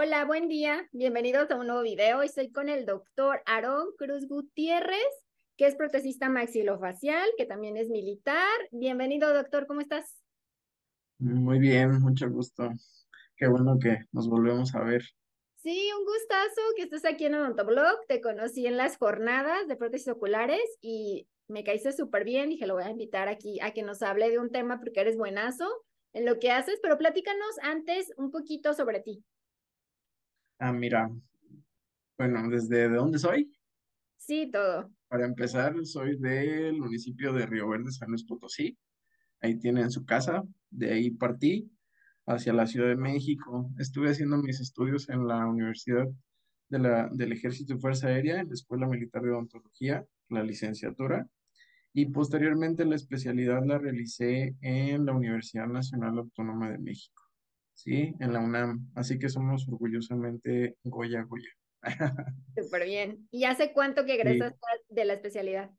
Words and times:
Hola, 0.00 0.24
buen 0.24 0.46
día. 0.46 0.88
Bienvenidos 0.92 1.50
a 1.50 1.56
un 1.56 1.66
nuevo 1.66 1.82
video. 1.82 2.22
Estoy 2.22 2.52
con 2.52 2.68
el 2.68 2.86
doctor 2.86 3.42
Aarón 3.46 3.88
Cruz 3.98 4.28
Gutiérrez, 4.28 4.94
que 5.56 5.66
es 5.66 5.74
protesista 5.74 6.28
maxilofacial, 6.28 7.28
que 7.36 7.46
también 7.46 7.76
es 7.76 7.88
militar. 7.88 8.46
Bienvenido, 8.70 9.34
doctor. 9.34 9.66
¿Cómo 9.66 9.80
estás? 9.80 10.22
Muy 11.18 11.58
bien, 11.58 12.00
mucho 12.00 12.30
gusto. 12.30 12.70
Qué 13.36 13.48
bueno 13.48 13.76
que 13.82 14.04
nos 14.12 14.28
volvemos 14.28 14.72
a 14.76 14.84
ver. 14.84 15.02
Sí, 15.56 15.90
un 15.98 16.04
gustazo 16.04 16.62
que 16.76 16.84
estés 16.84 17.04
aquí 17.04 17.24
en 17.24 17.34
Odontoblog. 17.34 17.98
Te 18.06 18.20
conocí 18.20 18.68
en 18.68 18.76
las 18.76 18.98
jornadas 18.98 19.66
de 19.66 19.74
prótesis 19.74 20.06
oculares 20.06 20.62
y 20.80 21.26
me 21.48 21.64
caíste 21.64 21.90
súper 21.92 22.22
bien. 22.22 22.50
Dije, 22.50 22.68
lo 22.68 22.74
voy 22.74 22.84
a 22.84 22.90
invitar 22.90 23.26
aquí 23.26 23.58
a 23.62 23.72
que 23.72 23.82
nos 23.82 24.02
hable 24.02 24.30
de 24.30 24.38
un 24.38 24.52
tema 24.52 24.78
porque 24.78 25.00
eres 25.00 25.16
buenazo 25.16 25.68
en 26.12 26.24
lo 26.24 26.38
que 26.38 26.52
haces, 26.52 26.78
pero 26.80 26.98
platícanos 26.98 27.58
antes 27.62 28.12
un 28.16 28.30
poquito 28.30 28.74
sobre 28.74 29.00
ti. 29.00 29.24
Ah, 30.58 30.72
mira, 30.72 31.08
bueno, 32.18 32.48
¿desde 32.48 32.88
de 32.88 32.96
dónde 32.96 33.20
soy? 33.20 33.52
Sí, 34.16 34.50
todo. 34.50 34.90
Para 35.06 35.24
empezar, 35.24 35.74
soy 35.86 36.18
del 36.18 36.78
municipio 36.80 37.32
de 37.32 37.46
Río 37.46 37.68
Verde, 37.68 37.92
San 37.92 38.08
Luis 38.08 38.24
Potosí. 38.24 38.76
Ahí 39.40 39.56
tienen 39.58 39.90
su 39.90 40.04
casa. 40.04 40.42
De 40.68 40.92
ahí 40.92 41.10
partí 41.10 41.70
hacia 42.26 42.52
la 42.52 42.66
Ciudad 42.66 42.88
de 42.88 42.96
México. 42.96 43.70
Estuve 43.78 44.10
haciendo 44.10 44.36
mis 44.38 44.60
estudios 44.60 45.08
en 45.08 45.28
la 45.28 45.46
Universidad 45.46 46.08
de 46.68 46.78
la, 46.78 47.08
del 47.12 47.32
Ejército 47.32 47.74
y 47.74 47.78
Fuerza 47.78 48.08
Aérea, 48.08 48.40
en 48.40 48.48
la 48.48 48.54
Escuela 48.54 48.88
Militar 48.88 49.22
de 49.22 49.30
Odontología, 49.30 50.04
la 50.28 50.42
licenciatura. 50.42 51.26
Y 51.94 52.06
posteriormente 52.06 52.84
la 52.84 52.96
especialidad 52.96 53.64
la 53.64 53.78
realicé 53.78 54.56
en 54.60 55.06
la 55.06 55.12
Universidad 55.12 55.68
Nacional 55.68 56.18
Autónoma 56.18 56.70
de 56.70 56.78
México. 56.78 57.27
¿Sí? 57.78 58.14
En 58.18 58.32
la 58.32 58.40
UNAM. 58.40 58.90
Así 58.94 59.18
que 59.18 59.28
somos 59.28 59.68
orgullosamente 59.68 60.76
Goya 60.82 61.22
Goya. 61.22 61.50
Súper 62.56 62.84
bien. 62.84 63.28
¿Y 63.30 63.44
hace 63.44 63.72
cuánto 63.72 64.04
que 64.04 64.14
egresas 64.14 64.54
de 64.88 65.04
la 65.04 65.14
especialidad? 65.14 65.70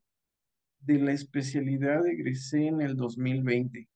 De 0.80 0.98
la 0.98 1.12
especialidad 1.12 2.06
egresé 2.06 2.68
en 2.68 2.80
el 2.80 2.96
2020, 2.96 3.86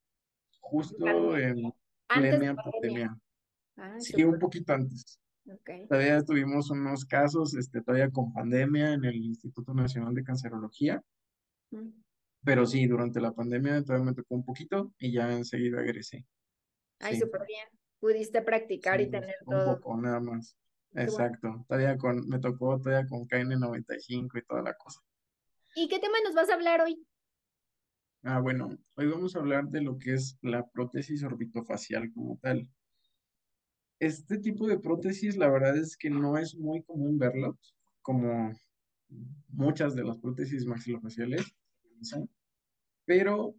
justo 0.61 1.38
en 1.38 1.72
plena 2.06 2.55
pandemia. 2.55 3.16
Ah, 3.77 3.98
sí, 3.98 4.22
un 4.22 4.39
poquito 4.39 4.74
antes. 4.74 5.18
Todavía 5.89 6.22
tuvimos 6.22 6.70
unos 6.70 7.06
casos, 7.06 7.55
este, 7.55 7.80
todavía 7.80 8.11
con 8.11 8.33
pandemia 8.34 8.92
en 8.92 9.05
el 9.05 9.16
Instituto 9.16 9.72
Nacional 9.72 10.14
de 10.14 10.24
Cancerología. 10.24 11.02
Mm. 11.70 11.89
Pero 12.44 12.66
sí, 12.66 12.86
durante 12.86 13.20
la 13.20 13.33
pandemia 13.33 13.83
todavía 13.83 14.11
me 14.11 14.14
tocó 14.14 14.34
un 14.34 14.44
poquito 14.44 14.92
y 14.98 15.12
ya 15.12 15.33
enseguida 15.33 15.83
egresé. 15.83 16.27
Ay, 17.00 17.18
súper 17.18 17.46
bien 17.46 17.66
pudiste 18.05 18.42
practicar 18.42 19.00
y 19.00 19.10
tener 19.10 19.36
todo. 19.47 19.70
Un 19.70 19.77
poco, 19.77 19.97
nada 19.97 20.20
más. 20.20 20.58
Exacto. 20.92 21.64
Todavía 21.66 21.97
con, 21.97 22.28
me 22.28 22.38
tocó 22.38 22.78
todavía 22.78 23.08
con 23.08 23.27
KN95 23.27 24.38
y 24.38 24.44
toda 24.44 24.61
la 24.61 24.74
cosa. 24.74 25.00
¿Y 25.74 25.88
qué 25.88 25.98
tema 25.98 26.19
nos 26.22 26.34
vas 26.34 26.50
a 26.50 26.55
hablar 26.55 26.83
hoy? 26.83 27.02
Ah, 28.22 28.41
bueno, 28.41 28.77
hoy 28.96 29.06
vamos 29.06 29.34
a 29.34 29.38
hablar 29.38 29.69
de 29.69 29.80
lo 29.80 29.96
que 29.96 30.12
es 30.12 30.36
la 30.42 30.66
prótesis 30.66 31.24
orbitofacial 31.24 32.12
como 32.12 32.38
tal. 32.42 32.69
Este 33.98 34.36
tipo 34.36 34.66
de 34.68 34.78
prótesis, 34.78 35.39
la 35.39 35.48
verdad 35.48 35.74
es 35.78 35.96
que 35.96 36.11
no 36.11 36.36
es 36.36 36.55
muy 36.56 36.83
común 36.83 37.18
verlo, 37.18 37.58
como 38.02 38.52
muchas 39.48 39.94
de 39.94 40.05
las 40.05 40.18
prótesis 40.18 40.66
maxilofaciales, 40.66 41.56
pero 43.06 43.55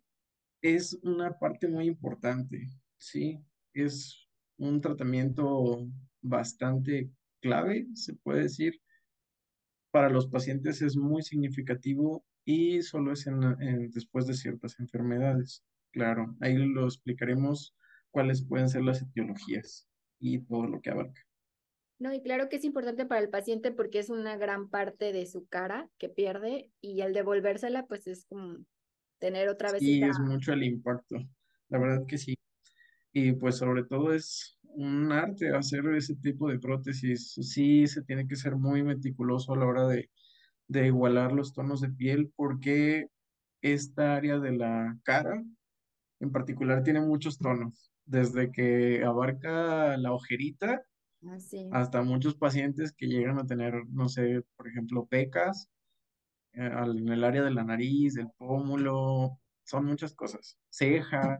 es 0.62 0.94
una 1.02 1.32
parte 1.40 1.68
muy 1.68 1.88
importante, 1.88 2.70
¿sí? 3.00 3.40
Es 3.74 4.25
un 4.58 4.82
tratamiento 4.82 5.88
bastante 6.22 7.10
clave, 7.42 7.88
se 7.94 8.16
puede 8.16 8.44
decir. 8.44 8.80
Para 9.92 10.10
los 10.10 10.28
pacientes 10.28 10.82
es 10.82 10.98
muy 10.98 11.22
significativo 11.22 12.26
y 12.44 12.82
solo 12.82 13.14
es 13.14 13.28
en, 13.28 13.90
después 13.92 14.28
de 14.28 14.34
ciertas 14.34 14.80
enfermedades. 14.80 15.64
Claro, 15.92 16.36
ahí 16.42 16.56
lo 16.56 16.86
explicaremos 16.86 17.76
cuáles 18.12 18.46
pueden 18.46 18.70
ser 18.70 18.84
las 18.84 19.02
etiologías 19.02 19.88
y 20.20 20.40
todo 20.40 20.68
lo 20.68 20.82
que 20.82 20.90
abarca. 20.90 21.22
No, 21.98 22.14
y 22.14 22.22
claro 22.22 22.50
que 22.50 22.58
es 22.58 22.66
importante 22.66 23.06
para 23.06 23.22
el 23.22 23.30
paciente 23.30 23.72
porque 23.72 24.00
es 24.00 24.10
una 24.10 24.36
gran 24.36 24.70
parte 24.70 25.14
de 25.14 25.26
su 25.26 25.48
cara 25.48 25.90
que 25.98 26.10
pierde 26.10 26.70
y 26.82 27.02
al 27.02 27.14
devolvérsela 27.14 27.86
pues 27.86 28.06
es 28.08 28.26
como 28.26 28.58
tener 29.20 29.48
otra 29.48 29.72
vez. 29.72 29.80
Sí, 29.80 30.02
es 30.04 30.20
mucho 30.20 30.52
el 30.52 30.64
impacto. 30.64 31.18
La 31.70 31.80
verdad 31.80 32.06
que 32.06 32.18
sí. 32.18 32.36
Y 33.18 33.32
pues 33.32 33.60
sobre 33.60 33.86
todo 33.86 34.12
es 34.14 34.60
un 34.64 35.10
arte 35.14 35.56
hacer 35.56 35.86
ese 35.96 36.18
tipo 36.18 36.50
de 36.50 36.60
prótesis. 36.60 37.32
Sí, 37.32 37.88
se 37.88 38.02
tiene 38.02 38.28
que 38.28 38.36
ser 38.36 38.58
muy 38.58 38.84
meticuloso 38.84 39.54
a 39.54 39.58
la 39.58 39.66
hora 39.66 39.88
de, 39.88 40.10
igualar 40.68 41.32
los 41.32 41.54
tonos 41.54 41.80
de 41.80 41.88
piel 41.92 42.34
porque 42.36 43.08
esta 43.62 44.18
área 44.18 44.38
de 44.40 44.52
la 44.52 44.98
cara 45.04 45.42
en 46.20 46.32
particular 46.34 46.84
tiene 46.84 47.00
muchos 47.00 47.38
tonos, 47.38 47.90
desde 48.04 48.52
que 48.52 49.06
abarca 49.06 49.96
la 49.96 50.12
ojerita 50.12 50.84
ah, 51.26 51.38
hasta 51.72 52.02
muchos 52.02 52.36
pacientes 52.36 52.92
que 52.92 53.08
llegan 53.08 53.40
a 53.40 53.46
tener, 53.46 53.76
no 53.92 54.10
sé, 54.10 54.44
por 54.58 54.68
ejemplo, 54.68 55.06
pecas 55.06 55.70
eh, 56.52 56.70
en 56.70 57.08
el 57.08 57.24
área 57.24 57.44
de 57.44 57.52
la 57.52 57.64
nariz, 57.64 58.16
del 58.16 58.28
pómulo, 58.38 59.40
son 59.64 59.86
muchas 59.86 60.14
cosas. 60.14 60.58
Ceja, 60.70 61.40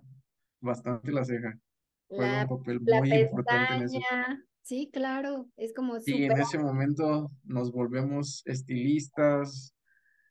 bastante 0.62 1.12
la 1.12 1.26
ceja 1.26 1.60
juega 2.08 2.44
un 2.44 2.60
papel 2.60 2.80
muy 2.82 3.14
importante 3.14 3.74
en 3.76 3.84
eso. 3.84 4.00
Sí, 4.62 4.90
claro, 4.92 5.48
es 5.58 5.74
como 5.76 6.00
Sí, 6.00 6.24
en 6.24 6.40
ese 6.40 6.58
momento 6.58 7.32
nos 7.44 7.72
volvemos 7.72 8.42
estilistas, 8.46 9.76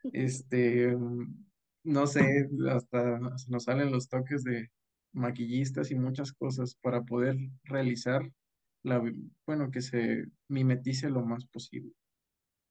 este, 0.13 0.97
no 1.85 2.07
sé, 2.09 2.49
hasta 2.69 3.21
nos 3.49 3.63
salen 3.63 3.93
los 3.93 4.09
toques 4.09 4.43
de 4.43 4.71
maquillistas 5.13 5.93
y 5.93 5.95
muchas 5.95 6.33
cosas 6.33 6.75
para 6.83 7.03
poder 7.03 7.37
realizar 7.63 8.29
la, 8.83 9.03
bueno, 9.47 9.71
que 9.71 9.81
se 9.81 10.25
mimetice 10.49 11.09
lo 11.09 11.25
más 11.25 11.47
posible. 11.47 11.93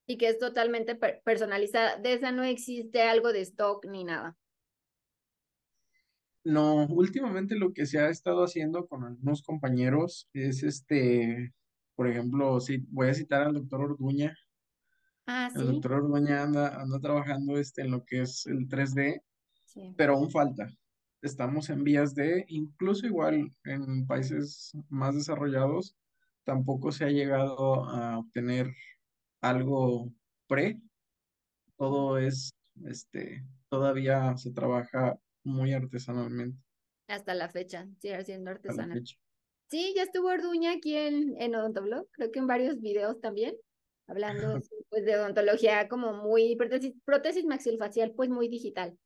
Y 0.05 0.17
que 0.17 0.27
es 0.27 0.37
totalmente 0.37 0.95
personalizada. 0.95 1.97
De 1.97 2.13
esa 2.13 2.31
no 2.33 2.43
existe 2.43 3.03
algo 3.03 3.31
de 3.31 3.41
stock 3.41 3.85
ni 3.85 4.03
nada. 4.03 4.37
No, 6.45 6.85
últimamente 6.87 7.55
lo 7.55 7.71
que 7.71 7.85
se 7.85 7.99
ha 7.99 8.09
estado 8.09 8.43
haciendo 8.43 8.85
con 8.87 9.03
algunos 9.03 9.43
compañeros 9.43 10.29
es 10.33 10.63
este, 10.63 11.53
por 11.95 12.07
ejemplo, 12.07 12.59
si 12.59 12.77
voy 12.89 13.09
a 13.09 13.13
citar 13.13 13.43
al 13.43 13.53
doctor 13.53 13.81
Orduña. 13.81 14.35
Ah, 15.25 15.49
El 15.55 15.67
doctor 15.67 15.93
Orduña 15.93 16.43
anda, 16.43 16.81
anda 16.81 16.99
trabajando 16.99 17.57
este, 17.57 17.83
en 17.83 17.91
lo 17.91 18.03
que 18.03 18.21
es 18.23 18.45
el 18.45 18.67
3D, 18.67 19.21
pero 19.95 20.15
aún 20.15 20.29
falta. 20.29 20.67
Estamos 21.21 21.69
en 21.69 21.85
vías 21.85 22.13
de, 22.13 22.43
incluso 22.49 23.07
igual 23.07 23.53
en 23.63 24.05
países 24.05 24.73
más 24.89 25.15
desarrollados, 25.15 25.95
tampoco 26.43 26.91
se 26.91 27.05
ha 27.05 27.09
llegado 27.09 27.85
a 27.85 28.19
obtener 28.19 28.73
algo 29.41 30.11
pre. 30.47 30.81
Todo 31.77 32.17
es, 32.17 32.53
este, 32.85 33.45
todavía 33.69 34.35
se 34.35 34.51
trabaja 34.51 35.17
muy 35.43 35.73
artesanalmente. 35.73 36.59
Hasta 37.07 37.35
la 37.35 37.49
fecha, 37.49 37.87
sigue 37.99 38.23
siendo 38.23 38.51
artesanal. 38.51 39.03
Sí, 39.69 39.93
ya 39.95 40.03
estuvo 40.03 40.27
Orduña 40.27 40.73
aquí 40.73 40.95
en, 40.95 41.35
en 41.41 41.55
Odontoblog, 41.55 42.07
creo 42.11 42.31
que 42.31 42.39
en 42.39 42.47
varios 42.47 42.79
videos 42.79 43.19
también, 43.19 43.55
hablando 44.07 44.61
pues, 44.89 45.05
de 45.05 45.15
odontología 45.15 45.87
como 45.87 46.13
muy, 46.13 46.55
prótesis, 46.55 46.93
prótesis 47.05 47.45
maxilofacial, 47.45 48.13
pues 48.15 48.29
muy 48.29 48.47
digital. 48.47 48.97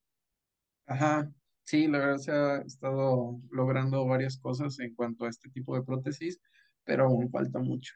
Ajá, 0.86 1.32
sí, 1.64 1.88
la 1.88 2.00
verdad 2.00 2.18
se 2.18 2.32
ha 2.32 2.58
estado 2.58 3.40
logrando 3.50 4.06
varias 4.06 4.38
cosas 4.38 4.80
en 4.80 4.94
cuanto 4.96 5.26
a 5.26 5.30
este 5.30 5.50
tipo 5.50 5.76
de 5.76 5.84
prótesis, 5.84 6.40
pero 6.84 7.06
aún 7.06 7.30
falta 7.32 7.60
mucho. 7.60 7.94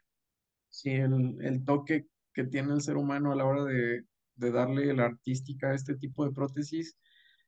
Sí, 0.68 0.90
el, 0.90 1.36
el 1.42 1.64
toque 1.64 2.06
que 2.32 2.44
tiene 2.44 2.72
el 2.72 2.80
ser 2.80 2.96
humano 2.96 3.32
a 3.32 3.36
la 3.36 3.44
hora 3.44 3.64
de, 3.64 4.04
de 4.36 4.50
darle 4.50 4.92
la 4.94 5.06
artística 5.06 5.70
a 5.70 5.74
este 5.74 5.94
tipo 5.96 6.24
de 6.24 6.32
prótesis 6.32 6.96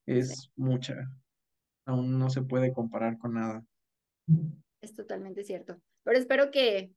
es 0.06 0.50
mucha. 0.56 0.96
Aún 1.86 2.18
no 2.18 2.30
se 2.30 2.42
puede 2.42 2.72
comparar 2.72 3.18
con 3.18 3.34
nada. 3.34 3.64
Es 4.80 4.94
totalmente 4.94 5.44
cierto. 5.44 5.80
Pero 6.02 6.18
espero 6.18 6.50
que 6.50 6.92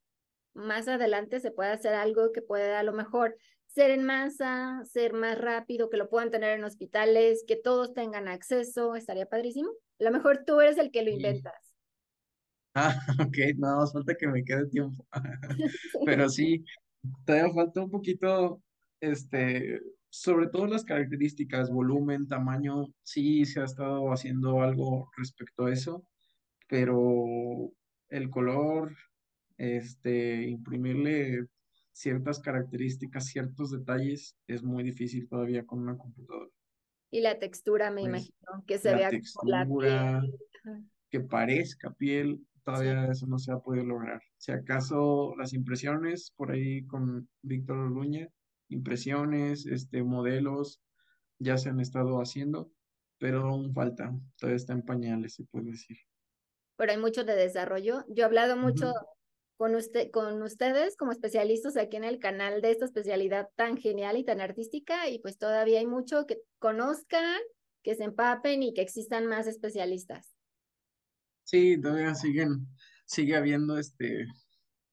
más 0.53 0.87
adelante 0.87 1.39
se 1.39 1.51
pueda 1.51 1.73
hacer 1.73 1.93
algo 1.93 2.31
que 2.33 2.41
pueda 2.41 2.79
a 2.79 2.83
lo 2.83 2.93
mejor 2.93 3.35
ser 3.67 3.91
en 3.91 4.03
masa, 4.03 4.81
ser 4.85 5.13
más 5.13 5.37
rápido, 5.37 5.89
que 5.89 5.97
lo 5.97 6.09
puedan 6.09 6.31
tener 6.31 6.57
en 6.57 6.63
hospitales, 6.63 7.43
que 7.47 7.55
todos 7.55 7.93
tengan 7.93 8.27
acceso, 8.27 8.95
estaría 8.95 9.27
padrísimo. 9.27 9.69
A 9.99 10.03
lo 10.03 10.11
mejor 10.11 10.43
tú 10.45 10.59
eres 10.61 10.77
el 10.77 10.91
que 10.91 11.03
lo 11.03 11.11
inventas. 11.11 11.53
Ah, 12.73 12.95
ok, 13.29 13.37
nada 13.57 13.77
más 13.77 13.93
falta 13.93 14.15
que 14.15 14.27
me 14.27 14.43
quede 14.43 14.67
tiempo. 14.67 15.05
Pero 16.05 16.29
sí, 16.29 16.65
todavía 17.25 17.53
falta 17.53 17.81
un 17.81 17.91
poquito, 17.91 18.61
este, 18.99 19.79
sobre 20.09 20.47
todo 20.47 20.67
las 20.67 20.85
características, 20.85 21.69
volumen, 21.69 22.27
tamaño, 22.27 22.87
sí 23.03 23.45
se 23.45 23.61
ha 23.61 23.65
estado 23.65 24.11
haciendo 24.11 24.61
algo 24.61 25.09
respecto 25.17 25.65
a 25.65 25.73
eso, 25.73 26.07
pero 26.67 27.71
el 28.09 28.29
color 28.29 28.95
este, 29.57 30.43
imprimirle 30.47 31.47
ciertas 31.91 32.39
características, 32.39 33.25
ciertos 33.25 33.71
detalles, 33.71 34.37
es 34.47 34.63
muy 34.63 34.83
difícil 34.83 35.27
todavía 35.27 35.65
con 35.65 35.79
una 35.79 35.97
computadora. 35.97 36.51
Y 37.09 37.21
la 37.21 37.39
textura, 37.39 37.89
me 37.89 38.01
Pues, 38.01 38.09
imagino, 38.09 38.65
que 38.65 38.77
se 38.77 38.91
La 38.91 38.97
vea 38.97 39.11
como 39.33 39.81
la 39.81 40.21
piel. 40.21 40.39
Que 41.09 41.21
parezca 41.21 41.93
piel, 41.93 42.45
todavía 42.63 43.05
eso 43.05 43.25
no 43.27 43.39
se 43.39 43.51
ha 43.51 43.59
podido 43.59 43.85
lograr. 43.85 44.21
Si 44.37 44.51
acaso 44.51 45.33
las 45.37 45.53
impresiones, 45.53 46.31
por 46.35 46.51
ahí 46.51 46.85
con 46.85 47.29
Víctor 47.41 47.77
Orduña, 47.77 48.27
impresiones, 48.69 49.65
este, 49.65 50.03
modelos, 50.03 50.81
ya 51.39 51.57
se 51.57 51.69
han 51.69 51.79
estado 51.79 52.19
haciendo, 52.21 52.71
pero 53.19 53.47
aún 53.47 53.73
falta, 53.73 54.13
todavía 54.37 54.57
está 54.57 54.73
en 54.73 54.83
pañales, 54.83 55.35
se 55.35 55.43
puede 55.45 55.71
decir. 55.71 55.97
Pero 56.77 56.91
hay 56.91 56.97
mucho 56.97 57.23
de 57.23 57.35
desarrollo. 57.35 58.03
Yo 58.09 58.23
he 58.23 58.25
hablado 58.25 58.55
mucho 58.55 58.93
con 59.57 59.73
usted, 59.75 60.11
con 60.11 60.41
ustedes 60.43 60.95
como 60.95 61.11
especialistas 61.11 61.77
aquí 61.77 61.97
en 61.97 62.03
el 62.03 62.19
canal 62.19 62.61
de 62.61 62.71
esta 62.71 62.85
especialidad 62.85 63.49
tan 63.55 63.77
genial 63.77 64.17
y 64.17 64.23
tan 64.23 64.41
artística, 64.41 65.09
y 65.09 65.19
pues 65.19 65.37
todavía 65.37 65.79
hay 65.79 65.87
mucho 65.87 66.25
que 66.27 66.41
conozcan, 66.59 67.39
que 67.83 67.95
se 67.95 68.03
empapen 68.03 68.61
y 68.61 68.73
que 68.73 68.81
existan 68.81 69.25
más 69.25 69.47
especialistas. 69.47 70.35
Sí, 71.43 71.79
todavía 71.81 72.13
siguen, 72.13 72.67
sigue 73.05 73.35
habiendo 73.35 73.79
este, 73.79 74.25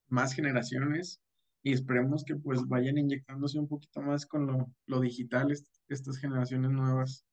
más 0.07 0.33
generaciones 0.33 1.21
y 1.65 1.73
esperemos 1.73 2.23
que 2.23 2.35
pues 2.35 2.61
vayan 2.67 2.99
inyectándose 2.99 3.57
un 3.57 3.67
poquito 3.67 3.99
más 3.99 4.27
con 4.27 4.45
lo, 4.45 4.71
lo 4.85 4.99
digital, 4.99 5.51
est- 5.51 5.67
estas 5.89 6.17
generaciones 6.17 6.69
nuevas. 6.69 7.25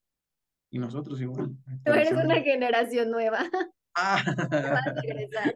Y 0.70 0.79
nosotros 0.79 1.20
igual, 1.20 1.50
Tú 1.84 1.93
eres 1.93 2.12
una 2.12 2.40
generación 2.40 3.11
nueva, 3.11 3.44
Ah, 3.94 4.23
vas 4.26 4.87
a 4.87 4.94
regresar. 5.02 5.55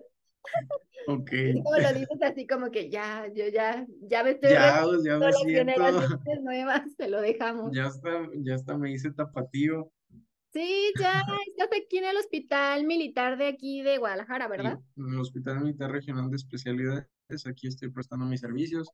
ok, 1.06 1.32
Y 1.32 1.62
como 1.62 1.78
lo 1.78 1.92
dices 1.94 2.18
así 2.22 2.46
como 2.46 2.70
que 2.70 2.90
ya, 2.90 3.26
yo 3.34 3.48
ya, 3.48 3.86
ya 4.02 4.22
me 4.22 4.32
estoy 4.32 4.50
ya, 4.50 4.82
pues, 4.84 5.02
ya 5.04 5.18
me 5.18 5.24
las 5.24 5.38
siento, 5.40 5.72
generaciones 5.72 6.42
nuevas, 6.42 6.96
te 6.98 7.08
lo 7.08 7.22
dejamos. 7.22 7.74
ya 7.74 7.86
está, 7.86 8.28
ya 8.34 8.54
está, 8.56 8.76
me 8.76 8.92
hice 8.92 9.10
tapatío. 9.10 9.90
Sí, 10.52 10.92
ya 11.00 11.22
estás 11.48 11.68
aquí 11.82 11.96
en 11.96 12.04
el 12.04 12.16
hospital 12.18 12.84
militar 12.84 13.38
de 13.38 13.46
aquí 13.48 13.80
de 13.80 13.96
Guadalajara, 13.96 14.48
¿verdad? 14.48 14.78
en 14.98 15.14
el 15.14 15.18
Hospital 15.20 15.60
Militar 15.60 15.90
Regional 15.90 16.28
de 16.30 16.36
Especialidades, 16.36 17.06
aquí 17.46 17.66
estoy 17.66 17.90
prestando 17.90 18.24
mis 18.26 18.40
servicios, 18.40 18.90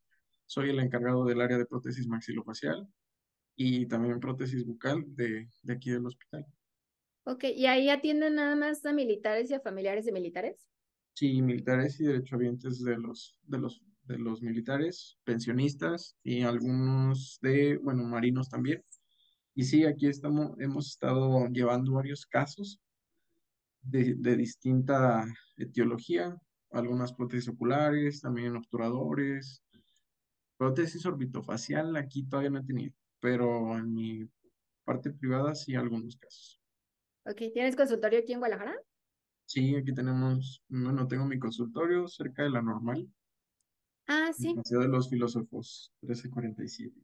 soy 0.47 0.71
el 0.71 0.81
encargado 0.81 1.25
del 1.25 1.41
área 1.41 1.59
de 1.59 1.67
prótesis 1.67 2.07
maxilofacial 2.07 2.87
y 3.57 3.87
también 3.87 4.21
prótesis 4.21 4.65
bucal 4.65 5.05
de, 5.15 5.49
de 5.63 5.73
aquí 5.73 5.91
del 5.91 6.07
hospital. 6.07 6.47
Ok, 7.25 7.45
¿y 7.55 7.67
ahí 7.67 7.89
atienden 7.89 8.37
nada 8.37 8.57
más 8.57 8.85
a 8.85 8.93
militares 8.93 9.51
y 9.51 9.55
a 9.55 9.61
familiares 9.61 10.05
de 10.07 10.13
militares? 10.13 10.69
Sí, 11.15 11.41
militares 11.43 12.01
y 12.01 12.05
derechohabientes 12.05 12.83
de 12.83 12.97
los, 12.99 13.39
de 13.43 13.59
los, 13.59 13.83
de 14.05 14.19
los 14.19 14.43
militares, 14.43 15.19
pensionistas 15.25 16.17
y 16.25 16.43
algunos 16.43 17.39
de, 17.43 17.77
bueno, 17.77 18.03
marinos 18.05 18.49
también. 18.49 18.83
Y 19.55 19.65
sí, 19.65 19.85
aquí 19.85 20.07
estamos, 20.07 20.59
hemos 20.59 20.89
estado 20.89 21.47
llevando 21.49 21.93
varios 21.93 22.27
casos 22.27 22.81
de, 23.83 24.15
de 24.15 24.37
distinta 24.37 25.25
etiología, 25.57 26.35
algunas 26.73 27.13
prótesis 27.13 27.49
oculares, 27.49 28.21
también 28.21 28.57
obturadores, 28.57 29.63
prótesis 30.57 31.05
orbitofacial, 31.07 31.97
aquí 31.97 32.25
todavía 32.25 32.51
no 32.51 32.59
he 32.61 32.65
tenido, 32.65 32.95
pero 33.21 33.77
en 33.77 33.93
mi 33.93 34.29
parte 34.85 35.11
privada 35.11 35.55
sí 35.55 35.75
algunos 35.75 36.17
casos. 36.17 36.61
Ok, 37.25 37.39
¿tienes 37.53 37.77
consultorio 37.77 38.21
aquí 38.21 38.33
en 38.33 38.41
Guadalajara? 38.41 38.75
Sí, 39.47 39.77
aquí 39.77 39.93
tenemos, 39.93 40.63
bueno, 40.69 41.07
tengo 41.07 41.25
mi 41.27 41.39
consultorio 41.39 42.09
cerca 42.09 42.43
de 42.43 42.51
la 42.51 42.63
normal, 42.63 43.09
Ah, 44.07 44.33
sí, 44.37 44.55
Paseo 44.55 44.81
de 44.81 44.89
los 44.89 45.09
Filósofos, 45.09 45.93
1347, 46.03 46.95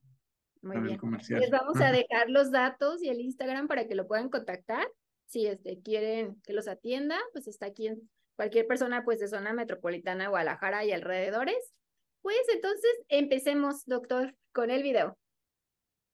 muy 0.63 0.71
para 0.75 0.81
el 0.81 0.87
bien. 0.87 0.99
comercial. 0.99 1.41
Les 1.41 1.51
vamos 1.51 1.81
a 1.81 1.93
dejar 1.93 2.29
los 2.29 2.51
datos 2.51 3.03
y 3.03 3.09
el 3.09 3.21
Instagram 3.21 3.69
para 3.69 3.87
que 3.87 3.95
lo 3.95 4.07
puedan 4.07 4.29
contactar. 4.29 4.87
Si 5.27 5.47
este, 5.47 5.81
quieren 5.81 6.41
que 6.43 6.53
los 6.53 6.69
atienda, 6.69 7.19
pues 7.33 7.47
está 7.47 7.67
aquí 7.67 7.87
en 7.87 8.11
cualquier 8.39 8.69
persona 8.69 9.03
pues 9.05 9.19
de 9.19 9.27
zona 9.27 9.53
metropolitana, 9.53 10.29
Guadalajara 10.29 10.85
y 10.85 10.93
alrededores. 10.93 11.75
Pues 12.23 12.39
entonces 12.55 12.91
empecemos, 13.09 13.85
doctor, 13.85 14.37
con 14.53 14.71
el 14.71 14.85
video. 14.85 15.19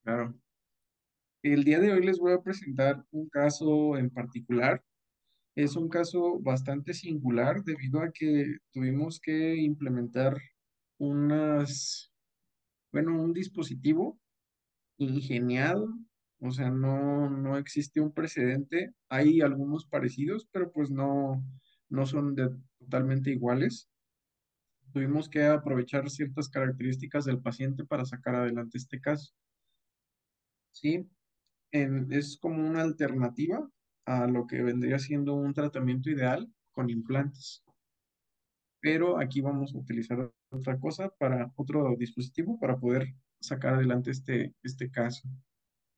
Claro. 0.05 0.35
El 1.43 1.65
día 1.65 1.81
de 1.81 1.93
hoy 1.93 2.03
les 2.03 2.19
voy 2.19 2.33
a 2.33 2.41
presentar 2.41 3.05
un 3.11 3.29
caso 3.29 3.99
en 3.99 4.09
particular. 4.09 4.83
Es 5.55 5.77
un 5.77 5.91
caso 5.91 6.39
bastante 6.41 6.95
singular 6.95 7.63
debido 7.63 8.01
a 8.01 8.11
que 8.11 8.57
tuvimos 8.73 9.21
que 9.21 9.57
implementar 9.57 10.39
unas, 10.97 12.11
bueno, 12.91 13.23
un 13.23 13.35
dispositivo 13.35 14.19
ingeniado, 14.97 15.91
o 16.41 16.51
sea, 16.53 16.71
no, 16.71 17.29
no 17.29 17.59
existe 17.59 18.01
un 18.01 18.13
precedente. 18.13 18.95
Hay 19.11 19.43
algunos 19.43 19.85
parecidos, 19.85 20.49
pero 20.51 20.73
pues 20.73 20.91
no, 20.91 21.45
no 21.95 22.07
son 22.07 22.37
totalmente 22.79 23.31
iguales. 23.31 23.89
Tuvimos 24.93 25.29
que 25.29 25.45
aprovechar 25.45 26.11
ciertas 26.11 26.49
características 26.49 27.25
del 27.25 27.41
paciente 27.41 27.85
para 27.85 28.05
sacar 28.05 28.35
adelante 28.35 28.79
este 28.79 29.01
caso. 29.01 29.33
Sí, 30.73 31.09
es 31.71 32.37
como 32.41 32.67
una 32.69 32.83
alternativa 32.83 33.69
a 34.07 34.27
lo 34.27 34.47
que 34.47 34.63
vendría 34.63 34.99
siendo 34.99 35.35
un 35.35 35.55
tratamiento 35.55 36.11
ideal 36.11 36.53
con 36.73 36.91
implantes. 36.91 37.65
Pero 38.81 39.19
aquí 39.19 39.41
vamos 39.41 39.75
a 39.75 39.79
utilizar 39.79 40.31
otra 40.51 40.79
cosa 40.79 41.09
para 41.19 41.51
otro 41.57 41.95
dispositivo 41.99 42.59
para 42.59 42.77
poder 42.77 43.15
sacar 43.41 43.75
adelante 43.75 44.11
este, 44.11 44.55
este 44.63 44.91
caso. 44.91 45.29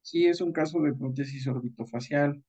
Sí, 0.03 0.27
es 0.27 0.41
un 0.41 0.53
caso 0.53 0.81
de 0.81 0.95
prótesis 0.95 1.47
orbitofacial. 1.49 2.43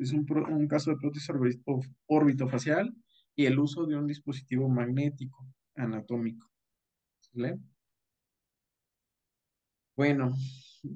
Es 0.00 0.12
un, 0.12 0.26
un 0.50 0.66
caso 0.66 0.90
de 0.90 0.96
prótesis 0.96 1.28
orbito- 1.28 1.82
orbitofacial 2.06 2.94
y 3.36 3.44
el 3.44 3.58
uso 3.58 3.86
de 3.86 3.96
un 3.96 4.06
dispositivo 4.06 4.68
magnético 4.68 5.46
anatómico. 5.76 6.50
Bueno, 9.94 10.34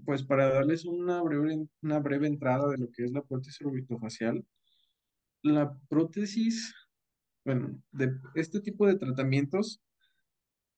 pues 0.07 0.23
para 0.25 0.49
darles 0.49 0.87
una 0.87 1.23
breve, 1.23 1.69
una 1.83 1.99
breve 1.99 2.27
entrada 2.27 2.71
de 2.71 2.79
lo 2.79 2.91
que 2.91 3.05
es 3.05 3.13
la 3.13 3.23
prótesis 3.23 3.61
orbitofacial, 3.67 4.45
la 5.43 5.79
prótesis, 5.89 6.75
bueno, 7.45 7.79
de 7.93 8.17
este 8.35 8.61
tipo 8.61 8.87
de 8.87 8.97
tratamientos 8.97 9.83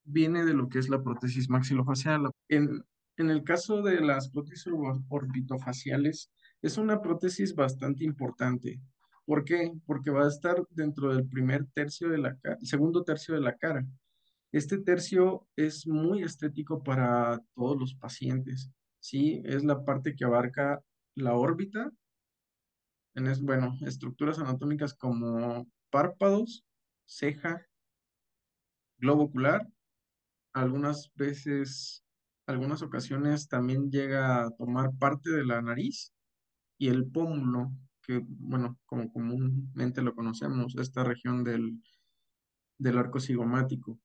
viene 0.05 0.45
de 0.45 0.55
lo 0.55 0.69
que 0.69 0.81
es 0.81 0.89
la 0.89 1.03
prótesis 1.03 1.49
maxilofacial. 1.49 2.29
En, 2.49 2.83
en 3.17 3.31
el 3.31 3.45
caso 3.45 3.83
de 3.83 4.01
las 4.01 4.31
prótesis 4.31 4.67
orbitofaciales, 5.09 6.33
es 6.63 6.79
una 6.79 7.01
prótesis 7.01 7.55
bastante 7.55 8.05
importante. 8.05 8.81
¿Por 9.25 9.45
qué? 9.45 9.73
Porque 9.87 10.11
va 10.11 10.25
a 10.25 10.29
estar 10.29 10.65
dentro 10.71 11.15
del 11.15 11.29
primer 11.29 11.67
tercio 11.75 12.09
de 12.09 12.19
la 12.19 12.37
cara, 12.37 12.59
segundo 12.63 13.03
tercio 13.03 13.35
de 13.35 13.41
la 13.41 13.57
cara. 13.57 13.85
Este 14.53 14.79
tercio 14.79 15.47
es 15.57 15.87
muy 15.87 16.23
estético 16.23 16.83
para 16.83 17.41
todos 17.55 17.77
los 17.79 17.95
pacientes, 17.95 18.71
¿sí? 19.01 19.43
Es 19.45 19.65
la 19.65 19.85
parte 19.85 20.15
que 20.15 20.25
abarca 20.25 20.81
la 21.17 21.35
órbita, 21.35 21.91
en 23.15 23.27
es, 23.27 23.43
bueno, 23.43 23.77
estructuras 23.83 24.39
anatómicas 24.39 24.95
como 24.95 25.67
párpados, 25.91 26.65
ceja, 27.07 27.67
globo 28.99 29.25
ocular, 29.25 29.67
algunas 30.53 31.11
veces, 31.15 32.05
algunas 32.47 32.83
ocasiones 32.83 33.49
también 33.49 33.91
llega 33.91 34.45
a 34.45 34.51
tomar 34.51 34.91
parte 34.99 35.31
de 35.31 35.45
la 35.45 35.61
nariz 35.61 36.13
y 36.79 36.89
el 36.89 37.07
pómulo, 37.11 37.73
que, 38.03 38.23
bueno, 38.27 38.79
como 38.87 39.13
comúnmente 39.13 40.03
lo 40.03 40.15
conocemos, 40.15 40.77
esta 40.77 41.05
región 41.05 41.43
del, 41.45 41.83
del 42.79 42.99
arco 42.99 43.21
cigomático. 43.21 43.99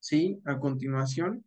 Sí, 0.00 0.40
a 0.44 0.58
continuación 0.58 1.44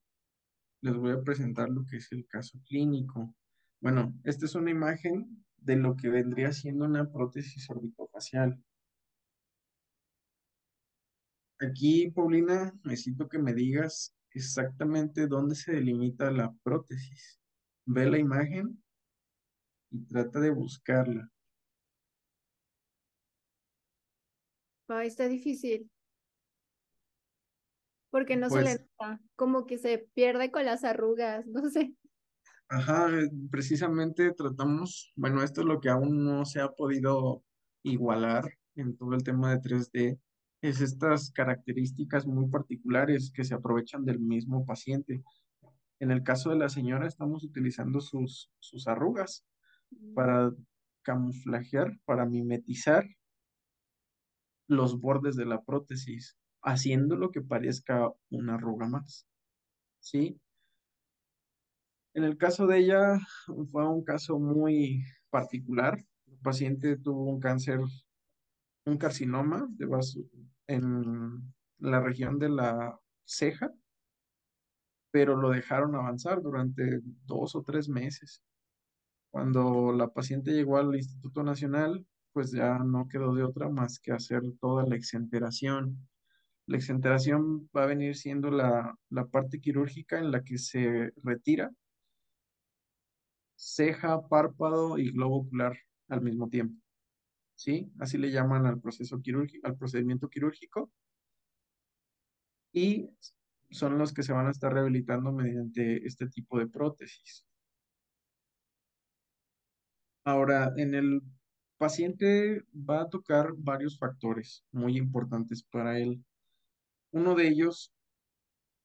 les 0.81 0.95
voy 0.95 1.11
a 1.11 1.21
presentar 1.21 1.69
lo 1.69 1.85
que 1.85 1.97
es 1.97 2.11
el 2.11 2.27
caso 2.27 2.59
clínico. 2.67 3.33
Bueno, 3.79 4.13
esta 4.23 4.45
es 4.45 4.55
una 4.55 4.69
imagen 4.69 5.43
de 5.57 5.77
lo 5.77 5.95
que 5.95 6.09
vendría 6.09 6.51
siendo 6.51 6.85
una 6.85 7.09
prótesis 7.09 7.69
orbitofacial. 7.69 8.61
Aquí, 11.59 12.11
Paulina, 12.11 12.73
necesito 12.83 13.29
que 13.29 13.39
me 13.39 13.53
digas 13.53 14.13
exactamente 14.31 15.27
dónde 15.27 15.55
se 15.55 15.71
delimita 15.71 16.29
la 16.31 16.53
prótesis. 16.63 17.39
Ve 17.85 18.09
la 18.09 18.17
imagen 18.17 18.82
y 19.93 20.05
trata 20.05 20.39
de 20.39 20.50
buscarla. 20.50 21.29
Está 25.03 25.27
difícil, 25.27 25.89
porque 28.12 28.35
no 28.35 28.50
se 28.50 28.62
le 28.62 28.63
Pues, 28.63 28.81
nota, 29.00 29.21
como 29.35 29.65
que 29.65 29.77
se 29.77 29.97
pierde 30.13 30.51
con 30.51 30.65
las 30.65 30.83
arrugas, 30.83 31.45
no 31.47 31.69
sé. 31.69 31.95
ajá, 32.69 33.09
eh, 33.19 33.29
precisamente 33.50 34.31
tratamos, 34.33 35.12
bueno, 35.15 35.41
esto 35.43 35.62
es 35.62 35.67
lo 35.67 35.79
que 35.79 35.89
aún 35.89 36.23
no 36.23 36.45
se 36.45 36.62
ha 36.62 36.69
podido 36.69 37.43
igualar 37.83 38.45
en 38.75 38.97
todo 38.97 39.13
el 39.13 39.23
tema 39.23 39.51
de 39.51 39.62
3D, 39.62 40.19
es 40.62 40.81
estas 40.81 41.31
características 41.31 42.25
muy 42.25 42.47
particulares 42.50 43.31
que 43.33 43.43
se 43.43 43.53
aprovechan 43.53 44.05
del 44.05 44.19
mismo 44.19 44.65
paciente. 44.65 45.23
En 46.00 46.12
el 46.12 46.23
caso 46.23 46.51
de 46.51 46.57
la 46.57 46.69
señora, 46.69 47.07
estamos 47.07 47.43
utilizando 47.43 48.00
sus, 48.00 48.51
sus 48.59 48.88
arrugas 48.88 49.45
para 50.13 50.51
camuflajear, 51.03 52.00
para 52.05 52.25
mimetizar 52.25 53.05
los 54.67 55.00
bordes 55.00 55.35
de 55.35 55.45
la 55.45 55.62
prótesis, 55.62 56.38
haciéndolo 56.62 57.31
que 57.31 57.41
parezca 57.41 58.09
una 58.29 58.55
arruga 58.55 58.88
más. 58.88 59.27
¿Sí? 60.00 60.39
En 62.13 62.23
el 62.23 62.38
caso 62.38 62.67
de 62.67 62.79
ella, 62.79 63.19
fue 63.71 63.88
un 63.88 64.03
caso 64.03 64.39
muy 64.39 65.03
particular. 65.29 65.97
El 66.27 66.38
paciente 66.39 66.97
tuvo 66.97 67.25
un 67.25 67.39
cáncer, 67.39 67.79
un 68.85 68.97
carcinoma 68.97 69.67
de 69.71 69.85
vaso 69.85 70.19
en 70.67 71.53
la 71.79 72.00
región 72.00 72.38
de 72.39 72.50
la 72.50 73.00
ceja, 73.25 73.71
pero 75.12 75.35
lo 75.35 75.50
dejaron 75.50 75.95
avanzar 75.95 76.41
durante 76.41 77.01
dos 77.25 77.55
o 77.55 77.63
tres 77.63 77.89
meses. 77.89 78.43
Cuando 79.33 79.91
la 79.93 80.09
paciente 80.09 80.51
llegó 80.51 80.77
al 80.77 80.95
Instituto 80.95 81.41
Nacional, 81.41 82.05
pues 82.33 82.51
ya 82.51 82.77
no 82.77 83.07
quedó 83.07 83.33
de 83.33 83.43
otra 83.43 83.67
más 83.67 83.97
que 83.97 84.11
hacer 84.11 84.43
toda 84.61 84.85
la 84.85 84.95
exenteración. 84.95 86.07
La 86.67 86.77
exenteración 86.77 87.67
va 87.75 87.81
a 87.81 87.87
venir 87.87 88.15
siendo 88.15 88.51
la, 88.51 88.95
la 89.09 89.25
parte 89.25 89.59
quirúrgica 89.59 90.19
en 90.19 90.29
la 90.29 90.43
que 90.43 90.59
se 90.59 91.13
retira 91.23 91.71
ceja, 93.55 94.27
párpado 94.27 94.99
y 94.99 95.11
globo 95.11 95.37
ocular 95.37 95.75
al 96.09 96.21
mismo 96.21 96.47
tiempo. 96.47 96.79
¿Sí? 97.55 97.91
Así 97.99 98.19
le 98.19 98.29
llaman 98.29 98.67
al 98.67 98.79
proceso 98.79 99.19
quirúrgico, 99.19 99.67
al 99.67 99.77
procedimiento 99.77 100.29
quirúrgico. 100.29 100.91
Y 102.71 103.09
son 103.71 103.97
los 103.97 104.13
que 104.13 104.21
se 104.21 104.33
van 104.33 104.45
a 104.45 104.51
estar 104.51 104.71
rehabilitando 104.71 105.31
mediante 105.31 106.05
este 106.05 106.27
tipo 106.27 106.59
de 106.59 106.67
prótesis. 106.67 107.47
Ahora, 110.25 110.71
en 110.77 110.95
el 110.95 111.21
paciente 111.77 112.63
va 112.73 113.01
a 113.01 113.09
tocar 113.09 113.53
varios 113.57 113.97
factores 113.99 114.63
muy 114.71 114.97
importantes 114.97 115.63
para 115.63 115.99
él. 115.99 116.23
Uno 117.11 117.35
de 117.35 117.49
ellos 117.49 117.91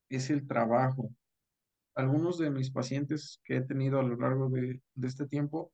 es 0.09 0.31
el 0.31 0.49
trabajo. 0.49 1.15
Algunos 1.95 2.39
de 2.39 2.51
mis 2.51 2.71
pacientes 2.73 3.41
que 3.45 3.59
he 3.59 3.61
tenido 3.61 4.01
a 4.01 4.03
lo 4.03 4.17
largo 4.17 4.49
de, 4.51 4.83
este 5.03 5.29
tiempo, 5.29 5.73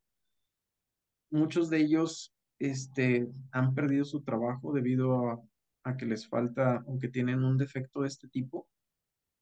muchos 1.30 1.70
de 1.70 1.78
ellos 1.78 2.34
este, 2.58 3.26
han 3.52 3.74
perdido 3.74 4.04
su 4.04 4.22
trabajo 4.22 4.72
debido 4.72 5.30
a, 5.30 5.42
a 5.84 5.96
que 5.96 6.04
les 6.04 6.28
falta, 6.28 6.84
aunque 6.86 7.08
tienen 7.08 7.42
un 7.42 7.56
defecto 7.56 8.02
de 8.02 8.08
este 8.08 8.28
tipo, 8.28 8.68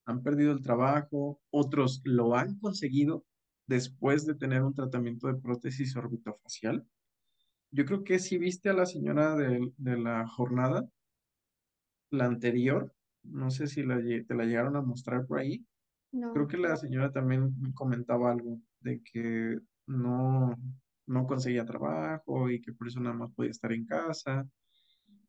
han 0.07 0.23
perdido 0.23 0.53
el 0.53 0.63
trabajo, 0.63 1.41
otros 1.51 2.01
lo 2.05 2.37
han 2.37 2.59
conseguido 2.61 3.25
después 3.67 4.27
de 4.27 4.35
tener 4.35 4.63
un 4.63 4.75
tratamiento 4.75 5.29
de 5.29 5.41
prótesis 5.41 5.97
orbitofacial. 5.97 6.87
Yo 7.71 7.85
creo 7.85 8.05
que 8.05 8.19
si 8.19 8.39
viste 8.39 8.69
a 8.69 8.75
la 8.75 8.87
señora 8.87 9.35
de, 9.37 9.73
la 9.79 10.27
jornada, 10.27 10.87
la 12.11 12.27
anterior, 12.27 12.93
no 13.23 13.51
sé 13.51 13.67
si 13.67 13.83
te 14.27 14.35
la 14.35 14.45
llegaron 14.45 14.77
a 14.77 14.83
mostrar 14.83 15.27
por 15.27 15.39
ahí. 15.39 15.65
Creo 16.11 16.47
que 16.47 16.59
la 16.59 16.77
señora 16.77 17.11
también 17.11 17.55
comentaba 17.75 18.31
algo 18.31 18.61
de 18.81 19.01
que 19.03 19.59
no, 19.87 20.55
no 21.07 21.27
conseguía 21.27 21.65
trabajo 21.65 22.51
y 22.51 22.61
que 22.61 22.73
por 22.75 22.89
eso 22.89 23.01
nada 23.01 23.17
más 23.17 23.33
podía 23.33 23.51
estar 23.51 23.73
en 23.73 23.87
casa. 23.87 24.47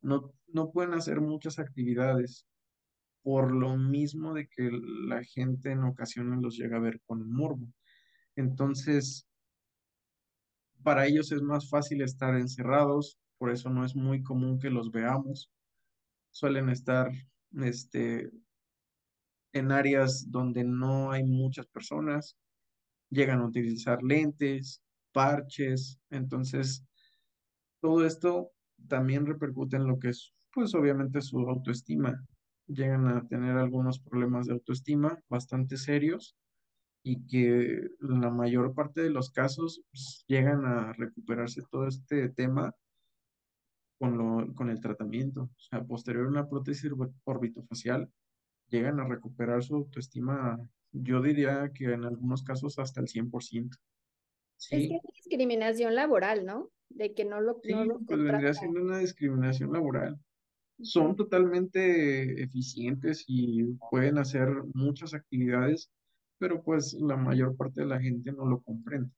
No, 0.02 0.34
no 0.48 0.70
pueden 0.70 0.92
hacer 0.92 1.22
muchas 1.22 1.58
actividades 1.58 2.46
por 3.22 3.52
lo 3.52 3.78
mismo 3.78 4.34
de 4.34 4.46
que 4.46 4.70
la 4.70 5.24
gente 5.24 5.70
en 5.70 5.84
ocasiones 5.84 6.42
los 6.42 6.58
llega 6.58 6.76
a 6.76 6.80
ver 6.80 7.00
con 7.06 7.26
morbo. 7.26 7.66
Entonces, 8.36 9.26
para 10.82 11.06
ellos 11.06 11.32
es 11.32 11.42
más 11.42 11.68
fácil 11.68 12.02
estar 12.02 12.34
encerrados, 12.36 13.18
por 13.38 13.50
eso 13.50 13.70
no 13.70 13.84
es 13.84 13.96
muy 13.96 14.22
común 14.22 14.58
que 14.58 14.70
los 14.70 14.90
veamos. 14.90 15.50
Suelen 16.30 16.68
estar 16.68 17.10
este, 17.62 18.30
en 19.52 19.72
áreas 19.72 20.30
donde 20.30 20.64
no 20.64 21.10
hay 21.10 21.24
muchas 21.24 21.66
personas, 21.68 22.36
llegan 23.10 23.40
a 23.40 23.46
utilizar 23.46 24.02
lentes, 24.02 24.82
parches, 25.12 25.98
entonces 26.10 26.84
todo 27.80 28.04
esto 28.04 28.50
también 28.88 29.26
repercute 29.26 29.76
en 29.76 29.86
lo 29.86 29.98
que 29.98 30.08
es, 30.08 30.32
pues 30.52 30.74
obviamente 30.74 31.20
su 31.20 31.38
autoestima. 31.38 32.20
Llegan 32.66 33.06
a 33.08 33.26
tener 33.28 33.56
algunos 33.56 34.00
problemas 34.00 34.46
de 34.46 34.54
autoestima 34.54 35.18
bastante 35.28 35.76
serios 35.76 36.34
y 37.06 37.26
que 37.26 37.90
la 38.00 38.30
mayor 38.30 38.74
parte 38.74 39.02
de 39.02 39.10
los 39.10 39.30
casos 39.30 39.82
pues, 39.90 40.24
llegan 40.26 40.64
a 40.64 40.92
recuperarse 40.94 41.62
todo 41.70 41.86
este 41.86 42.30
tema 42.30 42.74
con, 43.98 44.16
lo, 44.16 44.52
con 44.54 44.70
el 44.70 44.80
tratamiento. 44.80 45.42
O 45.42 45.60
sea, 45.60 45.84
posterior 45.84 46.26
a 46.26 46.30
una 46.30 46.48
prótesis 46.48 46.90
orbitofacial, 47.24 48.10
llegan 48.68 48.98
a 49.00 49.06
recuperar 49.06 49.62
su 49.62 49.76
autoestima, 49.76 50.58
yo 50.92 51.20
diría 51.20 51.70
que 51.74 51.92
en 51.92 52.04
algunos 52.04 52.42
casos 52.42 52.78
hasta 52.78 53.00
el 53.00 53.06
100%. 53.06 53.76
¿Sí? 54.56 54.76
Es 54.76 54.88
que 54.88 54.96
es 54.96 55.02
discriminación 55.14 55.94
laboral, 55.94 56.46
¿no? 56.46 56.70
De 56.88 57.12
que 57.12 57.26
no 57.26 57.40
lo... 57.40 57.60
Sí, 57.62 57.74
pues 58.06 58.22
vendría 58.22 58.54
siendo 58.54 58.80
una 58.80 58.98
discriminación 58.98 59.72
laboral 59.72 60.18
son 60.82 61.16
totalmente 61.16 62.42
eficientes 62.42 63.24
y 63.26 63.64
pueden 63.90 64.18
hacer 64.18 64.48
muchas 64.74 65.14
actividades, 65.14 65.90
pero 66.38 66.62
pues 66.62 66.94
la 66.94 67.16
mayor 67.16 67.56
parte 67.56 67.82
de 67.82 67.86
la 67.86 68.00
gente 68.00 68.32
no 68.32 68.46
lo 68.46 68.60
comprende. 68.60 69.10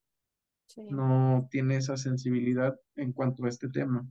No 0.90 1.48
tiene 1.50 1.76
esa 1.76 1.96
sensibilidad 1.96 2.78
en 2.96 3.12
cuanto 3.12 3.44
a 3.44 3.48
este 3.48 3.68
tema. 3.68 4.06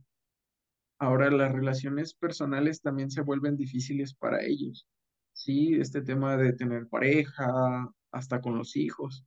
Ahora 0.98 1.30
las 1.30 1.52
relaciones 1.52 2.14
personales 2.14 2.80
también 2.80 3.10
se 3.10 3.20
vuelven 3.20 3.56
difíciles 3.56 4.14
para 4.14 4.42
ellos. 4.42 4.88
Sí, 5.32 5.74
este 5.74 6.00
tema 6.00 6.36
de 6.36 6.54
tener 6.54 6.88
pareja, 6.88 7.92
hasta 8.10 8.40
con 8.40 8.56
los 8.56 8.76
hijos 8.76 9.24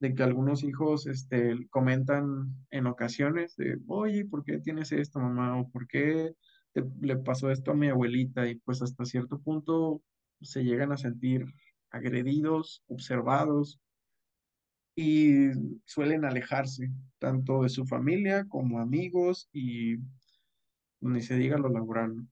de 0.00 0.14
que 0.14 0.22
algunos 0.22 0.64
hijos 0.64 1.06
este, 1.06 1.68
comentan 1.68 2.54
en 2.70 2.86
ocasiones 2.86 3.54
de, 3.56 3.78
oye, 3.86 4.24
¿por 4.24 4.44
qué 4.44 4.58
tienes 4.58 4.92
esto, 4.92 5.20
mamá? 5.20 5.60
¿O 5.60 5.68
por 5.70 5.86
qué 5.86 6.32
le 7.02 7.16
pasó 7.18 7.50
esto 7.50 7.72
a 7.72 7.74
mi 7.74 7.88
abuelita? 7.88 8.48
Y 8.48 8.56
pues 8.56 8.80
hasta 8.80 9.04
cierto 9.04 9.38
punto 9.40 10.02
se 10.40 10.64
llegan 10.64 10.92
a 10.92 10.96
sentir 10.96 11.44
agredidos, 11.90 12.82
observados 12.88 13.80
y 14.94 15.50
suelen 15.84 16.24
alejarse 16.24 16.90
tanto 17.18 17.62
de 17.62 17.68
su 17.68 17.86
familia 17.86 18.46
como 18.48 18.80
amigos 18.80 19.48
y 19.52 19.96
ni 21.00 21.22
se 21.22 21.36
diga 21.36 21.58
lo 21.58 21.68
laboral. 21.68 22.26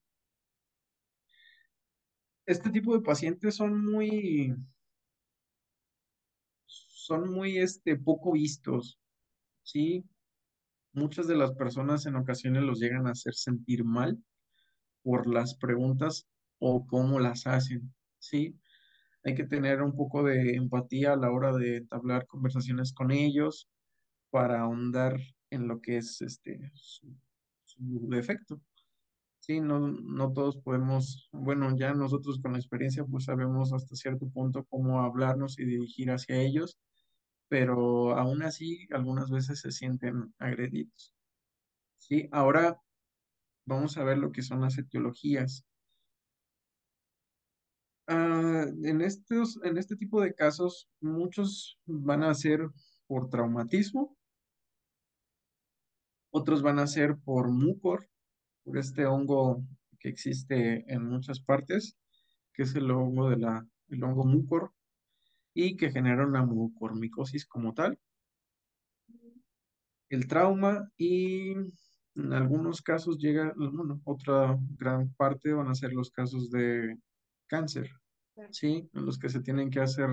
Este 2.47 2.71
tipo 2.71 2.95
de 2.95 3.03
pacientes 3.03 3.57
son 3.57 3.85
muy 3.85 4.55
son 7.09 7.33
muy 7.33 7.57
este, 7.57 7.97
poco 7.97 8.33
vistos, 8.33 8.99
¿sí? 9.63 10.05
Muchas 10.93 11.27
de 11.27 11.37
las 11.37 11.53
personas 11.53 12.05
en 12.05 12.17
ocasiones 12.17 12.63
los 12.63 12.81
llegan 12.81 13.07
a 13.07 13.13
hacer 13.13 13.35
sentir 13.35 13.83
mal 13.83 14.23
por 15.03 15.27
las 15.27 15.55
preguntas 15.55 16.29
o 16.59 16.87
cómo 16.87 17.19
las 17.19 17.47
hacen, 17.47 17.95
¿sí? 18.19 18.59
Hay 19.29 19.35
que 19.35 19.45
tener 19.45 19.83
un 19.83 19.95
poco 19.95 20.23
de 20.23 20.55
empatía 20.55 21.13
a 21.13 21.17
la 21.17 21.31
hora 21.31 21.53
de 21.53 21.77
entablar 21.79 22.27
conversaciones 22.27 22.95
con 22.95 23.11
ellos 23.11 23.69
para 24.31 24.63
ahondar 24.63 25.21
en 25.51 25.69
lo 25.69 25.81
que 25.83 25.99
es 25.99 26.23
este 26.23 26.73
su, 26.75 27.07
defecto. 28.09 28.61
Sí, 29.41 29.61
no, 29.61 29.81
no 29.81 30.33
todos 30.33 30.57
podemos, 30.57 31.29
bueno, 31.33 31.77
ya 31.77 31.93
nosotros 31.93 32.41
con 32.41 32.53
la 32.53 32.59
experiencia 32.59 33.05
pues 33.05 33.25
sabemos 33.25 33.73
hasta 33.75 33.97
cierto 33.97 34.29
punto 34.31 34.65
cómo 34.71 35.03
hablarnos 35.03 35.59
y 35.59 35.67
dirigir 35.67 36.11
hacia 36.11 36.41
ellos 36.41 36.79
pero 37.49 38.17
aún 38.17 38.43
así 38.43 38.89
algunas 38.93 39.31
veces 39.31 39.61
se 39.61 39.73
sienten 39.73 40.35
agredidos. 40.39 41.15
¿Sí? 41.99 42.29
Ahora 42.33 42.81
vamos 43.67 43.99
a 43.99 44.05
ver 44.05 44.19
lo 44.19 44.33
que 44.33 44.43
son 44.43 44.63
las 44.63 44.79
etiologías. 44.79 45.65
Ah, 48.11 48.65
en, 48.85 49.03
estos, 49.03 49.61
en 49.63 49.77
este 49.77 49.95
tipo 49.95 50.23
de 50.23 50.35
casos, 50.35 50.89
muchos 50.99 51.79
van 51.85 52.23
a 52.23 52.33
ser 52.33 52.61
por 53.07 53.29
traumatismo, 53.29 54.17
otros 56.31 56.63
van 56.63 56.79
a 56.79 56.87
ser 56.87 57.19
por 57.19 57.51
mucor, 57.51 58.09
por 58.65 58.79
este 58.79 59.05
hongo 59.05 59.63
que 60.01 60.09
existe 60.09 60.91
en 60.91 61.05
muchas 61.05 61.41
partes, 61.41 61.99
que 62.55 62.63
es 62.63 62.75
el 62.75 62.91
hongo 62.91 63.29
de 63.29 63.37
la, 63.37 63.67
el 63.89 64.03
hongo 64.03 64.25
mucor, 64.25 64.73
y 65.53 65.77
que 65.77 65.91
genera 65.91 66.27
una 66.27 66.45
mucormicosis 66.47 67.45
como 67.45 67.75
tal. 67.75 67.99
El 70.09 70.27
trauma 70.29 70.91
y 70.97 71.53
En 72.15 72.33
algunos 72.33 72.83
casos 72.83 73.19
llega, 73.19 73.53
bueno, 73.57 74.01
otra 74.05 74.59
gran 74.79 75.13
parte 75.15 75.53
van 75.53 75.69
a 75.69 75.75
ser 75.75 75.93
los 75.93 76.11
casos 76.11 76.51
de 76.51 76.97
cáncer. 77.49 77.91
¿sí? 78.51 78.89
En 78.95 79.07
los 79.07 79.19
que 79.19 79.29
se 79.31 79.41
tienen 79.41 79.71
que 79.71 79.81
hacer 79.81 80.09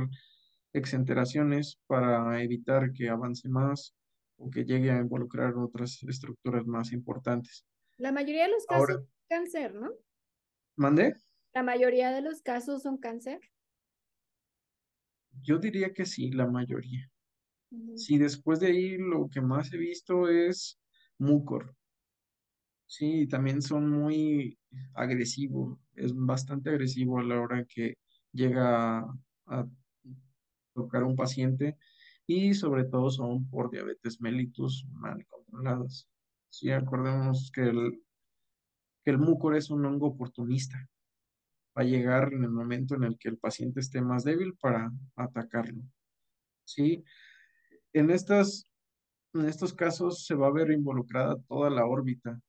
exenteraciones 0.74 1.80
para 1.88 2.42
evitar 2.44 2.92
que 2.94 3.10
avance 3.10 3.48
más 3.50 3.96
o 4.38 4.50
que 4.50 4.66
llegue 4.66 4.92
a 4.92 5.00
involucrar 5.00 5.56
otras 5.56 6.04
estructuras 6.04 6.66
más 6.66 6.92
importantes. 6.92 7.66
La 7.98 8.14
mayoría 8.14 8.44
de 8.46 8.52
los 8.52 8.66
casos 8.66 8.88
Ahora, 8.88 8.96
son 8.96 9.10
cáncer, 9.28 9.76
¿no? 9.76 9.92
¿mandé? 10.78 11.16
La 11.56 11.64
mayoría 11.64 12.12
de 12.12 12.22
los 12.22 12.44
casos 12.44 12.84
son 12.84 12.98
cáncer. 13.00 13.40
Yo 15.44 15.60
diría 15.60 15.94
que 15.94 16.06
sí, 16.06 16.32
la 16.32 16.48
mayoría. 16.48 17.10
Ujú. 17.72 17.96
Sí, 17.98 18.18
después 18.18 18.60
de 18.60 18.68
ahí 18.68 18.98
lo 18.98 19.30
que 19.30 19.42
más 19.42 19.74
he 19.74 19.78
visto 19.78 20.30
es 20.30 20.80
mucor. 21.20 21.76
Sí, 22.88 23.22
y 23.22 23.28
también 23.28 23.62
son 23.62 23.90
muy 23.90 24.58
agresivos, 24.94 25.78
es 25.96 26.14
bastante 26.16 26.70
agresivo 26.70 27.20
a 27.20 27.24
la 27.24 27.40
hora 27.40 27.66
que 27.66 27.98
llega 28.32 29.00
a, 29.48 29.68
tocar 30.74 31.04
a 31.04 31.06
un 31.06 31.16
paciente 31.16 31.78
y 32.28 32.54
sobre 32.54 32.84
todo 32.86 33.10
son 33.10 33.50
por 33.50 33.72
diabetes 33.72 34.20
mellitus 34.20 34.86
mal 34.92 35.26
controladas. 35.28 36.10
Sí, 36.50 36.72
acordémonos 36.72 37.52
que 37.52 37.62
el, 37.62 38.04
que 39.04 39.12
el 39.12 39.18
mucor 39.18 39.56
es 39.56 39.70
un 39.70 39.86
hongo 39.86 40.08
oportunista. 40.08 40.88
Va 41.78 41.82
a 41.82 41.86
llegar 41.86 42.34
en 42.34 42.44
el 42.44 42.52
momento 42.52 42.96
en 42.96 43.04
el 43.04 43.18
que 43.18 43.30
el 43.30 43.38
paciente 43.38 43.80
esté 43.80 44.02
más 44.02 44.24
débil 44.24 44.56
para 44.56 44.92
atacarlo. 45.16 45.84
Sí, 46.64 47.04
en 47.94 48.10
estas, 48.10 48.70
en 49.34 49.46
estos 49.46 49.74
casos 49.74 50.26
se 50.26 50.36
va 50.36 50.48
a 50.48 50.52
ver 50.52 50.72
involucrada 50.72 51.38
toda 51.48 51.70
la 51.70 51.86
órbita 51.86 52.42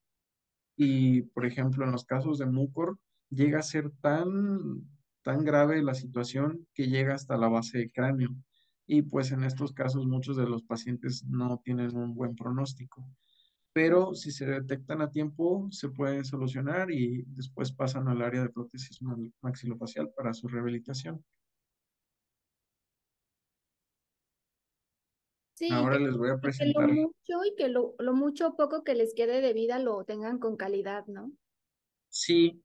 Y, 0.76 1.22
por 1.22 1.46
ejemplo, 1.46 1.84
en 1.84 1.92
los 1.92 2.04
casos 2.04 2.38
de 2.38 2.46
mucor, 2.46 2.98
llega 3.30 3.60
a 3.60 3.62
ser 3.62 3.90
tan, 4.00 4.88
tan 5.22 5.44
grave 5.44 5.82
la 5.82 5.94
situación 5.94 6.66
que 6.74 6.88
llega 6.88 7.14
hasta 7.14 7.36
la 7.36 7.48
base 7.48 7.78
del 7.78 7.92
cráneo. 7.92 8.30
Y 8.86 9.02
pues 9.02 9.32
en 9.32 9.42
estos 9.44 9.72
casos 9.72 10.06
muchos 10.06 10.36
de 10.36 10.46
los 10.48 10.62
pacientes 10.62 11.24
no 11.24 11.60
tienen 11.64 11.96
un 11.96 12.14
buen 12.14 12.36
pronóstico. 12.36 13.04
Pero 13.72 14.14
si 14.14 14.32
se 14.32 14.46
detectan 14.46 15.02
a 15.02 15.10
tiempo, 15.10 15.68
se 15.70 15.90
pueden 15.90 16.24
solucionar 16.24 16.90
y 16.90 17.24
después 17.28 17.72
pasan 17.72 18.08
al 18.08 18.22
área 18.22 18.42
de 18.42 18.50
prótesis 18.50 19.02
ma- 19.02 19.16
maxilofacial 19.42 20.12
para 20.16 20.34
su 20.34 20.48
rehabilitación. 20.48 21.24
Sí, 25.54 25.68
Ahora 25.68 25.98
que, 25.98 26.00
les 26.00 26.16
voy 26.16 26.30
a 26.30 26.38
y 26.40 26.50
que 26.56 26.66
lo 26.72 26.82
presentar 26.82 26.88
mucho 26.88 27.44
y 27.44 27.54
que 27.56 27.68
lo, 27.68 27.94
lo 27.98 28.12
mucho 28.14 28.48
o 28.48 28.56
poco 28.56 28.84
que 28.84 28.94
les 28.94 29.12
quede 29.14 29.40
de 29.40 29.52
vida 29.54 29.78
lo 29.80 30.04
tengan 30.04 30.38
con 30.38 30.56
calidad, 30.56 31.06
¿no? 31.08 31.32
Sí, 32.08 32.64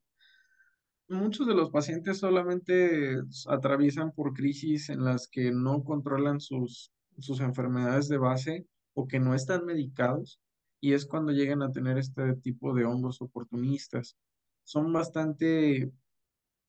Muchos 1.12 1.46
de 1.46 1.54
los 1.54 1.70
pacientes 1.72 2.20
solamente 2.20 3.18
atraviesan 3.50 4.14
por 4.14 4.34
crisis 4.34 4.90
en 4.90 5.04
las 5.04 5.28
que 5.28 5.52
no 5.52 5.84
controlan 5.84 6.40
sus, 6.40 6.94
sus 7.20 7.42
enfermedades 7.42 8.08
de 8.08 8.18
base 8.18 8.66
o 8.94 9.10
que 9.10 9.20
no 9.20 9.36
están 9.36 9.66
medicados 9.66 10.40
y 10.80 10.94
es 10.94 11.06
cuando 11.06 11.34
llegan 11.34 11.64
a 11.64 11.72
tener 11.74 11.98
este 11.98 12.36
tipo 12.36 12.74
de 12.74 12.86
hongos 12.86 13.22
oportunistas. 13.22 14.16
Son 14.64 14.94
bastante, 14.94 15.92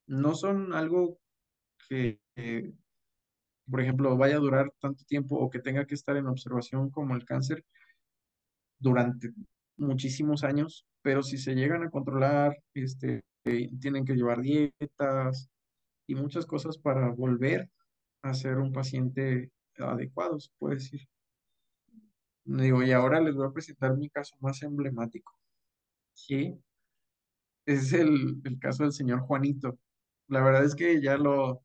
no 0.08 0.34
son 0.34 0.75
algo 0.75 1.20
que, 1.88 2.18
que, 2.34 2.72
por 3.70 3.80
ejemplo, 3.80 4.16
vaya 4.16 4.38
a 4.38 4.40
durar 4.40 4.72
tanto 4.80 5.04
tiempo 5.04 5.37
o 5.37 5.50
que 5.50 5.61
tenga 5.61 5.87
que 5.87 5.94
estar 5.94 6.16
en 6.16 6.26
observación 6.26 6.90
como 6.90 7.14
el 7.14 7.25
cáncer 7.25 7.64
durante 8.80 9.32
muchísimos 9.76 10.42
años, 10.42 10.84
pero 11.00 11.22
si 11.22 11.38
se 11.38 11.54
llegan 11.54 11.84
a 11.84 11.90
controlar, 11.90 12.56
este, 12.75 13.22
tienen 13.42 14.04
que 14.04 14.14
llevar 14.14 14.40
dietas 14.42 15.50
y 16.06 16.14
muchas 16.16 16.46
cosas 16.46 16.78
para 16.78 17.11
volver 17.12 17.70
a 18.22 18.34
ser 18.34 18.58
un 18.58 18.72
paciente 18.72 19.52
adecuado, 19.78 20.40
se 20.40 20.50
puede 20.58 20.76
decir. 20.76 21.02
Digo, 22.45 22.84
y 22.84 22.93
ahora 22.93 23.21
les 23.21 23.34
voy 23.34 23.49
a 23.49 23.52
presentar 23.52 23.97
mi 23.97 24.08
caso 24.08 24.36
más 24.40 24.62
emblemático. 24.62 25.32
Sí, 26.14 26.62
es 27.67 27.93
el, 27.93 28.40
el 28.45 28.58
caso 28.58 28.84
del 28.84 28.93
señor 28.93 29.21
Juanito. 29.21 29.78
La 30.28 30.43
verdad 30.43 30.64
es 30.64 30.75
que 30.75 31.00
ya 31.02 31.17
lo, 31.17 31.62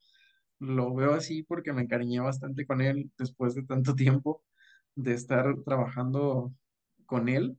lo 0.59 0.95
veo 0.95 1.13
así 1.13 1.43
porque 1.43 1.73
me 1.73 1.83
encariñé 1.83 2.21
bastante 2.21 2.65
con 2.67 2.81
él 2.81 3.11
después 3.17 3.55
de 3.55 3.63
tanto 3.63 3.95
tiempo 3.95 4.43
de 4.95 5.13
estar 5.13 5.55
trabajando 5.65 6.53
con 7.07 7.29
él 7.29 7.57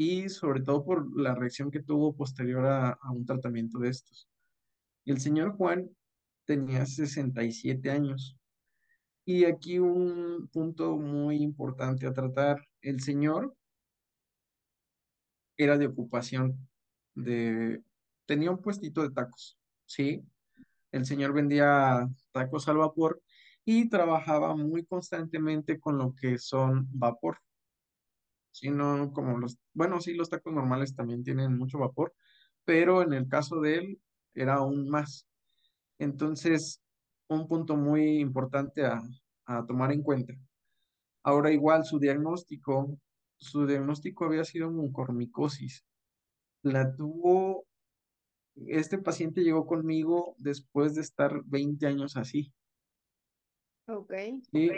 y 0.00 0.30
sobre 0.30 0.62
todo 0.62 0.82
por 0.82 1.14
la 1.14 1.34
reacción 1.34 1.70
que 1.70 1.82
tuvo 1.82 2.16
posterior 2.16 2.64
a, 2.64 2.92
a 2.92 3.10
un 3.10 3.26
tratamiento 3.26 3.78
de 3.78 3.90
estos. 3.90 4.30
El 5.04 5.20
señor 5.20 5.54
Juan 5.58 5.90
tenía 6.46 6.86
67 6.86 7.90
años 7.90 8.34
Y 9.26 9.44
aquí 9.44 9.78
un 9.78 10.48
punto 10.50 10.96
muy 10.96 11.42
importante 11.42 12.06
a 12.06 12.14
tratar. 12.14 12.66
El 12.80 13.02
señor 13.02 13.54
era 15.58 15.76
de 15.76 15.88
ocupación, 15.88 16.66
de, 17.14 17.82
tenía 18.24 18.50
un 18.50 18.62
puestito 18.62 19.02
de 19.02 19.10
tacos, 19.10 19.58
¿sí? 19.84 20.24
El 20.92 21.04
señor 21.04 21.34
vendía 21.34 22.08
tacos 22.32 22.66
al 22.68 22.78
vapor 22.78 23.20
y 23.66 23.90
trabajaba 23.90 24.56
muy 24.56 24.86
constantemente 24.86 25.78
con 25.78 25.98
lo 25.98 26.14
que 26.14 26.38
son 26.38 26.88
vapor, 26.90 27.36
¿sí? 28.52 28.70
No 28.70 29.12
como 29.12 29.38
los, 29.38 29.58
bueno, 29.74 30.00
sí, 30.00 30.14
los 30.14 30.30
tacos 30.30 30.52
normales 30.52 30.94
también 30.94 31.22
tienen 31.24 31.56
mucho 31.56 31.78
vapor, 31.78 32.14
pero 32.64 33.02
en 33.02 33.12
el 33.12 33.28
caso 33.28 33.60
de 33.60 33.76
él 33.76 34.02
era 34.34 34.54
aún 34.56 34.88
más. 34.88 35.26
Entonces, 35.98 36.82
un 37.28 37.48
punto 37.48 37.76
muy 37.76 38.18
importante 38.20 38.84
a, 38.86 39.00
a 39.46 39.66
tomar 39.66 39.92
en 39.92 40.02
cuenta 40.02 40.34
Ahora 41.22 41.52
igual 41.52 41.84
su 41.84 41.98
diagnóstico, 41.98 42.98
su 43.38 43.66
diagnóstico 43.66 44.24
había 44.24 44.44
sido 44.44 44.70
mucormicosis. 44.70 45.84
La 46.62 46.94
tuvo, 46.96 47.66
este 48.54 48.98
paciente 48.98 49.42
llegó 49.42 49.66
conmigo 49.66 50.34
después 50.38 50.94
de 50.94 51.02
estar 51.02 51.42
20 51.44 51.86
años 51.86 52.16
así. 52.16 52.52
Ok. 53.86 54.14
Y 54.52 54.70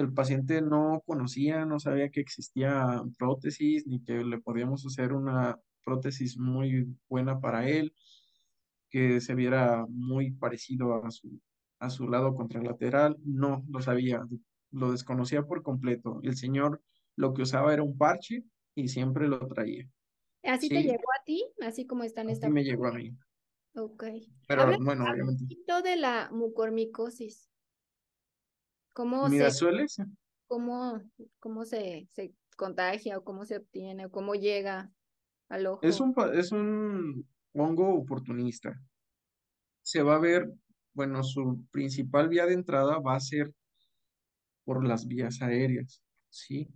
el 0.00 0.12
paciente 0.14 0.62
no 0.62 1.02
conocía, 1.06 1.64
no 1.66 1.80
sabía 1.80 2.10
que 2.10 2.20
existía 2.20 3.02
prótesis, 3.18 3.86
ni 3.86 4.02
que 4.04 4.24
le 4.24 4.40
podíamos 4.40 4.86
hacer 4.86 5.12
una 5.12 5.58
prótesis 5.84 6.38
muy 6.38 6.96
buena 7.08 7.40
para 7.40 7.68
él, 7.68 7.94
que 8.90 9.20
se 9.20 9.34
viera 9.34 9.86
muy 9.88 10.32
parecido 10.32 11.04
a 11.04 11.10
su, 11.10 11.40
a 11.78 11.90
su 11.90 12.08
lado 12.08 12.34
contralateral. 12.34 13.16
No 13.24 13.64
lo 13.68 13.80
sabía, 13.80 14.22
lo 14.70 14.92
desconocía 14.92 15.42
por 15.44 15.62
completo. 15.62 16.20
El 16.22 16.36
señor 16.36 16.82
lo 17.16 17.34
que 17.34 17.42
usaba 17.42 17.72
era 17.74 17.82
un 17.82 17.98
parche 17.98 18.44
y 18.74 18.88
siempre 18.88 19.28
lo 19.28 19.46
traía. 19.48 19.88
¿Así 20.42 20.68
te 20.68 20.82
llegó 20.82 21.10
a 21.20 21.24
ti? 21.24 21.44
Así 21.60 21.86
como 21.86 22.04
está 22.04 22.22
en 22.22 22.30
así 22.30 22.34
esta 22.34 22.48
me 22.48 22.62
foto. 22.62 22.70
llegó 22.70 22.86
a 22.86 22.92
mí. 22.92 23.16
Ok. 23.74 24.04
Pero 24.46 24.62
Habla 24.62 24.78
bueno, 24.78 25.04
un 25.04 25.10
obviamente. 25.12 25.44
poquito 25.44 25.82
de 25.82 25.96
la 25.96 26.30
mucormicosis. 26.32 27.50
¿Cómo 28.98 29.28
se, 29.28 29.48
cómo, 30.48 31.00
cómo 31.38 31.64
se, 31.64 32.08
se 32.10 32.34
contagia 32.56 33.16
o 33.16 33.22
cómo 33.22 33.44
se 33.44 33.58
obtiene 33.58 34.06
o 34.06 34.10
cómo 34.10 34.34
llega 34.34 34.90
al 35.48 35.66
es 35.82 36.00
ojo? 36.00 36.04
un, 36.04 36.14
pa- 36.14 36.32
es 36.34 36.50
un 36.50 37.24
hongo 37.52 37.94
oportunista. 37.94 38.74
Se 39.82 40.02
va 40.02 40.16
a 40.16 40.18
ver, 40.18 40.52
bueno, 40.94 41.22
su 41.22 41.64
principal 41.70 42.28
vía 42.28 42.46
de 42.46 42.54
entrada 42.54 42.98
va 42.98 43.14
a 43.14 43.20
ser 43.20 43.54
por 44.64 44.86
las 44.86 45.06
vías 45.06 45.42
aéreas, 45.42 46.02
¿sí? 46.30 46.68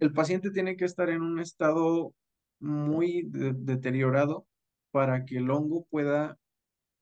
El 0.00 0.12
paciente 0.12 0.50
tiene 0.50 0.76
que 0.76 0.84
estar 0.84 1.10
en 1.10 1.22
un 1.22 1.40
estado 1.40 2.14
muy 2.60 3.22
de- 3.26 3.52
deteriorado 3.54 4.46
para 4.90 5.24
que 5.24 5.38
el 5.38 5.50
hongo 5.50 5.84
pueda 5.90 6.38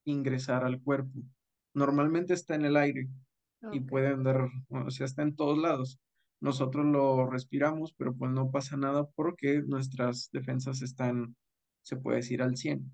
ingresar 0.05 0.65
al 0.65 0.83
cuerpo. 0.83 1.21
Normalmente 1.75 2.35
está 2.35 2.55
en 2.55 2.65
el 2.65 2.77
aire 2.77 3.09
y 3.71 3.81
puede 3.81 4.09
andar, 4.09 4.49
o 4.71 4.91
sea, 4.91 5.07
está 5.07 5.23
en 5.23 5.37
todos 5.37 5.59
lados. 5.59 6.01
Nosotros 6.41 6.85
lo 6.87 7.31
respiramos, 7.31 7.93
pero 7.97 8.15
pues 8.17 8.33
no 8.33 8.51
pasa 8.51 8.77
nada 8.77 9.09
porque 9.15 9.63
nuestras 9.63 10.31
defensas 10.33 10.83
están, 10.83 11.37
se 11.83 11.97
puede 11.97 12.17
decir, 12.19 12.43
al 12.43 12.57
100. 12.57 12.91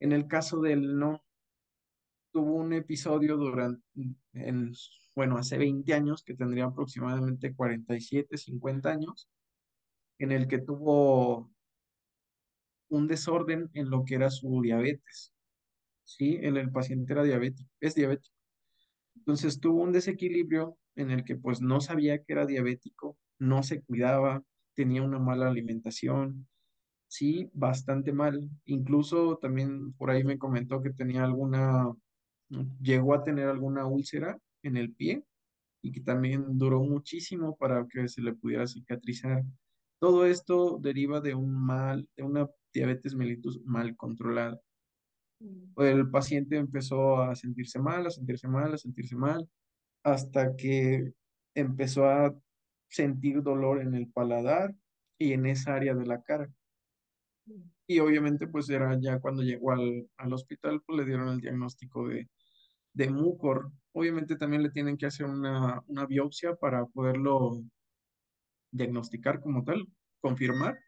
En 0.00 0.12
el 0.12 0.26
caso 0.26 0.60
del 0.60 0.98
no, 0.98 1.22
tuvo 2.32 2.54
un 2.54 2.72
episodio 2.72 3.36
durante, 3.36 3.82
en, 4.32 4.72
bueno, 5.14 5.36
hace 5.36 5.58
20 5.58 5.92
años, 5.92 6.24
que 6.24 6.34
tendría 6.34 6.64
aproximadamente 6.64 7.54
47, 7.54 8.38
50 8.38 8.90
años, 8.90 9.28
en 10.18 10.32
el 10.32 10.48
que 10.48 10.58
tuvo 10.58 11.52
un 12.88 13.06
desorden 13.06 13.70
en 13.74 13.90
lo 13.90 14.04
que 14.04 14.14
era 14.14 14.30
su 14.30 14.60
diabetes, 14.62 15.34
¿sí? 16.04 16.38
El, 16.40 16.56
el 16.56 16.70
paciente 16.72 17.12
era 17.12 17.22
diabético, 17.22 17.70
es 17.80 17.94
diabético. 17.94 18.41
Entonces 19.22 19.60
tuvo 19.60 19.82
un 19.82 19.92
desequilibrio 19.92 20.76
en 20.96 21.12
el 21.12 21.22
que 21.24 21.36
pues 21.36 21.60
no 21.60 21.80
sabía 21.80 22.18
que 22.18 22.32
era 22.32 22.44
diabético, 22.44 23.16
no 23.38 23.62
se 23.62 23.80
cuidaba, 23.80 24.42
tenía 24.74 25.04
una 25.04 25.20
mala 25.20 25.46
alimentación, 25.46 26.48
sí, 27.06 27.48
bastante 27.54 28.12
mal. 28.12 28.50
Incluso 28.64 29.38
también 29.38 29.92
por 29.92 30.10
ahí 30.10 30.24
me 30.24 30.38
comentó 30.38 30.82
que 30.82 30.90
tenía 30.90 31.22
alguna, 31.22 31.92
llegó 32.80 33.14
a 33.14 33.22
tener 33.22 33.46
alguna 33.48 33.86
úlcera 33.86 34.36
en 34.64 34.76
el 34.76 34.92
pie 34.92 35.22
y 35.82 35.92
que 35.92 36.00
también 36.00 36.58
duró 36.58 36.82
muchísimo 36.82 37.56
para 37.56 37.86
que 37.86 38.08
se 38.08 38.22
le 38.22 38.34
pudiera 38.34 38.66
cicatrizar. 38.66 39.44
Todo 40.00 40.26
esto 40.26 40.78
deriva 40.82 41.20
de 41.20 41.36
un 41.36 41.54
mal, 41.54 42.08
de 42.16 42.24
una 42.24 42.50
diabetes 42.74 43.14
mellitus 43.14 43.60
mal 43.64 43.96
controlada. 43.96 44.60
Mm. 45.42 45.82
El 45.82 46.10
paciente 46.10 46.56
empezó 46.56 47.20
a 47.20 47.34
sentirse 47.34 47.78
mal, 47.78 48.06
a 48.06 48.10
sentirse 48.10 48.48
mal, 48.48 48.74
a 48.74 48.78
sentirse 48.78 49.16
mal, 49.16 49.48
hasta 50.02 50.54
que 50.56 51.12
empezó 51.54 52.06
a 52.06 52.34
sentir 52.88 53.42
dolor 53.42 53.80
en 53.80 53.94
el 53.94 54.08
paladar 54.08 54.74
y 55.18 55.32
en 55.32 55.46
esa 55.46 55.74
área 55.74 55.94
de 55.94 56.06
la 56.06 56.22
cara. 56.22 56.48
Y 57.86 57.98
obviamente 57.98 58.46
pues 58.46 58.70
era 58.70 58.98
ya 59.00 59.18
cuando 59.18 59.42
llegó 59.42 59.72
al, 59.72 60.08
al 60.16 60.32
hospital, 60.32 60.82
pues 60.86 60.98
le 60.98 61.04
dieron 61.04 61.28
el 61.28 61.40
diagnóstico 61.40 62.08
de, 62.08 62.28
de 62.92 63.10
mucor. 63.10 63.70
Obviamente 63.92 64.36
también 64.36 64.62
le 64.62 64.70
tienen 64.70 64.96
que 64.96 65.06
hacer 65.06 65.26
una, 65.26 65.82
una 65.86 66.06
biopsia 66.06 66.54
para 66.54 66.86
poderlo 66.86 67.62
diagnosticar 68.70 69.40
como 69.40 69.64
tal, 69.64 69.86
confirmar, 70.20 70.78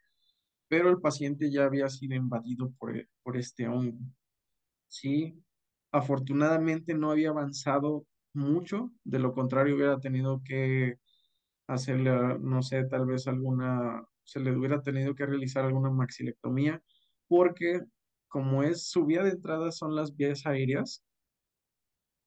pero 0.67 0.89
el 0.89 0.99
paciente 0.99 1.51
ya 1.51 1.65
había 1.65 1.87
sido 1.89 2.15
invadido 2.15 2.71
por, 2.79 3.07
por 3.23 3.37
este 3.37 3.67
hongo. 3.67 3.99
Sí, 4.97 5.43
afortunadamente 5.91 6.93
no 6.93 7.11
había 7.11 7.29
avanzado 7.29 8.07
mucho, 8.33 8.91
de 9.03 9.19
lo 9.19 9.33
contrario 9.33 9.75
hubiera 9.75 9.99
tenido 9.99 10.41
que 10.43 10.99
hacerle, 11.67 12.11
no 12.39 12.63
sé, 12.63 12.85
tal 12.85 13.05
vez 13.05 13.27
alguna, 13.27 14.05
se 14.23 14.39
le 14.39 14.55
hubiera 14.57 14.81
tenido 14.83 15.15
que 15.15 15.25
realizar 15.25 15.65
alguna 15.65 15.91
maxilectomía, 15.91 16.81
porque 17.27 17.81
como 18.29 18.63
es 18.63 18.89
su 18.89 19.05
vía 19.05 19.23
de 19.23 19.31
entrada 19.31 19.71
son 19.73 19.95
las 19.95 20.15
vías 20.15 20.45
aéreas, 20.45 21.03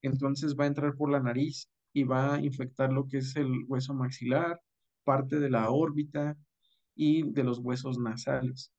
entonces 0.03 0.57
va 0.59 0.65
a 0.65 0.69
entrar 0.69 0.95
por 0.95 1.11
la 1.11 1.21
nariz 1.21 1.71
y 1.93 2.05
va 2.05 2.35
a 2.35 2.41
infectar 2.41 2.93
lo 2.93 3.07
que 3.09 3.19
es 3.19 3.35
el 3.37 3.65
hueso 3.67 3.95
maxilar, 3.95 4.61
parte 5.05 5.41
de 5.41 5.51
la 5.51 5.71
órbita 5.71 6.37
y 6.95 7.31
de 7.33 7.45
los 7.45 7.59
huesos 7.61 7.99
nasales, 7.99 8.73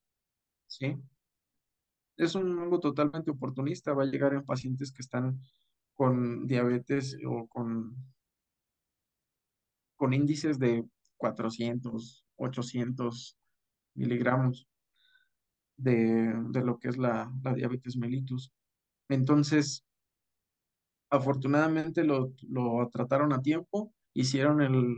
¿sí? 0.67 0.97
Es 2.19 2.35
un 2.35 2.59
hongo 2.59 2.81
totalmente 2.81 3.31
oportunista, 3.31 3.93
va 3.93 4.03
a 4.03 4.05
llegar 4.05 4.33
en 4.33 4.43
pacientes 4.43 4.91
que 4.91 5.01
están 5.01 5.39
con 5.93 6.45
diabetes 6.47 7.17
o 7.25 7.47
con, 7.47 7.95
con 9.95 10.13
índices 10.13 10.59
de 10.59 10.85
400, 11.15 12.25
800 12.35 13.37
miligramos 13.95 14.67
de, 15.77 16.33
de 16.49 16.61
lo 16.61 16.77
que 16.77 16.89
es 16.89 16.97
la, 16.97 17.31
la 17.41 17.53
diabetes 17.53 17.95
mellitus. 17.95 18.51
Entonces, 19.07 19.85
afortunadamente 21.09 22.03
lo, 22.03 22.33
lo 22.49 22.89
trataron 22.91 23.31
a 23.31 23.41
tiempo, 23.41 23.93
hicieron 24.13 24.61
el, 24.61 24.93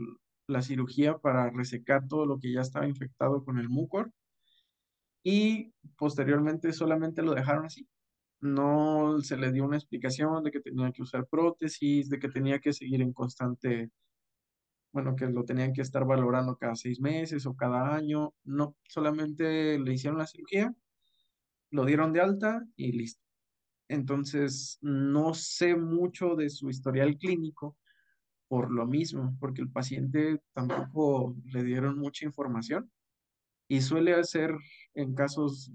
la 0.48 0.60
cirugía 0.60 1.18
para 1.18 1.50
resecar 1.50 2.08
todo 2.08 2.26
lo 2.26 2.40
que 2.40 2.52
ya 2.52 2.62
estaba 2.62 2.88
infectado 2.88 3.44
con 3.44 3.58
el 3.58 3.68
mucor 3.68 4.12
y 5.22 5.72
posteriormente 5.96 6.72
solamente 6.72 7.22
lo 7.22 7.34
dejaron 7.34 7.66
así. 7.66 7.88
No 8.40 9.20
se 9.20 9.36
le 9.36 9.52
dio 9.52 9.64
una 9.64 9.76
explicación 9.76 10.42
de 10.44 10.50
que 10.50 10.60
tenía 10.60 10.90
que 10.92 11.02
usar 11.02 11.26
prótesis, 11.28 12.08
de 12.08 12.18
que 12.18 12.28
tenía 12.28 12.58
que 12.60 12.72
seguir 12.72 13.02
en 13.02 13.12
constante, 13.12 13.90
bueno, 14.92 15.16
que 15.16 15.26
lo 15.26 15.44
tenían 15.44 15.72
que 15.72 15.82
estar 15.82 16.04
valorando 16.04 16.56
cada 16.56 16.74
seis 16.74 17.00
meses 17.00 17.46
o 17.46 17.54
cada 17.56 17.94
año. 17.94 18.34
No, 18.44 18.76
solamente 18.88 19.78
le 19.78 19.94
hicieron 19.94 20.18
la 20.18 20.26
cirugía, 20.26 20.74
lo 21.70 21.84
dieron 21.84 22.12
de 22.12 22.20
alta 22.20 22.64
y 22.76 22.92
listo. 22.92 23.22
Entonces, 23.88 24.78
no 24.80 25.34
sé 25.34 25.76
mucho 25.76 26.34
de 26.36 26.50
su 26.50 26.70
historial 26.70 27.16
clínico 27.18 27.76
por 28.48 28.70
lo 28.70 28.86
mismo, 28.86 29.36
porque 29.40 29.62
el 29.62 29.70
paciente 29.70 30.42
tampoco 30.52 31.36
le 31.46 31.64
dieron 31.64 31.98
mucha 31.98 32.26
información 32.26 32.90
y 33.76 33.80
suele 33.82 34.22
ser 34.24 34.52
en 34.94 35.14
casos, 35.14 35.70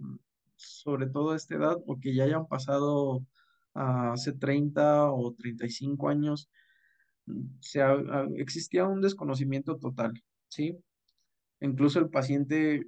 sobre 0.56 1.08
todo 1.08 1.32
a 1.32 1.36
esta 1.38 1.56
edad, 1.56 1.78
o 1.88 2.00
que 2.00 2.14
ya 2.16 2.24
hayan 2.26 2.48
pasado 2.48 3.26
ah, 3.74 4.12
hace 4.14 4.34
30 4.34 5.12
o 5.12 5.34
35 5.34 6.10
años, 6.10 6.50
se 7.60 7.82
ha- 7.82 7.92
ha- 7.94 8.28
existía 8.38 8.86
un 8.86 9.02
desconocimiento 9.02 9.78
total, 9.78 10.14
¿sí? 10.48 10.78
Incluso 11.62 12.00
el 12.00 12.10
paciente 12.10 12.86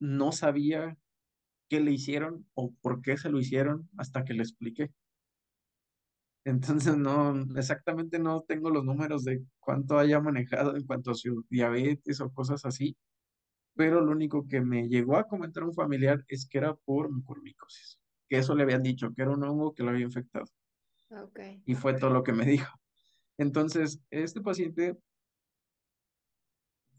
no 0.00 0.32
sabía 0.32 0.98
qué 1.68 1.80
le 1.80 1.92
hicieron 1.92 2.46
o 2.54 2.72
por 2.82 3.02
qué 3.02 3.16
se 3.18 3.30
lo 3.30 3.40
hicieron 3.40 3.88
hasta 3.98 4.24
que 4.24 4.34
le 4.34 4.42
expliqué. 4.44 4.92
Entonces, 6.44 6.96
no, 6.96 7.34
exactamente 7.56 8.18
no 8.18 8.42
tengo 8.42 8.70
los 8.70 8.84
números 8.84 9.24
de 9.24 9.44
cuánto 9.60 9.98
haya 9.98 10.20
manejado 10.20 10.76
en 10.76 10.84
cuanto 10.86 11.12
a 11.12 11.14
su 11.14 11.44
diabetes 11.48 12.20
o 12.20 12.32
cosas 12.32 12.64
así, 12.64 12.96
pero 13.74 14.00
lo 14.00 14.12
único 14.12 14.46
que 14.48 14.60
me 14.60 14.88
llegó 14.88 15.16
a 15.16 15.28
comentar 15.28 15.64
un 15.64 15.74
familiar 15.74 16.24
es 16.28 16.48
que 16.48 16.58
era 16.58 16.74
por 16.74 17.10
mucormicosis, 17.10 18.00
que 18.28 18.38
eso 18.38 18.54
le 18.54 18.64
habían 18.64 18.82
dicho, 18.82 19.12
que 19.14 19.22
era 19.22 19.32
un 19.32 19.44
hongo 19.44 19.74
que 19.74 19.82
lo 19.82 19.90
había 19.90 20.04
infectado, 20.06 20.46
Ok. 21.10 21.38
y 21.64 21.74
fue 21.74 21.94
todo 21.94 22.10
lo 22.10 22.22
que 22.22 22.32
me 22.32 22.44
dijo. 22.46 22.72
Entonces, 23.38 24.00
este 24.10 24.40
paciente 24.42 24.98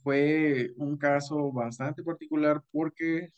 fue 0.03 0.71
un 0.77 0.97
caso 0.97 1.51
bastante 1.51 2.03
particular 2.03 2.63
porque 2.71 3.29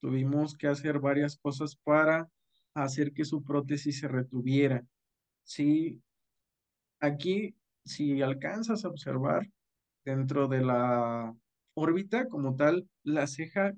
tuvimos 0.00 0.56
que 0.56 0.68
hacer 0.68 1.00
varias 1.00 1.36
cosas 1.38 1.76
para 1.76 2.30
hacer 2.74 3.12
que 3.12 3.24
su 3.24 3.42
prótesis 3.44 4.00
se 4.00 4.08
retuviera. 4.08 4.86
Sí, 5.44 6.02
aquí, 7.00 7.56
si 7.84 8.22
alcanzas 8.22 8.84
a 8.84 8.88
observar 8.88 9.48
dentro 10.04 10.48
de 10.48 10.60
la 10.62 11.36
órbita 11.74 12.28
como 12.28 12.56
tal, 12.56 12.88
la 13.02 13.26
ceja 13.26 13.74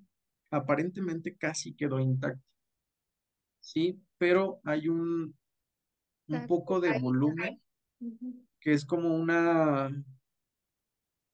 aparentemente 0.50 1.36
casi 1.36 1.74
quedó 1.74 2.00
intacta. 2.00 2.42
Sí, 3.60 4.00
pero 4.18 4.60
hay 4.64 4.88
un, 4.88 5.36
un 6.28 6.46
poco 6.46 6.80
de 6.80 6.98
volumen 7.00 7.60
que 8.60 8.72
es 8.72 8.84
como 8.84 9.14
una, 9.14 9.90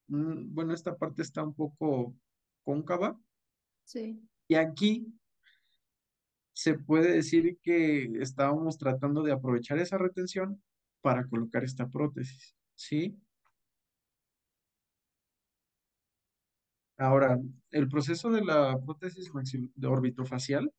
un- 0.09 0.55
bueno, 0.55 0.75
esta 0.75 0.97
parte 0.97 1.23
está 1.23 1.43
un 1.43 1.55
poco 1.55 2.15
cóncava 2.65 3.19
Sí. 3.85 4.21
y 4.49 4.55
aquí 4.57 5.07
se 6.53 6.75
puede 6.79 7.13
decir 7.13 7.59
que 7.63 8.05
estábamos 8.21 8.79
tratando 8.79 9.23
de 9.23 9.33
aprovechar 9.33 9.79
esa 9.79 9.99
retención 9.99 10.63
para 11.01 11.27
colocar 11.27 11.65
esta 11.65 11.89
prótesis, 11.89 12.57
¿sí? 12.75 13.19
Ahora, 17.01 17.41
el 17.71 17.89
proceso 17.89 18.29
de 18.31 18.45
la 18.45 18.79
prótesis 18.79 19.33
de 19.75 19.87
orbitofacial 19.89 20.71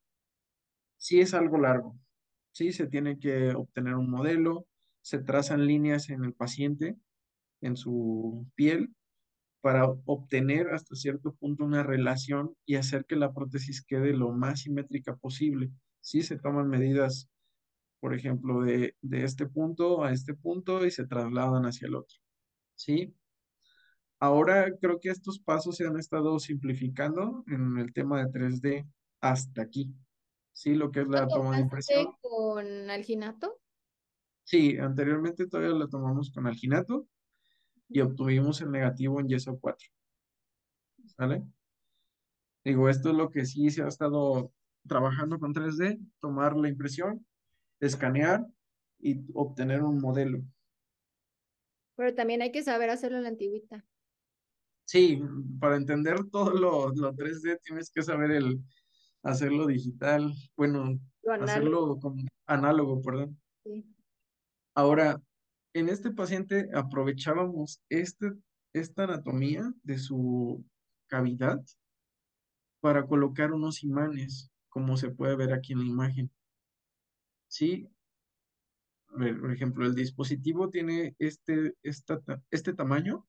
sí 0.95 1.19
es 1.19 1.33
algo 1.33 1.57
largo, 1.57 1.97
¿sí? 2.51 2.71
Se 2.73 2.85
tiene 2.85 3.17
que 3.17 3.55
obtener 3.55 3.95
un 3.95 4.07
modelo, 4.07 4.67
se 5.01 5.17
trazan 5.17 5.65
líneas 5.65 6.11
en 6.11 6.23
el 6.23 6.33
paciente, 6.35 6.95
en 7.61 7.75
su 7.75 8.45
piel, 8.53 8.93
para 9.61 9.87
obtener 10.05 10.69
hasta 10.69 10.95
cierto 10.95 11.33
punto 11.33 11.65
una 11.65 11.81
relación 11.81 12.55
y 12.67 12.75
hacer 12.75 13.05
que 13.05 13.15
la 13.15 13.33
prótesis 13.33 13.83
quede 13.83 14.13
lo 14.13 14.31
más 14.31 14.61
simétrica 14.61 15.15
posible. 15.15 15.71
Sí, 16.01 16.21
se 16.21 16.37
toman 16.37 16.69
medidas, 16.69 17.29
por 17.99 18.13
ejemplo, 18.13 18.61
de, 18.61 18.95
de 19.01 19.23
este 19.23 19.47
punto 19.47 20.03
a 20.03 20.11
este 20.11 20.35
punto 20.35 20.85
y 20.85 20.91
se 20.91 21.07
trasladan 21.07 21.65
hacia 21.65 21.87
el 21.87 21.95
otro. 21.95 22.19
¿Sí? 22.75 23.15
Ahora 24.21 24.71
creo 24.79 24.99
que 24.99 25.09
estos 25.09 25.39
pasos 25.39 25.77
se 25.77 25.87
han 25.87 25.97
estado 25.97 26.37
simplificando 26.37 27.43
en 27.47 27.79
el 27.79 27.91
tema 27.91 28.23
de 28.23 28.31
3D 28.31 28.87
hasta 29.19 29.63
aquí. 29.63 29.91
Sí, 30.53 30.75
lo 30.75 30.91
que 30.91 31.01
es 31.01 31.07
¿Lo 31.07 31.13
la 31.13 31.27
toma 31.27 31.55
de 31.55 31.63
impresión. 31.63 32.13
con 32.21 32.89
alginato? 32.91 33.59
Sí, 34.43 34.77
anteriormente 34.77 35.47
todavía 35.47 35.73
la 35.75 35.87
tomamos 35.87 36.31
con 36.31 36.45
alginato 36.45 37.07
y 37.89 38.01
obtuvimos 38.01 38.61
el 38.61 38.69
negativo 38.69 39.19
en 39.19 39.27
yeso 39.27 39.57
4. 39.59 39.89
¿Sale? 41.17 41.43
Digo, 42.63 42.89
esto 42.89 43.09
es 43.09 43.15
lo 43.15 43.31
que 43.31 43.45
sí 43.45 43.71
se 43.71 43.81
ha 43.81 43.87
estado 43.87 44.53
trabajando 44.87 45.39
con 45.39 45.51
3D, 45.51 45.99
tomar 46.19 46.55
la 46.55 46.69
impresión, 46.69 47.25
escanear 47.79 48.45
y 48.99 49.25
obtener 49.33 49.81
un 49.81 49.99
modelo. 49.99 50.43
Pero 51.95 52.13
también 52.13 52.43
hay 52.43 52.51
que 52.51 52.61
saber 52.63 52.91
hacerlo 52.91 53.17
a 53.17 53.21
la 53.21 53.29
antigüita. 53.29 53.83
Sí, 54.91 55.21
para 55.61 55.77
entender 55.77 56.17
todo 56.29 56.51
lo, 56.51 56.89
lo 56.89 57.13
3D 57.13 57.61
tienes 57.63 57.89
que 57.91 58.01
saber 58.01 58.29
el 58.31 58.61
hacerlo 59.23 59.65
digital, 59.65 60.33
bueno, 60.57 60.99
hacerlo 61.39 61.97
como 62.01 62.25
análogo, 62.45 63.01
perdón. 63.01 63.39
Sí. 63.63 63.85
Ahora, 64.75 65.23
en 65.73 65.87
este 65.87 66.11
paciente 66.11 66.67
aprovechábamos 66.73 67.81
este, 67.87 68.33
esta 68.73 69.05
anatomía 69.05 69.73
de 69.81 69.97
su 69.97 70.61
cavidad 71.07 71.63
para 72.81 73.07
colocar 73.07 73.53
unos 73.53 73.85
imanes, 73.85 74.51
como 74.67 74.97
se 74.97 75.09
puede 75.09 75.37
ver 75.37 75.53
aquí 75.53 75.71
en 75.71 75.79
la 75.79 75.85
imagen. 75.85 76.31
¿Sí? 77.47 77.87
A 79.07 79.19
ver, 79.19 79.39
por 79.39 79.53
ejemplo, 79.53 79.85
el 79.85 79.95
dispositivo 79.95 80.69
tiene 80.69 81.15
este, 81.17 81.77
este 81.81 82.73
tamaño 82.73 83.25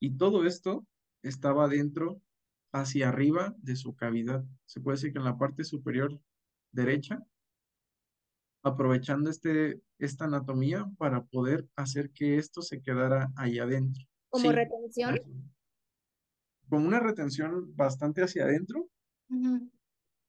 y 0.00 0.16
todo 0.16 0.46
esto 0.46 0.86
estaba 1.22 1.68
dentro, 1.68 2.20
hacia 2.72 3.08
arriba 3.08 3.54
de 3.58 3.76
su 3.76 3.94
cavidad. 3.96 4.44
Se 4.66 4.80
puede 4.80 4.96
decir 4.96 5.12
que 5.12 5.18
en 5.18 5.24
la 5.24 5.38
parte 5.38 5.64
superior 5.64 6.20
derecha, 6.72 7.24
aprovechando 8.62 9.30
este, 9.30 9.80
esta 9.98 10.24
anatomía 10.24 10.86
para 10.98 11.24
poder 11.24 11.68
hacer 11.76 12.10
que 12.10 12.36
esto 12.36 12.62
se 12.62 12.82
quedara 12.82 13.32
ahí 13.36 13.58
adentro. 13.58 14.04
¿Como 14.28 14.52
retención? 14.52 15.20
Con 16.68 16.84
una 16.84 17.00
retención 17.00 17.74
bastante 17.76 18.22
hacia 18.22 18.44
adentro, 18.44 18.88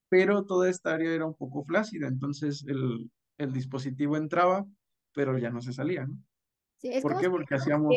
pero 0.08 0.44
toda 0.44 0.70
esta 0.70 0.94
área 0.94 1.12
era 1.12 1.26
un 1.26 1.34
poco 1.34 1.64
flácida, 1.64 2.06
entonces 2.06 2.64
el, 2.66 3.10
el 3.38 3.52
dispositivo 3.52 4.16
entraba, 4.16 4.64
pero 5.12 5.36
ya 5.36 5.50
no 5.50 5.60
se 5.60 5.72
salía, 5.72 6.06
¿no? 6.06 6.16
Sí, 6.78 6.90
es 6.92 7.02
¿Por 7.02 7.18
qué? 7.18 7.28
Porque 7.28 7.56
hacíamos... 7.56 7.92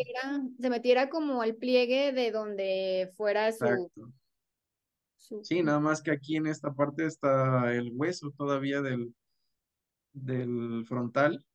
se 0.59 0.69
metiera 0.69 1.09
como 1.09 1.43
al 1.43 1.55
pliegue 1.55 2.11
de 2.13 2.31
donde 2.31 3.11
fuera 3.15 3.51
su... 3.51 3.91
Sí, 5.43 5.61
nada 5.61 5.79
más 5.79 6.01
que 6.01 6.11
aquí 6.11 6.35
en 6.35 6.47
esta 6.47 6.73
parte 6.73 7.05
está 7.05 7.73
el 7.73 7.91
hueso 7.93 8.31
todavía 8.35 8.81
del, 8.81 9.13
del 10.13 10.83
frontal, 10.85 11.45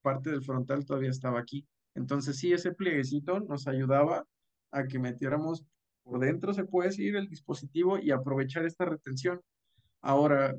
parte 0.00 0.30
del 0.30 0.42
frontal 0.42 0.86
todavía 0.86 1.10
estaba 1.10 1.38
aquí. 1.38 1.68
Entonces 1.94 2.38
sí, 2.38 2.54
ese 2.54 2.72
plieguecito 2.72 3.38
nos 3.40 3.68
ayudaba 3.68 4.26
a 4.72 4.86
que 4.86 4.98
metiéramos 4.98 5.62
por 6.04 6.20
dentro, 6.20 6.54
se 6.54 6.64
puede 6.64 6.88
decir, 6.88 7.16
el 7.16 7.28
dispositivo 7.28 7.98
y 7.98 8.12
aprovechar 8.12 8.64
esta 8.64 8.86
retención. 8.86 9.42
Ahora, 10.00 10.56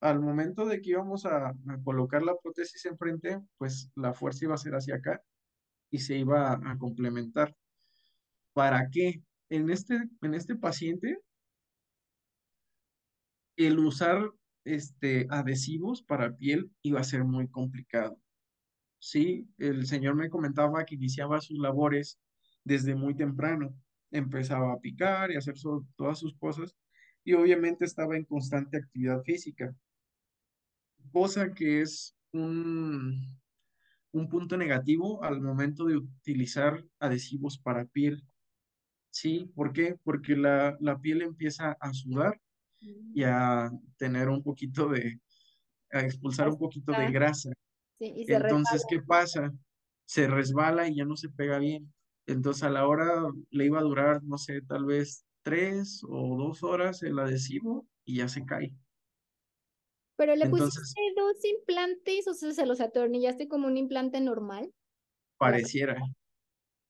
al 0.00 0.20
momento 0.20 0.66
de 0.66 0.82
que 0.82 0.90
íbamos 0.90 1.24
a, 1.24 1.48
a 1.48 1.82
colocar 1.82 2.22
la 2.22 2.36
prótesis 2.36 2.84
enfrente, 2.84 3.40
pues 3.56 3.90
la 3.96 4.12
fuerza 4.12 4.44
iba 4.44 4.54
a 4.54 4.58
ser 4.58 4.74
hacia 4.74 4.96
acá 4.96 5.22
y 5.90 5.98
se 5.98 6.18
iba 6.18 6.52
a, 6.52 6.78
complementar. 6.78 7.54
¿Para 8.52 8.88
qué? 8.90 9.22
En 9.48 9.70
este, 9.70 9.98
en 10.22 10.34
este 10.34 10.56
paciente, 10.56 11.18
el 13.56 13.78
usar 13.78 14.30
este, 14.64 15.26
adhesivos 15.30 16.02
para 16.02 16.36
piel 16.36 16.70
iba 16.82 17.00
a 17.00 17.04
ser 17.04 17.24
muy 17.24 17.48
complicado. 17.48 18.18
Sí, 19.00 19.48
el 19.58 19.86
señor 19.86 20.16
me 20.16 20.28
comentaba 20.28 20.84
que 20.84 20.96
iniciaba 20.96 21.40
sus 21.40 21.58
labores 21.58 22.18
desde 22.64 22.94
muy 22.94 23.14
temprano. 23.14 23.74
Empezaba 24.10 24.72
a 24.72 24.80
picar 24.80 25.30
y 25.30 25.36
hacer 25.36 25.54
todas 25.96 26.18
sus 26.18 26.34
cosas 26.36 26.76
y 27.28 27.34
obviamente 27.34 27.84
estaba 27.84 28.16
en 28.16 28.24
constante 28.24 28.78
actividad 28.78 29.22
física, 29.22 29.74
cosa 31.12 31.52
que 31.52 31.82
es 31.82 32.16
un, 32.32 33.38
un 34.18 34.28
punto 34.28 34.56
negativo 34.56 35.22
al 35.22 35.40
momento 35.40 35.84
de 35.84 35.96
utilizar 35.96 36.84
adhesivos 36.98 37.58
para 37.58 37.86
piel. 37.86 38.22
¿Sí? 39.10 39.50
¿Por 39.54 39.72
qué? 39.72 39.96
Porque 40.04 40.36
la, 40.36 40.76
piel 41.00 41.22
empieza 41.22 41.76
a 41.80 41.92
sudar 41.92 42.40
y 42.80 43.22
a 43.24 43.70
tener 43.96 44.28
un 44.28 44.42
poquito 44.42 44.88
de, 44.88 45.20
a 45.92 46.00
expulsar 46.00 46.48
un 46.48 46.58
poquito 46.58 46.92
de 46.92 47.10
grasa. 47.10 47.50
Entonces, 47.98 48.84
¿qué 48.88 49.00
pasa? 49.00 49.52
Se 50.04 50.28
resbala 50.28 50.88
y 50.88 50.96
ya 50.96 51.04
no 51.04 51.16
se 51.16 51.28
pega 51.30 51.58
bien. 51.58 51.92
Entonces, 52.26 52.62
a 52.62 52.70
la 52.70 52.86
hora 52.86 53.24
le 53.50 53.64
iba 53.64 53.78
a 53.78 53.82
durar, 53.82 54.22
no 54.22 54.36
sé, 54.36 54.60
tal 54.62 54.84
vez 54.84 55.24
tres 55.42 56.02
o 56.06 56.36
dos 56.36 56.62
horas 56.62 57.02
el 57.02 57.18
adhesivo 57.18 57.86
y 58.04 58.16
ya 58.18 58.28
se 58.28 58.44
cae. 58.44 58.74
Pero 60.18 60.34
le 60.34 60.48
pusiste 60.48 61.00
dos 61.16 61.36
implantes, 61.44 62.26
o 62.26 62.34
sea, 62.34 62.52
se 62.52 62.66
los 62.66 62.80
atornillaste 62.80 63.46
como 63.46 63.68
un 63.68 63.76
implante 63.76 64.20
normal. 64.20 64.74
Pareciera. 65.38 65.96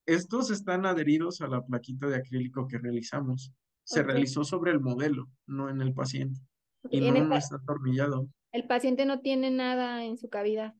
Estos 0.06 0.50
están 0.50 0.86
adheridos 0.86 1.42
a 1.42 1.48
la 1.48 1.62
plaquita 1.62 2.06
de 2.06 2.16
acrílico 2.16 2.66
que 2.66 2.78
realizamos. 2.78 3.52
Se 3.84 4.02
realizó 4.02 4.44
sobre 4.44 4.72
el 4.72 4.80
modelo, 4.80 5.28
no 5.46 5.68
en 5.68 5.82
el 5.82 5.92
paciente. 5.92 6.40
Y 6.90 7.02
no, 7.02 7.36
está 7.36 7.56
atornillado. 7.56 8.26
El 8.50 8.66
paciente 8.66 9.04
no 9.04 9.20
tiene 9.20 9.50
nada 9.50 10.04
en 10.04 10.16
su 10.16 10.30
cavidad. 10.30 10.72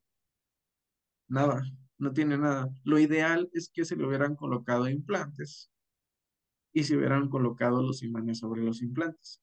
Nada, 1.29 1.61
no 1.99 2.13
tiene 2.15 2.39
nada. 2.39 2.71
Lo 2.83 2.99
ideal 2.99 3.51
es 3.53 3.69
que 3.69 3.85
se 3.85 3.95
le 3.95 4.07
hubieran 4.07 4.37
colocado 4.37 4.89
implantes 4.89 5.71
y 6.73 6.85
se 6.85 6.97
hubieran 6.97 7.29
colocado 7.29 7.83
los 7.83 8.03
imanes 8.03 8.39
sobre 8.39 8.63
los 8.63 8.81
implantes. 8.81 9.43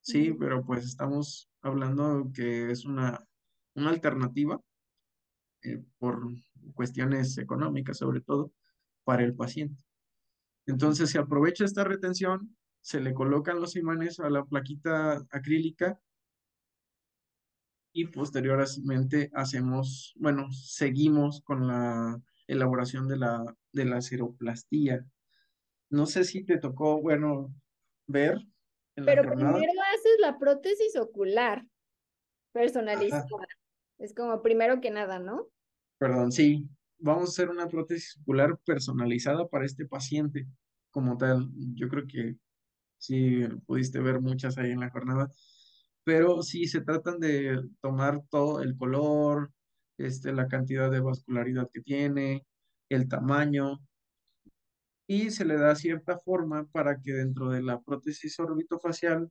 Sí, 0.00 0.32
pero 0.32 0.64
pues 0.64 0.86
estamos 0.86 1.50
hablando 1.62 2.30
que 2.34 2.70
es 2.70 2.84
una, 2.84 3.26
una 3.74 3.90
alternativa 3.90 4.60
eh, 5.62 5.82
por 5.98 6.22
cuestiones 6.74 7.38
económicas 7.38 7.98
sobre 7.98 8.20
todo 8.20 8.52
para 9.04 9.24
el 9.24 9.34
paciente. 9.34 9.82
Entonces 10.66 11.10
se 11.10 11.18
aprovecha 11.18 11.64
esta 11.64 11.84
retención, 11.84 12.56
se 12.80 13.00
le 13.00 13.14
colocan 13.14 13.60
los 13.60 13.76
imanes 13.76 14.20
a 14.20 14.28
la 14.30 14.44
plaquita 14.44 15.26
acrílica 15.30 16.00
y 17.92 18.06
posteriormente 18.06 19.30
hacemos, 19.34 20.14
bueno, 20.16 20.52
seguimos 20.52 21.40
con 21.40 21.66
la 21.66 22.20
elaboración 22.46 23.08
de 23.08 23.16
la, 23.16 23.56
de 23.72 23.84
la 23.86 24.02
ceroplastía. 24.02 25.04
No 25.90 26.06
sé 26.06 26.24
si 26.24 26.44
te 26.44 26.58
tocó, 26.58 27.00
bueno, 27.00 27.52
ver 28.06 28.38
pero 29.04 29.22
primero 29.34 29.58
la 30.28 30.38
prótesis 30.38 30.96
ocular 30.96 31.66
personalizada. 32.52 33.26
Es 33.98 34.14
como 34.14 34.42
primero 34.42 34.80
que 34.80 34.90
nada, 34.90 35.18
¿no? 35.18 35.48
Perdón, 35.98 36.32
sí. 36.32 36.68
Vamos 36.98 37.28
a 37.28 37.32
hacer 37.32 37.48
una 37.48 37.68
prótesis 37.68 38.18
ocular 38.20 38.58
personalizada 38.64 39.46
para 39.48 39.64
este 39.64 39.86
paciente 39.86 40.46
como 40.90 41.16
tal. 41.16 41.48
Yo 41.74 41.88
creo 41.88 42.06
que 42.06 42.36
sí 42.98 43.44
pudiste 43.66 44.00
ver 44.00 44.20
muchas 44.20 44.58
ahí 44.58 44.72
en 44.72 44.80
la 44.80 44.90
jornada. 44.90 45.30
Pero 46.04 46.42
sí 46.42 46.66
se 46.66 46.80
tratan 46.80 47.20
de 47.20 47.62
tomar 47.80 48.22
todo 48.30 48.62
el 48.62 48.76
color, 48.76 49.52
este, 49.98 50.32
la 50.32 50.48
cantidad 50.48 50.90
de 50.90 51.00
vascularidad 51.00 51.70
que 51.72 51.80
tiene, 51.80 52.46
el 52.88 53.08
tamaño, 53.08 53.78
y 55.06 55.30
se 55.30 55.44
le 55.44 55.56
da 55.56 55.74
cierta 55.74 56.18
forma 56.18 56.66
para 56.66 57.00
que 57.00 57.12
dentro 57.12 57.50
de 57.50 57.62
la 57.62 57.80
prótesis 57.80 58.38
orbitofacial 58.40 59.30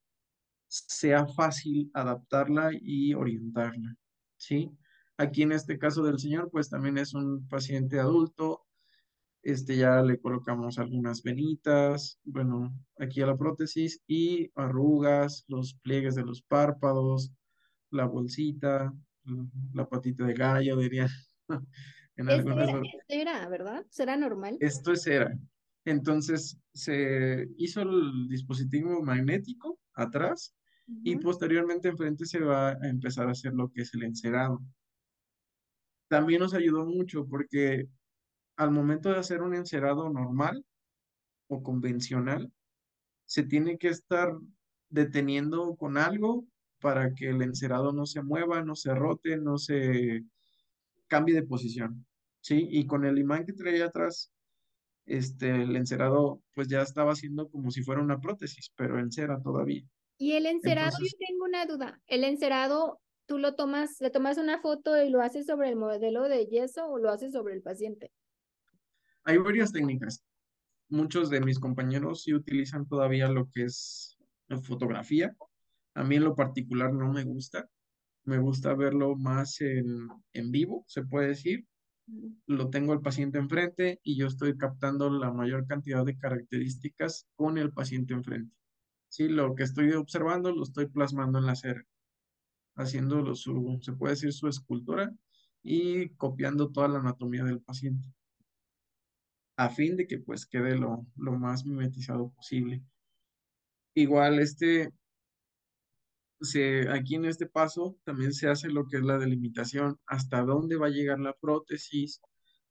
sea 0.68 1.26
fácil 1.28 1.90
adaptarla 1.94 2.72
y 2.74 3.14
orientarla, 3.14 3.96
¿sí? 4.38 4.72
Aquí 5.18 5.44
en 5.44 5.52
este 5.52 5.80
caso 5.80 6.04
del 6.04 6.20
señor, 6.20 6.50
pues 6.52 6.70
también 6.70 6.98
es 6.98 7.14
un 7.14 7.48
paciente 7.48 8.00
adulto, 8.00 8.68
este 9.42 9.78
ya 9.78 10.02
le 10.02 10.20
colocamos 10.20 10.78
algunas 10.78 11.24
venitas, 11.24 12.20
bueno, 12.26 12.76
aquí 13.00 13.22
a 13.22 13.28
la 13.28 13.38
prótesis 13.38 14.02
y 14.06 14.52
arrugas, 14.56 15.46
los 15.48 15.74
pliegues 15.76 16.16
de 16.16 16.24
los 16.24 16.42
párpados, 16.42 17.32
la 17.90 18.06
bolsita, 18.06 18.94
la 19.74 19.88
patita 19.88 20.26
de 20.26 20.34
gallo, 20.34 20.78
diría. 20.78 21.08
en 22.18 22.30
algunas... 22.30 22.70
era, 23.08 23.48
¿verdad? 23.48 23.86
¿Será 23.90 24.18
normal? 24.18 24.58
Esto 24.60 24.92
es 24.92 25.08
era. 25.08 25.38
Entonces 25.86 26.60
se 26.74 27.48
hizo 27.58 27.82
el 27.82 28.28
dispositivo 28.28 29.02
magnético 29.02 29.80
atrás 29.94 30.57
y 30.88 31.18
posteriormente 31.18 31.90
enfrente 31.90 32.26
se 32.26 32.40
va 32.40 32.70
a 32.70 32.88
empezar 32.88 33.28
a 33.28 33.32
hacer 33.32 33.54
lo 33.54 33.70
que 33.70 33.82
es 33.82 33.94
el 33.94 34.04
encerado. 34.04 34.62
También 36.08 36.40
nos 36.40 36.54
ayudó 36.54 36.86
mucho 36.86 37.28
porque 37.28 37.88
al 38.56 38.72
momento 38.72 39.10
de 39.10 39.18
hacer 39.18 39.42
un 39.42 39.54
encerado 39.54 40.10
normal 40.10 40.66
o 41.48 41.64
convencional, 41.64 42.52
se 43.26 43.44
tiene 43.44 43.78
que 43.78 43.90
estar 43.90 44.34
deteniendo 44.90 45.76
con 45.76 45.98
algo 45.98 46.46
para 46.80 47.14
que 47.14 47.30
el 47.30 47.42
encerado 47.42 47.94
no 47.94 48.06
se 48.06 48.22
mueva, 48.22 48.64
no 48.64 48.76
se 48.76 48.94
rote, 48.96 49.38
no 49.38 49.58
se 49.58 50.24
cambie 51.08 51.36
de 51.36 51.44
posición. 51.44 52.06
¿Sí? 52.42 52.68
Y 52.72 52.88
con 52.88 53.06
el 53.06 53.18
imán 53.18 53.46
que 53.46 53.54
traía 53.54 53.86
atrás, 53.88 54.32
este, 55.06 55.64
el 55.64 55.76
encerado 55.76 56.42
pues 56.54 56.68
ya 56.68 56.82
estaba 56.82 57.14
haciendo 57.14 57.50
como 57.50 57.72
si 57.72 57.84
fuera 57.84 58.02
una 58.02 58.20
prótesis, 58.20 58.72
pero 58.76 59.00
en 59.00 59.12
cera 59.12 59.42
todavía. 59.42 59.84
Y 60.18 60.34
el 60.34 60.46
encerado, 60.46 60.98
yo 61.00 61.18
tengo 61.20 61.46
una 61.46 61.66
duda, 61.66 62.02
el 62.08 62.24
encerado, 62.24 63.00
tú 63.26 63.38
lo 63.38 63.56
tomas, 63.56 64.02
le 64.02 64.10
tomas 64.10 64.38
una 64.38 64.60
foto 64.60 65.02
y 65.02 65.10
lo 65.10 65.22
haces 65.22 65.46
sobre 65.46 65.70
el 65.70 65.76
modelo 65.76 66.24
de 66.24 66.46
yeso 66.48 66.88
o 66.88 66.98
lo 66.98 67.12
haces 67.12 67.34
sobre 67.34 67.54
el 67.54 67.62
paciente. 67.62 68.12
Hay 69.24 69.38
varias 69.38 69.72
técnicas. 69.72 70.24
Muchos 70.90 71.30
de 71.30 71.42
mis 71.42 71.60
compañeros 71.60 72.24
sí 72.24 72.34
utilizan 72.34 72.88
todavía 72.88 73.28
lo 73.28 73.50
que 73.52 73.64
es 73.64 74.18
fotografía. 74.64 75.36
A 75.94 76.04
mí 76.04 76.16
en 76.16 76.24
lo 76.24 76.36
particular 76.36 76.94
no 76.94 77.12
me 77.12 77.24
gusta. 77.24 77.70
Me 78.24 78.40
gusta 78.40 78.74
verlo 78.74 79.16
más 79.16 79.62
en, 79.62 80.08
en 80.34 80.52
vivo, 80.52 80.84
se 80.88 81.04
puede 81.04 81.30
decir 81.30 81.66
lo 82.46 82.70
tengo 82.70 82.94
al 82.94 83.02
paciente 83.02 83.38
enfrente 83.38 84.00
y 84.04 84.18
yo 84.18 84.28
estoy 84.28 84.58
captando 84.58 85.10
la 85.10 85.32
mayor 85.32 85.68
cantidad 85.68 86.06
de 86.06 86.18
características 86.18 87.28
con 87.36 87.58
el 87.58 87.72
paciente 87.72 88.14
enfrente. 88.14 88.56
Sí, 89.10 89.28
lo 89.30 89.56
que 89.56 89.64
estoy 89.64 89.92
observando 89.94 90.52
lo 90.52 90.64
estoy 90.64 90.88
plasmando 90.88 91.40
en 91.40 91.46
la 91.46 91.56
cera, 91.56 91.84
haciendo 92.76 93.36
su, 93.36 93.80
se 93.82 93.94
puede 93.94 94.14
decir, 94.14 94.34
su 94.34 94.48
escultura 94.48 95.14
y 95.64 96.10
copiando 96.16 96.72
toda 96.72 96.88
la 96.88 97.00
anatomía 97.00 97.44
del 97.44 97.62
paciente 97.62 98.10
a 99.58 99.70
fin 99.70 99.98
de 99.98 100.08
que 100.08 100.20
pues 100.20 100.46
quede 100.46 100.76
lo, 100.78 101.06
lo 101.18 101.34
más 101.34 101.66
mimetizado 101.66 102.30
posible. 102.32 102.84
Igual 103.96 104.40
este, 104.40 104.92
se, 106.40 106.88
aquí 106.90 107.16
en 107.16 107.26
este 107.26 107.48
paso 107.48 107.98
también 108.04 108.34
se 108.34 108.48
hace 108.48 108.70
lo 108.70 108.88
que 108.88 108.98
es 108.98 109.04
la 109.04 109.18
delimitación, 109.18 110.00
hasta 110.06 110.44
dónde 110.44 110.78
va 110.78 110.88
a 110.88 110.92
llegar 110.92 111.20
la 111.20 111.34
prótesis, 111.34 112.22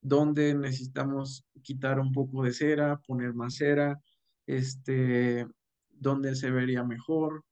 dónde 0.00 0.54
necesitamos 0.54 1.44
quitar 1.62 1.98
un 1.98 2.12
poco 2.12 2.44
de 2.44 2.52
cera, 2.52 2.98
poner 3.06 3.34
más 3.34 3.56
cera, 3.56 4.00
este, 4.46 5.46
dónde 5.98 6.34
se 6.34 6.50
vería 6.50 6.84
mejor. 6.84 7.44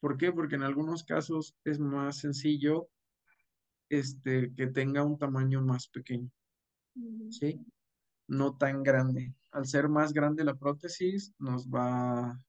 ¿Por 0.00 0.16
qué? 0.16 0.32
Porque 0.32 0.56
en 0.56 0.62
algunos 0.62 1.04
casos 1.04 1.54
es 1.64 1.78
más 1.78 2.18
sencillo 2.18 2.88
este, 3.88 4.54
que 4.54 4.66
tenga 4.68 5.04
un 5.04 5.18
tamaño 5.18 5.62
más 5.62 5.88
pequeño. 5.88 6.30
¿Sí? 7.30 7.60
No 8.26 8.56
tan 8.56 8.82
grande. 8.82 9.34
Al 9.52 9.66
ser 9.66 9.88
más 9.88 10.12
grande 10.12 10.44
la 10.44 10.54
prótesis, 10.54 11.34
nos 11.38 11.68
va 11.68 12.40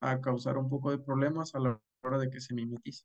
a 0.00 0.20
causar 0.20 0.58
un 0.58 0.68
poco 0.68 0.90
de 0.90 0.98
problemas 0.98 1.54
a 1.54 1.60
la 1.60 1.80
hora 2.02 2.18
de 2.18 2.28
que 2.30 2.40
se 2.40 2.54
mimetice. 2.54 3.04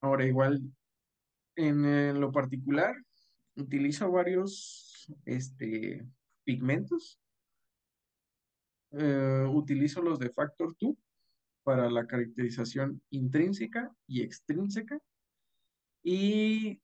Ahora, 0.00 0.26
igual, 0.26 0.60
en, 1.56 2.20
lo 2.20 2.30
particular, 2.32 2.94
utilizo 3.56 4.10
varios 4.10 5.10
este, 5.24 6.06
pigmentos. 6.44 7.18
Eh, 8.92 9.44
utilizo 9.50 10.00
los 10.02 10.18
de 10.18 10.30
Factor 10.30 10.76
2 10.80 10.94
para 11.64 11.90
la 11.90 12.06
caracterización 12.06 13.02
intrínseca 13.10 13.92
y 14.06 14.22
extrínseca 14.22 15.00
y 16.04 16.80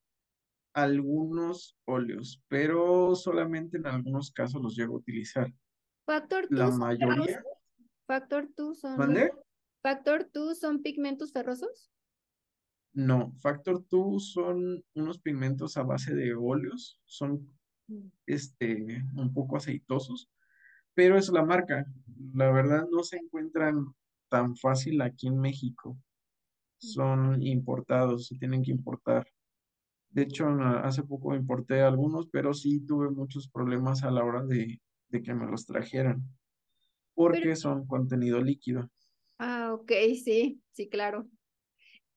algunos 0.72 1.76
óleos, 1.84 2.42
pero 2.48 3.14
solamente 3.14 3.76
en 3.76 3.86
algunos 3.86 4.32
casos 4.32 4.62
los 4.62 4.76
llego 4.76 4.94
a 4.94 4.98
utilizar. 4.98 5.52
Factor 6.06 6.48
2 6.48 6.58
La 6.58 6.70
mayoría. 6.70 7.42
Factor 8.06 8.48
2 8.56 8.80
son. 8.80 8.98
¿Mandé? 8.98 9.32
Factor 9.82 10.28
2 10.32 10.58
son 10.58 10.82
pigmentos 10.82 11.32
ferrosos. 11.32 11.92
No, 12.92 13.32
Factor 13.40 13.84
2 13.88 14.32
son 14.32 14.84
unos 14.94 15.20
pigmentos 15.20 15.76
a 15.76 15.82
base 15.82 16.14
de 16.14 16.34
óleos, 16.34 17.00
son. 17.04 17.48
Este, 18.26 19.02
un 19.16 19.32
poco 19.34 19.56
aceitosos, 19.56 20.30
pero 20.94 21.18
es 21.18 21.28
la 21.30 21.44
marca. 21.44 21.86
La 22.34 22.50
verdad 22.52 22.86
no 22.90 23.02
se 23.04 23.18
encuentran 23.18 23.86
tan 24.28 24.56
fácil 24.56 25.02
aquí 25.02 25.28
en 25.28 25.38
México. 25.40 25.98
Son 26.78 27.42
importados, 27.42 28.26
se 28.28 28.36
tienen 28.38 28.62
que 28.62 28.72
importar. 28.72 29.26
De 30.10 30.22
hecho, 30.22 30.48
hace 30.48 31.02
poco 31.04 31.34
importé 31.34 31.82
algunos, 31.82 32.28
pero 32.30 32.54
sí 32.54 32.80
tuve 32.86 33.10
muchos 33.10 33.48
problemas 33.50 34.04
a 34.04 34.10
la 34.10 34.24
hora 34.24 34.44
de, 34.44 34.80
de 35.08 35.22
que 35.22 35.34
me 35.34 35.46
los 35.50 35.66
trajeran, 35.66 36.22
Pero, 37.28 37.46
porque 37.46 37.56
son 37.56 37.86
contenido 37.86 38.40
líquido. 38.42 38.90
ah, 39.38 39.72
ok, 39.74 39.92
sí, 40.24 40.62
sí, 40.72 40.88
claro. 40.88 41.28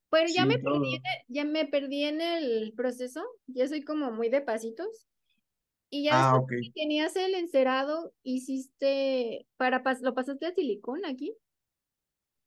Pero 0.10 0.28
ya 0.34 0.46
me 0.46 0.56
Sí, 0.56 0.64
todo. 0.64 0.86
ya 1.28 1.46
me 1.46 1.66
perdí 1.68 2.04
en 2.04 2.22
el 2.22 2.74
proceso. 2.76 3.24
Ya 3.48 3.68
soy 3.68 3.84
como 3.84 4.12
muy 4.12 4.30
de 4.30 4.42
pasitos. 4.42 5.08
Y 5.96 6.04
ya 6.06 6.24
Ah, 6.26 6.40
tenías 6.74 7.16
el 7.16 7.36
encerado, 7.36 8.16
hiciste 8.24 9.48
para 9.58 9.84
pas- 9.84 10.02
lo 10.02 10.16
pasaste 10.16 10.48
a 10.48 10.54
silicón 10.54 11.06
aquí. 11.06 11.36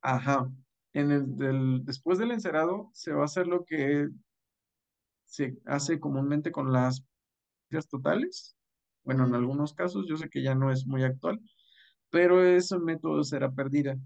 Ajá. 0.03 0.51
En 0.95 1.11
el 1.11 1.37
del, 1.37 1.85
después 1.85 2.19
del 2.19 2.31
encerado 2.31 2.91
se 2.95 3.13
va 3.13 3.23
a 3.23 3.25
hacer 3.27 3.47
lo 3.47 3.65
que 3.67 4.09
se 5.27 5.59
hace 5.67 6.01
comúnmente 6.01 6.51
con 6.53 6.73
las 6.73 7.05
totales. 7.91 8.57
Bueno, 9.05 9.27
en 9.27 9.35
algunos 9.35 9.75
casos, 9.75 10.07
yo 10.09 10.17
sé 10.17 10.29
que 10.31 10.43
ya 10.43 10.55
no 10.55 10.73
es 10.73 10.87
muy 10.87 11.05
actual, 11.05 11.41
pero 12.11 12.45
es 12.45 12.73
un 12.73 12.85
método 12.85 13.19
de 13.19 13.25
cera 13.25 13.53
perdida, 13.55 13.97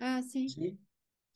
Ah, 0.00 0.22
sí. 0.22 0.54
¿sí? 0.54 0.78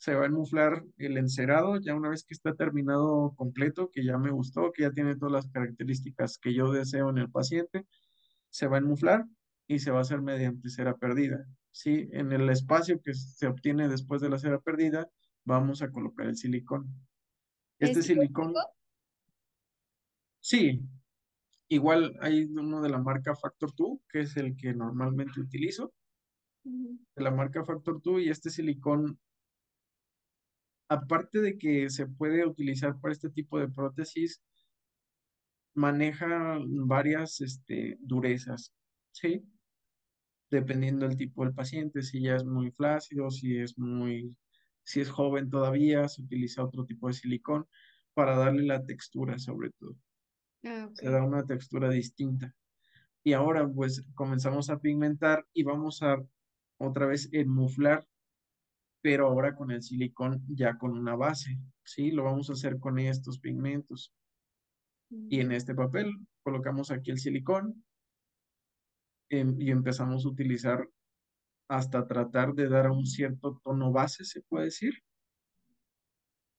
Se 0.03 0.17
va 0.17 0.25
a 0.25 0.27
enmuflar 0.27 0.85
el 0.99 1.17
encerado 1.17 1.77
ya 1.77 1.95
una 1.95 2.09
vez 2.09 2.25
que 2.25 2.35
está 2.35 2.57
terminado 2.57 3.35
completo, 3.37 3.89
que 3.89 4.05
ya 4.05 4.19
me 4.19 4.33
gustó, 4.33 4.73
que 4.73 4.83
ya 4.83 4.91
tiene 4.91 5.15
todas 5.15 5.31
las 5.31 5.49
características 5.53 6.39
que 6.39 6.53
yo 6.53 6.73
deseo 6.73 7.09
en 7.09 7.19
el 7.19 7.31
paciente, 7.31 7.87
se 8.51 8.67
va 8.67 8.79
a 8.79 8.81
enmuflar 8.81 9.27
y 9.69 9.79
se 9.79 9.93
va 9.93 9.99
a 9.99 10.01
hacer 10.01 10.21
mediante 10.21 10.71
cera 10.71 10.97
perdida, 10.97 11.47
¿sí? 11.71 12.09
En 12.11 12.33
el 12.33 12.51
espacio 12.51 13.01
que 13.01 13.15
se 13.15 13.47
obtiene 13.47 13.87
después 13.87 14.21
de 14.21 14.29
la 14.29 14.39
cera 14.39 14.59
perdida, 14.59 15.09
vamos 15.45 15.83
a 15.83 15.93
colocar 15.93 16.27
el 16.27 16.37
silicón. 16.37 16.89
¿Es 17.79 17.91
Este 17.91 18.13
hipotético? 18.13 18.43
silicón, 18.43 18.55
sí, 20.41 20.83
igual 21.69 22.19
hay 22.21 22.47
uno 22.47 22.83
de 22.83 22.89
la 22.89 22.99
marca 22.99 23.37
Factor 23.37 23.73
2, 23.77 24.01
que 24.09 24.23
es 24.23 24.37
el 24.37 24.57
que 24.57 24.75
normalmente 24.75 25.41
utilizo, 25.41 25.95
de 26.65 27.23
la 27.23 27.31
marca 27.31 27.65
Factor 27.65 28.03
2, 28.03 28.23
y 28.23 28.31
este 28.31 28.51
silicón, 28.51 29.21
aparte 30.93 31.41
de 31.41 31.57
que 31.57 31.89
se 31.91 32.07
puede 32.07 32.47
utilizar 32.47 32.99
para 33.01 33.13
este 33.13 33.31
tipo 33.31 33.59
de 33.59 33.69
prótesis, 33.69 34.43
maneja 35.75 36.59
varias 36.67 37.41
este, 37.41 37.97
durezas, 38.01 38.75
¿sí? 39.13 39.43
Dependiendo 40.51 41.09
del 41.09 41.17
tipo 41.17 41.45
del 41.45 41.55
paciente, 41.55 42.03
si 42.03 42.21
ya 42.23 42.37
es 42.37 42.45
muy 42.45 42.71
flácido, 42.73 43.31
si 43.31 43.57
es 43.57 43.79
muy, 43.79 44.37
si 44.83 45.01
es 45.01 45.09
joven 45.09 45.49
todavía, 45.49 46.09
se 46.09 46.23
utiliza 46.23 46.63
otro 46.63 46.85
tipo 46.85 47.09
de 47.09 47.15
silicón 47.15 47.67
para 48.13 48.37
darle 48.37 48.65
la 48.65 48.85
textura 48.85 49.39
sobre 49.39 49.71
todo. 49.71 49.97
Ah, 50.65 50.91
Se 50.93 51.09
da 51.09 51.25
una 51.25 51.47
textura 51.47 51.89
distinta. 51.89 52.55
Y 53.25 53.33
ahora 53.33 53.67
pues 53.67 54.05
comenzamos 54.15 54.69
a 54.69 54.79
pigmentar 54.79 55.47
y 55.55 55.63
vamos 55.63 56.03
a 56.03 56.19
otra 56.77 57.07
vez 57.07 57.31
enmuflar, 57.33 58.07
pero 59.03 59.27
ahora 59.27 59.55
con 59.55 59.73
el 59.73 59.83
silicón 59.83 60.43
ya 60.49 60.79
con 60.79 60.97
una 60.97 61.17
base, 61.17 61.59
¿sí? 61.85 62.13
Lo 62.13 62.25
vamos 62.25 62.49
a 62.49 62.53
hacer 62.55 62.79
con 62.79 62.99
estos 62.99 63.39
pigmentos. 63.41 64.15
Y 65.11 65.41
en 65.41 65.53
este 65.53 65.75
papel 65.75 66.15
colocamos 66.43 66.91
aquí 66.91 67.11
el 67.11 67.19
silicón 67.19 67.85
em, 69.29 69.61
y 69.61 69.71
empezamos 69.71 70.25
a 70.25 70.29
utilizar 70.29 70.89
hasta 71.69 72.07
tratar 72.07 72.55
de 72.55 72.69
dar 72.69 72.91
un 72.91 73.05
cierto 73.05 73.61
tono 73.65 73.93
base, 73.93 74.25
se 74.25 74.41
puede 74.43 74.67
decir, 74.67 74.95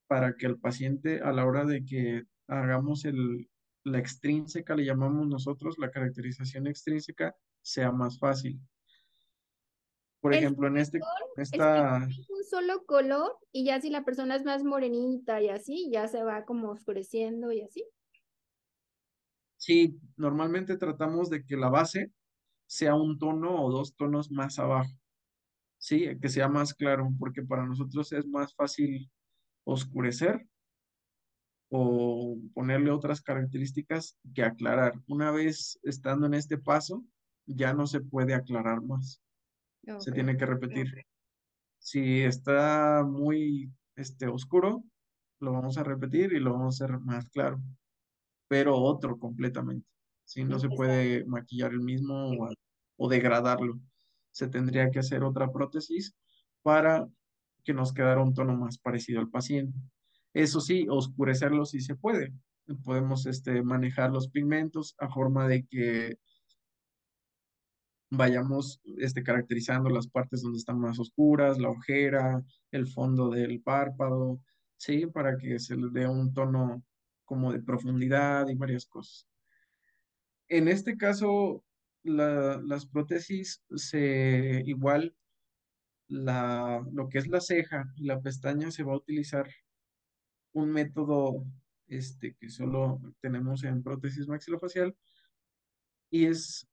para 0.07 0.35
que 0.35 0.45
el 0.45 0.59
paciente 0.59 1.21
a 1.21 1.31
la 1.31 1.45
hora 1.45 1.65
de 1.65 1.85
que 1.85 2.23
hagamos 2.47 3.05
el, 3.05 3.49
la 3.83 3.99
extrínseca, 3.99 4.75
le 4.75 4.85
llamamos 4.85 5.27
nosotros 5.27 5.77
la 5.77 5.91
caracterización 5.91 6.67
extrínseca, 6.67 7.35
sea 7.61 7.91
más 7.91 8.19
fácil. 8.19 8.59
Por 10.23 10.33
El 10.33 10.39
ejemplo, 10.39 10.69
en 10.69 10.77
este, 10.77 11.01
esta, 11.35 12.05
es 12.05 12.29
un 12.29 12.45
solo 12.45 12.85
color 12.85 13.37
y 13.51 13.65
ya 13.65 13.81
si 13.81 13.89
la 13.89 14.05
persona 14.05 14.37
es 14.37 14.45
más 14.45 14.63
morenita 14.63 15.41
y 15.41 15.49
así, 15.49 15.89
ya 15.91 16.07
se 16.07 16.23
va 16.23 16.45
como 16.45 16.69
oscureciendo 16.69 17.51
y 17.51 17.61
así. 17.61 17.83
sí, 19.57 19.99
normalmente 20.15 20.77
tratamos 20.77 21.29
de 21.29 21.43
que 21.43 21.57
la 21.57 21.67
base 21.67 22.09
sea 22.67 22.95
un 22.95 23.19
tono 23.19 23.65
o 23.65 23.69
dos 23.69 23.97
tonos 23.97 24.31
más 24.31 24.59
abajo, 24.59 24.93
sí, 25.77 26.17
que 26.21 26.29
sea 26.29 26.47
más 26.47 26.73
claro, 26.73 27.11
porque 27.19 27.43
para 27.43 27.65
nosotros 27.65 28.13
es 28.13 28.25
más 28.25 28.55
fácil 28.55 29.11
oscurecer 29.65 30.47
o 31.69 32.37
ponerle 32.53 32.91
otras 32.91 33.21
características 33.21 34.17
que 34.33 34.43
aclarar. 34.43 34.93
Una 35.07 35.31
vez 35.31 35.77
estando 35.83 36.27
en 36.27 36.35
este 36.35 36.57
paso, 36.57 37.03
ya 37.45 37.73
no 37.73 37.87
se 37.87 37.99
puede 37.99 38.33
aclarar 38.33 38.81
más, 38.81 39.21
se 39.99 40.11
tiene 40.11 40.37
que 40.37 40.45
repetir. 40.45 41.05
Si 41.79 42.21
está 42.21 43.03
muy 43.05 43.71
este, 43.95 44.27
oscuro, 44.27 44.83
lo 45.39 45.51
vamos 45.51 45.77
a 45.77 45.83
repetir 45.83 46.33
y 46.33 46.39
lo 46.39 46.53
vamos 46.53 46.81
a 46.81 46.85
hacer 46.85 46.99
más 46.99 47.29
claro, 47.29 47.61
pero 48.47 48.77
otro 48.77 49.17
completamente. 49.17 49.87
Si 50.25 50.45
no 50.45 50.59
se 50.59 50.69
puede 50.69 51.25
maquillar 51.25 51.71
el 51.71 51.81
mismo 51.81 52.31
o, 52.31 52.49
o 52.97 53.09
degradarlo, 53.09 53.79
se 54.31 54.47
tendría 54.47 54.89
que 54.89 54.99
hacer 54.99 55.23
otra 55.23 55.51
prótesis 55.51 56.15
para 56.61 57.07
que 57.63 57.73
nos 57.73 57.93
quedara 57.93 58.21
un 58.21 58.33
tono 58.33 58.55
más 58.55 58.77
parecido 58.77 59.19
al 59.19 59.29
paciente. 59.29 59.77
Eso 60.33 60.61
sí, 60.61 60.87
oscurecerlo 60.89 61.65
sí 61.65 61.81
se 61.81 61.95
puede. 61.95 62.33
Podemos 62.83 63.25
este, 63.25 63.61
manejar 63.61 64.11
los 64.11 64.29
pigmentos 64.29 64.95
a 64.97 65.09
forma 65.09 65.47
de 65.47 65.65
que 65.65 66.17
vayamos 68.17 68.81
este, 68.97 69.23
caracterizando 69.23 69.89
las 69.89 70.07
partes 70.07 70.41
donde 70.41 70.59
están 70.59 70.79
más 70.79 70.99
oscuras, 70.99 71.59
la 71.59 71.69
ojera, 71.69 72.43
el 72.71 72.87
fondo 72.87 73.29
del 73.29 73.61
párpado, 73.61 74.39
¿sí? 74.77 75.05
Para 75.07 75.37
que 75.37 75.59
se 75.59 75.75
le 75.75 75.89
dé 75.91 76.07
un 76.07 76.33
tono 76.33 76.83
como 77.25 77.51
de 77.51 77.61
profundidad 77.61 78.47
y 78.49 78.55
varias 78.55 78.85
cosas. 78.85 79.27
En 80.47 80.67
este 80.67 80.97
caso, 80.97 81.63
la- 82.03 82.61
las 82.63 82.85
prótesis 82.85 83.63
se 83.75 84.61
igual 84.65 85.15
la, 86.07 86.85
lo 86.91 87.09
que 87.09 87.17
es 87.19 87.27
la 87.27 87.41
ceja 87.41 87.85
y 87.95 88.05
la 88.05 88.21
pestaña 88.21 88.71
se 88.71 88.83
va 88.83 88.93
a 88.93 88.97
utilizar 88.97 89.47
un 90.53 90.69
método 90.71 91.45
este, 91.87 92.35
que 92.35 92.49
solo 92.49 92.99
tenemos 93.21 93.63
en 93.63 93.81
prótesis 93.83 94.27
maxilofacial 94.27 94.95
y 96.11 96.25
es 96.25 96.67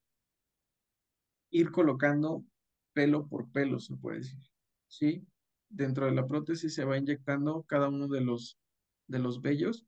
ir 1.51 1.71
colocando 1.71 2.45
pelo 2.93 3.29
por 3.29 3.51
pelo, 3.53 3.79
se 3.81 3.97
puede 3.97 4.19
decir. 4.19 4.41
¿Sí? 4.89 5.27
Dentro 5.69 6.07
de 6.07 6.13
la 6.13 6.27
prótesis 6.27 6.75
se 6.75 6.85
va 6.85 6.99
inyectando 6.99 7.63
cada 7.65 7.89
uno 7.89 8.09
de 8.09 8.21
los, 8.23 8.59
de 9.07 9.19
los 9.21 9.41
vellos. 9.41 9.87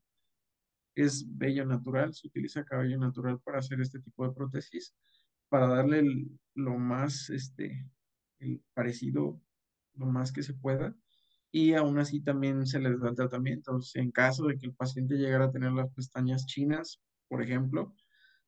Es 0.95 1.25
vello 1.37 1.65
natural, 1.65 2.13
se 2.13 2.27
utiliza 2.27 2.63
cabello 2.63 2.97
natural 2.99 3.39
para 3.41 3.59
hacer 3.59 3.81
este 3.81 3.99
tipo 3.99 4.27
de 4.27 4.33
prótesis, 4.33 4.95
para 5.49 5.67
darle 5.67 5.99
el- 5.99 6.39
lo 6.55 6.77
más 6.77 7.29
este, 7.29 7.89
el 8.39 8.61
parecido, 8.73 9.41
lo 9.95 10.05
más 10.05 10.31
que 10.31 10.43
se 10.43 10.53
pueda. 10.53 10.95
Y 11.51 11.73
aún 11.73 11.99
así 11.99 12.21
también 12.21 12.65
se 12.65 12.79
les 12.79 12.99
da 12.99 13.09
el 13.09 13.15
tratamiento. 13.15 13.79
En 13.95 14.11
caso 14.11 14.45
de 14.47 14.57
que 14.57 14.67
el 14.67 14.73
paciente 14.75 15.15
llegara 15.15 15.45
a 15.45 15.51
tener 15.51 15.71
las 15.71 15.91
pestañas 15.93 16.45
chinas, 16.45 17.01
por 17.27 17.41
ejemplo, 17.43 17.93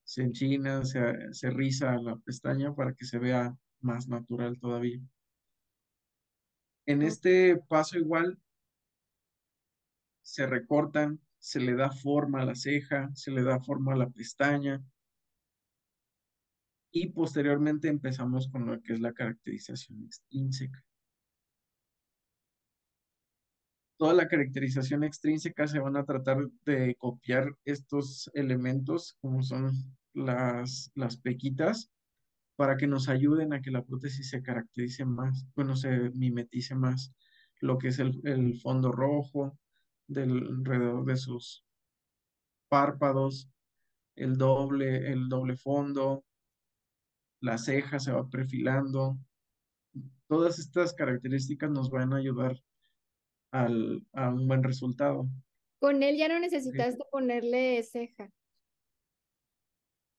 se 0.05 0.21
enchina, 0.21 0.85
se, 0.85 1.33
se 1.33 1.49
riza 1.49 1.97
la 1.97 2.15
pestaña 2.17 2.73
para 2.73 2.93
que 2.93 3.05
se 3.05 3.17
vea 3.19 3.57
más 3.81 4.07
natural 4.07 4.57
todavía. 4.59 5.01
En 6.85 7.01
este 7.01 7.57
paso 7.67 7.97
igual 7.97 8.39
se 10.21 10.45
recortan, 10.45 11.19
se 11.39 11.59
le 11.59 11.75
da 11.75 11.91
forma 11.91 12.41
a 12.41 12.45
la 12.45 12.55
ceja, 12.55 13.09
se 13.15 13.31
le 13.31 13.43
da 13.43 13.59
forma 13.59 13.93
a 13.93 13.97
la 13.97 14.09
pestaña 14.09 14.83
y 16.91 17.09
posteriormente 17.09 17.87
empezamos 17.87 18.47
con 18.47 18.67
lo 18.67 18.81
que 18.81 18.93
es 18.93 19.01
la 19.01 19.13
caracterización 19.13 20.03
extrínseca. 20.05 20.84
Toda 23.97 24.13
la 24.13 24.27
caracterización 24.27 25.03
extrínseca 25.03 25.67
se 25.67 25.79
van 25.79 25.95
a 25.95 26.03
tratar 26.03 26.37
de 26.65 26.95
copiar 26.95 27.55
estos 27.63 28.29
elementos 28.33 29.17
como 29.21 29.41
son 29.41 29.71
las, 30.13 30.91
las 30.95 31.17
pequitas 31.17 31.89
para 32.57 32.77
que 32.77 32.87
nos 32.87 33.07
ayuden 33.09 33.53
a 33.53 33.61
que 33.61 33.71
la 33.71 33.83
prótesis 33.83 34.29
se 34.29 34.41
caracterice 34.41 35.05
más, 35.05 35.45
bueno, 35.55 35.75
se 35.75 36.09
mimetice 36.11 36.75
más 36.75 37.13
lo 37.61 37.77
que 37.77 37.89
es 37.89 37.99
el, 37.99 38.19
el 38.25 38.59
fondo 38.59 38.91
rojo 38.91 39.57
del 40.07 40.31
alrededor 40.31 41.05
de 41.05 41.17
sus 41.17 41.65
párpados, 42.69 43.49
el 44.15 44.37
doble, 44.37 45.11
el 45.11 45.29
doble 45.29 45.55
fondo, 45.57 46.23
la 47.41 47.57
ceja 47.57 47.99
se 47.99 48.11
va 48.11 48.27
perfilando. 48.29 49.17
Todas 50.27 50.59
estas 50.59 50.93
características 50.93 51.69
nos 51.69 51.89
van 51.89 52.13
a 52.13 52.17
ayudar 52.17 52.59
al, 53.63 54.05
a 54.13 54.29
un 54.29 54.47
buen 54.47 54.63
resultado. 54.63 55.27
Con 55.79 56.03
él 56.03 56.17
ya 56.17 56.27
no 56.27 56.39
necesitaste 56.39 57.03
ponerle 57.11 57.81
ceja. 57.83 58.29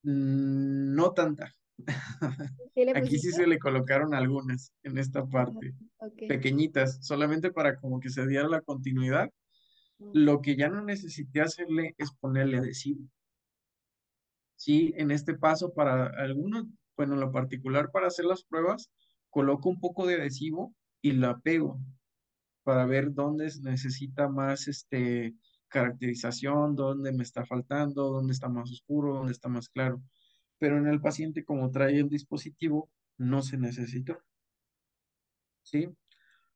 Mm, 0.02 0.94
No 0.94 1.12
tanta. 1.12 1.52
¿Sí 1.76 1.84
Aquí 2.94 3.18
sí 3.18 3.32
se 3.32 3.46
le 3.46 3.58
colocaron 3.58 4.14
algunas 4.14 4.72
en 4.82 4.98
esta 4.98 5.26
parte, 5.26 5.74
Ok. 5.98 6.22
pequeñitas, 6.26 6.98
solamente 7.02 7.50
para 7.52 7.76
como 7.76 8.00
que 8.00 8.08
se 8.08 8.26
diera 8.26 8.48
la 8.48 8.62
continuidad. 8.62 9.28
Lo 10.12 10.40
que 10.40 10.56
ya 10.56 10.68
no 10.68 10.82
necesité 10.82 11.42
hacerle 11.42 11.94
es 11.98 12.12
ponerle 12.12 12.58
adhesivo. 12.58 13.02
Sí, 14.56 14.92
en 14.96 15.10
este 15.10 15.34
paso 15.34 15.72
para 15.74 16.06
algunos, 16.06 16.64
bueno, 16.96 17.14
en 17.14 17.20
lo 17.20 17.30
particular 17.32 17.90
para 17.92 18.06
hacer 18.08 18.24
las 18.24 18.44
pruebas, 18.44 18.90
coloco 19.30 19.68
un 19.68 19.80
poco 19.80 20.06
de 20.06 20.14
adhesivo 20.14 20.74
y 21.02 21.12
la 21.12 21.38
pego 21.40 21.78
para 22.66 22.84
ver 22.84 23.14
dónde 23.14 23.48
necesita 23.62 24.28
más 24.28 24.66
este, 24.66 25.36
caracterización, 25.68 26.74
dónde 26.74 27.12
me 27.12 27.22
está 27.22 27.46
faltando, 27.46 28.10
dónde 28.10 28.32
está 28.32 28.48
más 28.48 28.72
oscuro, 28.72 29.14
dónde 29.14 29.30
está 29.30 29.48
más 29.48 29.68
claro. 29.68 30.02
Pero 30.58 30.76
en 30.76 30.88
el 30.88 31.00
paciente, 31.00 31.44
como 31.44 31.70
trae 31.70 32.00
el 32.00 32.08
dispositivo, 32.08 32.90
no 33.18 33.40
se 33.42 33.56
necesita. 33.56 34.18
¿sí? 35.62 35.88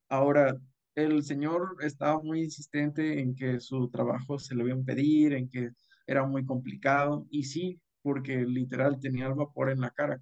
Ahora, 0.09 0.59
el 0.95 1.23
señor 1.23 1.77
estaba 1.79 2.21
muy 2.21 2.43
insistente 2.43 3.21
en 3.21 3.33
que 3.33 3.61
su 3.61 3.89
trabajo 3.89 4.37
se 4.37 4.53
le 4.53 4.63
iba 4.63 4.73
a 4.73 4.79
impedir, 4.79 5.31
en 5.31 5.49
que 5.49 5.71
era 6.05 6.25
muy 6.25 6.45
complicado, 6.45 7.25
y 7.29 7.45
sí, 7.45 7.79
porque 8.01 8.45
literal 8.45 8.99
tenía 8.99 9.27
el 9.27 9.35
vapor 9.35 9.69
en 9.69 9.79
la 9.79 9.91
cara. 9.91 10.21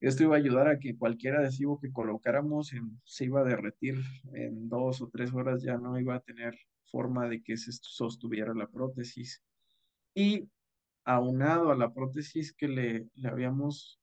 Esto 0.00 0.24
iba 0.24 0.36
a 0.36 0.38
ayudar 0.38 0.68
a 0.68 0.78
que 0.78 0.96
cualquier 0.96 1.36
adhesivo 1.36 1.80
que 1.80 1.90
colocáramos 1.92 2.72
en- 2.72 3.00
se 3.04 3.24
iba 3.24 3.40
a 3.40 3.44
derretir 3.44 3.96
en 4.34 4.68
dos 4.68 5.00
o 5.00 5.08
tres 5.08 5.32
horas, 5.32 5.62
ya 5.62 5.78
no 5.78 5.98
iba 5.98 6.14
a 6.14 6.20
tener 6.20 6.54
forma 6.90 7.28
de 7.28 7.42
que 7.42 7.56
se 7.56 7.72
sostuviera 7.72 8.54
la 8.54 8.68
prótesis. 8.68 9.42
Y 10.14 10.48
aunado 11.04 11.70
a 11.70 11.76
la 11.76 11.92
prótesis 11.92 12.52
que 12.52 12.68
le, 12.68 13.08
le 13.14 13.28
habíamos 13.28 14.00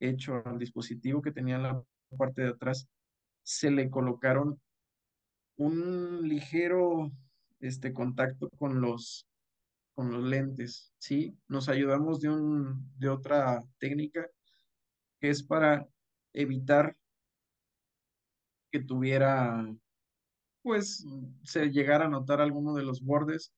hecho 0.00 0.42
al 0.44 0.58
dispositivo 0.58 1.22
que 1.22 1.32
tenía 1.32 1.56
en 1.56 1.62
la 1.62 1.84
parte 2.16 2.42
de 2.42 2.48
atrás, 2.48 2.88
se 3.42 3.70
le 3.70 3.90
colocaron 3.90 4.60
un 5.56 6.28
ligero 6.28 7.10
este, 7.60 7.92
contacto 7.92 8.48
con 8.58 8.80
los, 8.80 9.26
con 9.94 10.12
los 10.12 10.24
lentes, 10.24 10.92
¿sí? 10.98 11.36
Nos 11.48 11.68
ayudamos 11.68 12.20
de, 12.20 12.30
un, 12.30 12.90
de 12.98 13.08
otra 13.08 13.62
técnica 13.78 14.28
que 15.22 15.30
es 15.30 15.44
para 15.44 15.88
evitar 16.32 16.96
que 18.72 18.80
tuviera, 18.80 19.72
pues, 20.62 21.06
se 21.44 21.70
llegara 21.70 22.06
a 22.06 22.08
notar 22.08 22.40
alguno 22.40 22.74
de 22.74 22.82
los 22.82 23.02
bordes 23.02 23.54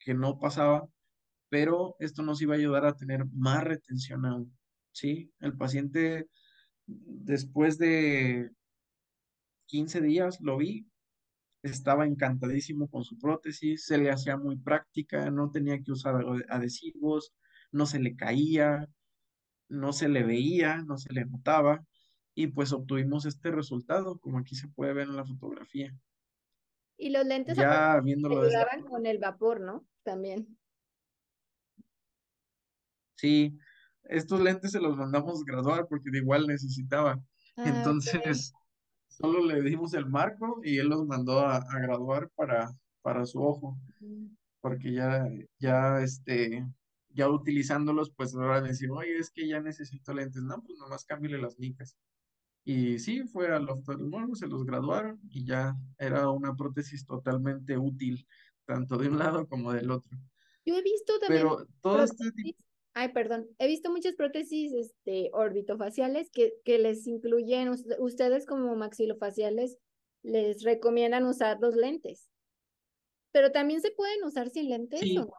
que 0.00 0.14
no 0.14 0.40
pasaba, 0.40 0.88
pero 1.48 1.94
esto 2.00 2.24
nos 2.24 2.42
iba 2.42 2.54
a 2.54 2.58
ayudar 2.58 2.86
a 2.86 2.96
tener 2.96 3.24
más 3.32 3.62
retención 3.62 4.26
aún, 4.26 4.58
¿sí? 4.90 5.32
El 5.38 5.56
paciente, 5.56 6.28
después 6.86 7.78
de 7.78 8.50
15 9.66 10.00
días, 10.00 10.40
lo 10.40 10.56
vi, 10.56 10.90
estaba 11.62 12.04
encantadísimo 12.04 12.88
con 12.88 13.04
su 13.04 13.16
prótesis, 13.16 13.84
se 13.84 13.98
le 13.98 14.10
hacía 14.10 14.36
muy 14.36 14.56
práctica, 14.56 15.30
no 15.30 15.52
tenía 15.52 15.80
que 15.80 15.92
usar 15.92 16.16
adhesivos, 16.48 17.32
no 17.70 17.86
se 17.86 18.00
le 18.00 18.16
caía, 18.16 18.88
no 19.70 19.92
se 19.92 20.08
le 20.08 20.22
veía, 20.24 20.82
no 20.82 20.98
se 20.98 21.12
le 21.12 21.24
notaba, 21.24 21.82
y 22.34 22.48
pues 22.48 22.72
obtuvimos 22.72 23.24
este 23.24 23.50
resultado, 23.50 24.18
como 24.18 24.38
aquí 24.38 24.54
se 24.54 24.68
puede 24.68 24.92
ver 24.92 25.08
en 25.08 25.16
la 25.16 25.24
fotografía. 25.24 25.94
Y 26.96 27.10
los 27.10 27.24
lentes 27.24 27.56
Ya 27.56 27.98
viéndolo 28.00 28.42
forma, 28.42 28.88
con 28.88 29.06
el 29.06 29.18
vapor, 29.18 29.60
¿no? 29.60 29.86
También. 30.02 30.58
sí, 33.14 33.58
estos 34.04 34.40
lentes 34.40 34.72
se 34.72 34.80
los 34.80 34.96
mandamos 34.96 35.44
graduar 35.44 35.86
porque 35.88 36.10
de 36.10 36.18
igual 36.18 36.46
necesitaba. 36.46 37.22
Ah. 37.56 37.64
Entonces, 37.66 38.52
solo 39.08 39.44
le 39.44 39.62
dimos 39.62 39.94
el 39.94 40.06
marco 40.06 40.60
y 40.64 40.78
él 40.78 40.88
los 40.88 41.06
mandó 41.06 41.40
a, 41.40 41.56
a 41.56 41.80
graduar 41.80 42.28
para, 42.34 42.70
para 43.02 43.24
su 43.26 43.42
ojo. 43.42 43.78
Porque 44.60 44.92
ya, 44.92 45.26
ya, 45.58 46.00
este, 46.00 46.66
ya 47.10 47.28
utilizándolos, 47.30 48.10
pues 48.16 48.34
ahora 48.34 48.60
decir, 48.60 48.90
oye, 48.90 49.18
es 49.18 49.30
que 49.30 49.48
ya 49.48 49.60
necesito 49.60 50.14
lentes, 50.14 50.42
no, 50.42 50.62
pues 50.62 50.78
nomás 50.78 51.04
cámbiale 51.04 51.38
las 51.38 51.58
micas. 51.58 51.96
Y 52.64 52.98
sí, 52.98 53.24
fue 53.24 53.48
al 53.48 53.68
oftalmólogo, 53.68 54.34
se 54.34 54.46
los 54.46 54.64
graduaron 54.64 55.20
y 55.30 55.46
ya 55.46 55.76
era 55.98 56.30
una 56.30 56.54
prótesis 56.54 57.06
totalmente 57.06 57.78
útil, 57.78 58.26
tanto 58.66 58.98
de 58.98 59.08
un 59.08 59.18
lado 59.18 59.48
como 59.48 59.72
del 59.72 59.90
otro. 59.90 60.18
Yo 60.64 60.76
he 60.76 60.82
visto 60.82 61.18
también 61.18 61.42
Pero 61.42 61.66
todo 61.80 62.02
este 62.04 62.30
tipo, 62.32 62.62
ay, 62.94 63.12
perdón, 63.12 63.48
he 63.58 63.66
visto 63.66 63.90
muchas 63.90 64.14
prótesis 64.14 64.72
este, 64.74 65.30
orbitofaciales 65.32 66.30
que, 66.30 66.54
que 66.64 66.78
les 66.78 67.06
incluyen, 67.06 67.70
us- 67.70 67.86
ustedes 67.98 68.46
como 68.46 68.76
maxilofaciales 68.76 69.78
les 70.22 70.62
recomiendan 70.62 71.24
usar 71.24 71.58
los 71.60 71.74
lentes, 71.76 72.30
pero 73.32 73.52
también 73.52 73.80
se 73.80 73.90
pueden 73.92 74.22
usar 74.24 74.50
sin 74.50 74.68
lentes 74.68 75.16
o 75.16 75.24
no. 75.24 75.32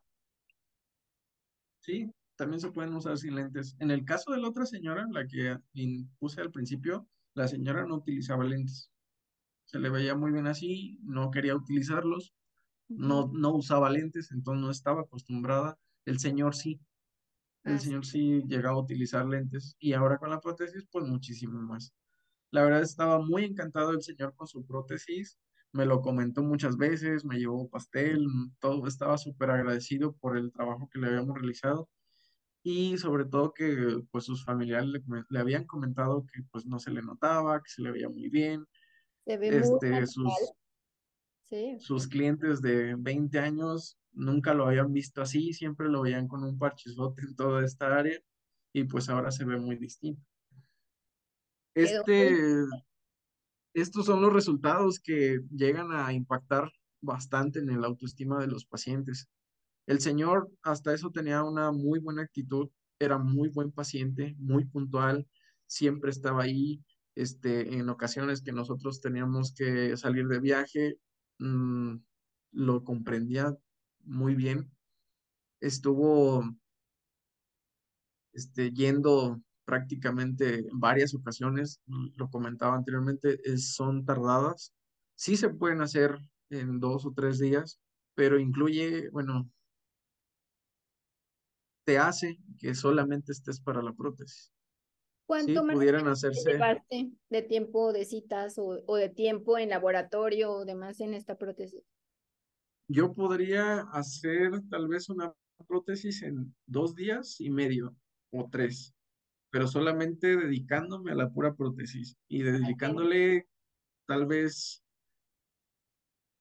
Sí, 1.82 2.12
también 2.36 2.62
se 2.62 2.72
pueden 2.72 2.96
usar 2.96 3.18
sin 3.18 3.36
lentes. 3.36 3.76
En 3.80 3.92
el 3.92 4.06
caso 4.06 4.32
de 4.32 4.40
la 4.40 4.50
otra 4.50 4.66
señora, 4.66 5.06
la 5.12 5.28
que 5.28 5.58
puse 6.20 6.42
al 6.42 6.52
principio, 6.52 7.08
la 7.36 7.48
señora 7.48 7.86
no 7.86 7.98
utilizaba 7.98 8.44
lentes. 8.46 8.92
Se 9.66 9.80
le 9.80 9.90
veía 9.90 10.16
muy 10.16 10.32
bien 10.32 10.48
así, 10.48 11.00
no 11.04 11.32
quería 11.32 11.56
utilizarlos 11.56 12.34
no, 12.90 13.32
no 13.34 13.56
usaba 13.56 13.90
lentes, 13.90 14.32
entonces 14.32 14.62
no 14.64 14.72
estaba 14.72 15.02
acostumbrada. 15.02 15.80
El 16.06 16.20
señor 16.20 16.56
sí, 16.56 16.82
el 17.64 17.76
Ah, 17.76 17.80
señor 17.80 18.06
sí 18.06 18.44
llegaba 18.48 18.76
a 18.78 18.82
utilizar 18.82 19.26
lentes 19.26 19.76
y 19.80 19.94
ahora 19.94 20.18
con 20.18 20.30
la 20.30 20.40
prótesis, 20.42 20.86
pues 20.92 21.06
muchísimo 21.08 21.60
más. 21.62 21.94
La 22.52 22.64
verdad 22.64 22.82
estaba 22.84 23.20
muy 23.20 23.46
encantado 23.46 23.92
el 23.92 24.02
señor 24.04 24.36
con 24.36 24.48
su 24.48 24.66
prótesis, 24.66 25.40
me 25.74 25.86
lo 25.86 26.02
comentó 26.02 26.44
muchas 26.44 26.78
veces, 26.78 27.26
me 27.26 27.40
llevó 27.40 27.70
pastel, 27.70 28.26
todo, 28.60 28.88
estaba 28.88 29.18
súper 29.18 29.52
agradecido 29.52 30.14
por 30.18 30.38
el 30.38 30.52
trabajo 30.52 30.90
que 30.92 31.00
le 31.00 31.08
habíamos 31.08 31.36
realizado 31.38 31.90
y 32.64 32.98
sobre 32.98 33.26
todo 33.26 33.54
que 33.54 34.02
pues 34.12 34.26
sus 34.26 34.46
familiares 34.46 34.90
le, 34.90 35.02
le 35.30 35.40
habían 35.40 35.66
comentado 35.66 36.26
que 36.32 36.44
pues 36.52 36.66
no 36.66 36.80
se 36.80 36.92
le 36.92 37.02
notaba, 37.02 37.62
que 37.62 37.70
se 37.70 37.82
le 37.82 37.92
veía 37.92 38.10
muy 38.10 38.30
bien, 38.30 38.66
Se 39.26 39.38
ve 39.38 39.52
muy 39.52 39.60
este, 39.60 40.08
sus, 40.08 40.34
Sí. 41.44 41.78
sus 41.80 42.08
clientes 42.08 42.62
de 42.62 42.96
20 42.98 43.40
años 43.40 43.98
nunca 44.14 44.54
lo 44.54 44.68
habían 44.68 44.94
visto 44.94 45.22
así, 45.22 45.54
siempre 45.54 45.90
lo 45.90 46.02
veían 46.02 46.28
con 46.28 46.44
un 46.44 46.58
parchezote 46.58 47.24
en 47.24 47.36
toda 47.36 47.66
esta 47.66 47.98
área 47.98 48.20
y 48.74 48.84
pues 48.86 49.10
ahora 49.10 49.32
se 49.32 49.46
ve 49.46 49.58
muy 49.58 49.78
distinto. 49.78 50.22
Este, 51.74 52.36
estos 53.74 54.06
son 54.06 54.22
los 54.22 54.34
resultados 54.34 55.00
que 55.00 55.40
llegan 55.50 55.92
a 55.92 56.14
impactar 56.14 56.72
bastante 57.02 57.60
en 57.60 57.70
el 57.70 57.84
autoestima 57.84 58.40
de 58.40 58.48
los 58.48 58.66
pacientes. 58.66 59.28
El 59.88 60.00
señor 60.02 60.52
hasta 60.64 60.94
eso 60.94 61.12
tenía 61.12 61.44
una 61.44 61.72
muy 61.72 62.00
buena 62.00 62.22
actitud, 62.24 62.70
era 63.00 63.18
muy 63.18 63.50
buen 63.50 63.72
paciente, 63.72 64.36
muy 64.38 64.66
puntual, 64.66 65.28
siempre 65.68 66.12
estaba 66.12 66.44
ahí. 66.44 66.84
Este, 67.16 67.76
en 67.76 67.90
ocasiones 67.90 68.42
que 68.42 68.54
nosotros 68.54 69.02
teníamos 69.02 69.54
que 69.54 69.98
salir 69.98 70.28
de 70.28 70.40
viaje, 70.40 70.98
mm, 71.40 71.96
lo 72.54 72.84
comprendía 72.84 73.58
muy 74.04 74.36
bien. 74.36 74.72
Estuvo 75.60 76.44
este, 78.34 78.72
yendo 78.72 79.42
prácticamente 79.72 80.68
en 80.68 80.80
varias 80.82 81.16
ocasiones, 81.16 81.80
lo 82.18 82.30
comentaba 82.30 82.76
anteriormente, 82.76 83.40
es- 83.46 83.74
son 83.74 84.04
tardadas. 84.04 84.74
Sí 85.16 85.38
se 85.38 85.48
pueden 85.50 85.80
hacer 85.82 86.18
en 86.50 86.82
dos 86.82 87.06
o 87.06 87.14
tres 87.16 87.40
días, 87.40 87.80
pero 88.14 88.38
incluye, 88.38 89.10
bueno, 89.12 89.50
te 91.86 91.98
hace 91.98 92.38
que 92.60 92.76
solamente 92.76 93.32
estés 93.32 93.62
para 93.62 93.82
la 93.82 93.94
prótesis. 93.94 94.52
Sí, 94.52 94.52
¿Cuánto 95.26 95.64
más 95.64 95.76
o 95.76 95.78
pudieran 95.78 96.08
hacerse, 96.10 96.60
de 97.30 97.42
tiempo 97.44 97.94
de 97.94 98.04
citas 98.04 98.58
o, 98.58 98.84
o 98.86 98.96
de 98.98 99.08
tiempo 99.08 99.58
en 99.58 99.70
laboratorio 99.70 100.52
o 100.52 100.66
demás 100.66 101.00
en 101.00 101.14
esta 101.14 101.38
prótesis? 101.38 101.82
yo 102.90 103.14
podría 103.14 103.84
hacer 103.94 104.52
tal 104.70 104.90
vez 104.90 105.08
una 105.10 105.34
prótesis 105.66 106.24
en 106.24 106.54
dos 106.66 106.94
días 106.94 107.40
y 107.40 107.50
medio 107.50 107.96
o 108.32 108.50
tres, 108.52 108.94
pero 109.52 109.68
solamente 109.68 110.36
dedicándome 110.38 111.12
a 111.12 111.16
la 111.16 111.30
pura 111.30 111.54
prótesis 111.54 112.18
y 112.28 112.42
dedicándole 112.42 113.48
tal 114.08 114.26
vez 114.26 114.84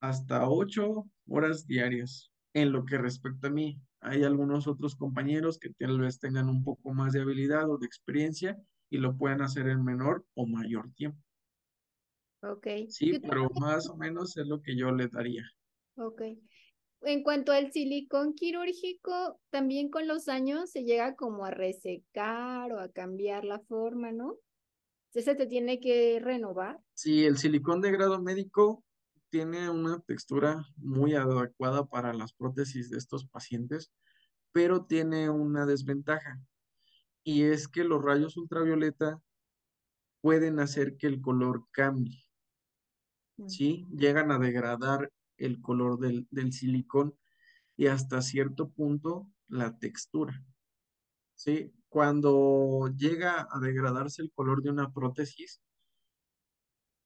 hasta 0.01 0.49
ocho 0.49 1.07
horas 1.29 1.67
diarias. 1.67 2.31
En 2.53 2.73
lo 2.73 2.85
que 2.85 2.99
respecta 2.99 3.49
a 3.49 3.51
mí, 3.51 3.81
hay 4.01 4.25
algunos 4.25 4.67
otros 4.67 4.97
compañeros 4.97 5.59
que 5.59 5.71
tal 5.75 6.01
vez 6.01 6.19
tengan 6.19 6.49
un 6.49 6.65
poco 6.65 6.93
más 6.93 7.13
de 7.13 7.21
habilidad 7.21 7.71
o 7.71 7.79
de 7.79 7.87
experiencia 7.87 8.57
y 8.91 8.99
lo 8.99 9.17
pueden 9.17 9.43
hacer 9.43 9.69
en 9.69 9.85
menor 9.85 10.25
o 10.35 10.47
mayor 10.47 10.91
tiempo. 10.95 11.23
Ok. 12.43 12.67
Sí, 12.89 13.21
pero 13.21 13.51
más 13.61 13.89
o 13.89 13.97
menos 13.97 14.37
es 14.37 14.47
lo 14.47 14.61
que 14.63 14.77
yo 14.77 14.91
le 14.91 15.09
daría. 15.09 15.45
ok. 15.97 16.23
En 17.03 17.23
cuanto 17.23 17.53
al 17.53 17.73
silicón 17.73 18.35
quirúrgico, 18.35 19.41
también 19.51 19.91
con 19.91 20.07
los 20.07 20.29
años 20.29 20.71
se 20.71 20.85
llega 20.85 21.15
como 21.15 21.45
a 21.45 21.51
resecar 21.51 22.73
o 22.73 22.81
a 22.81 22.91
cambiar 22.91 23.45
la 23.45 23.59
forma, 23.61 24.13
¿no? 24.13 24.37
Ese 25.15 25.35
te 25.35 25.47
tiene 25.47 25.81
que 25.81 26.21
renovar. 26.21 26.79
Sí, 26.95 27.25
el 27.25 27.39
silicón 27.39 27.81
de 27.81 27.91
grado 27.91 28.21
médico 28.23 28.85
tiene 29.31 29.71
una 29.71 30.01
textura 30.01 30.65
muy 30.77 31.15
adecuada 31.15 31.87
para 31.87 32.13
las 32.13 32.33
prótesis 32.33 32.91
de 32.91 32.99
estos 32.99 33.27
pacientes, 33.27 33.91
pero 34.53 34.85
tiene 34.85 35.31
una 35.31 35.67
desventaja 35.67 36.41
y 37.23 37.45
es 37.45 37.69
que 37.69 37.85
los 37.85 38.03
rayos 38.03 38.37
ultravioleta 38.37 39.21
pueden 40.21 40.61
hacer 40.61 40.97
que 40.97 41.07
el 41.07 41.21
color 41.21 41.65
cambie. 41.71 42.25
¿sí? 43.47 43.87
Llegan 43.91 44.31
a 44.31 44.39
degradar 44.39 45.11
el 45.41 45.61
color 45.61 45.99
del, 45.99 46.27
del 46.31 46.53
silicón 46.53 47.15
y 47.77 47.87
hasta 47.87 48.23
cierto 48.23 48.71
punto 48.71 49.29
la 49.49 49.79
textura, 49.79 50.45
¿sí? 51.35 51.73
Cuando 51.89 52.89
llega 52.97 53.49
a 53.51 53.59
degradarse 53.59 54.23
el 54.23 54.31
color 54.33 54.63
de 54.63 54.71
una 54.71 54.93
prótesis, 54.93 55.61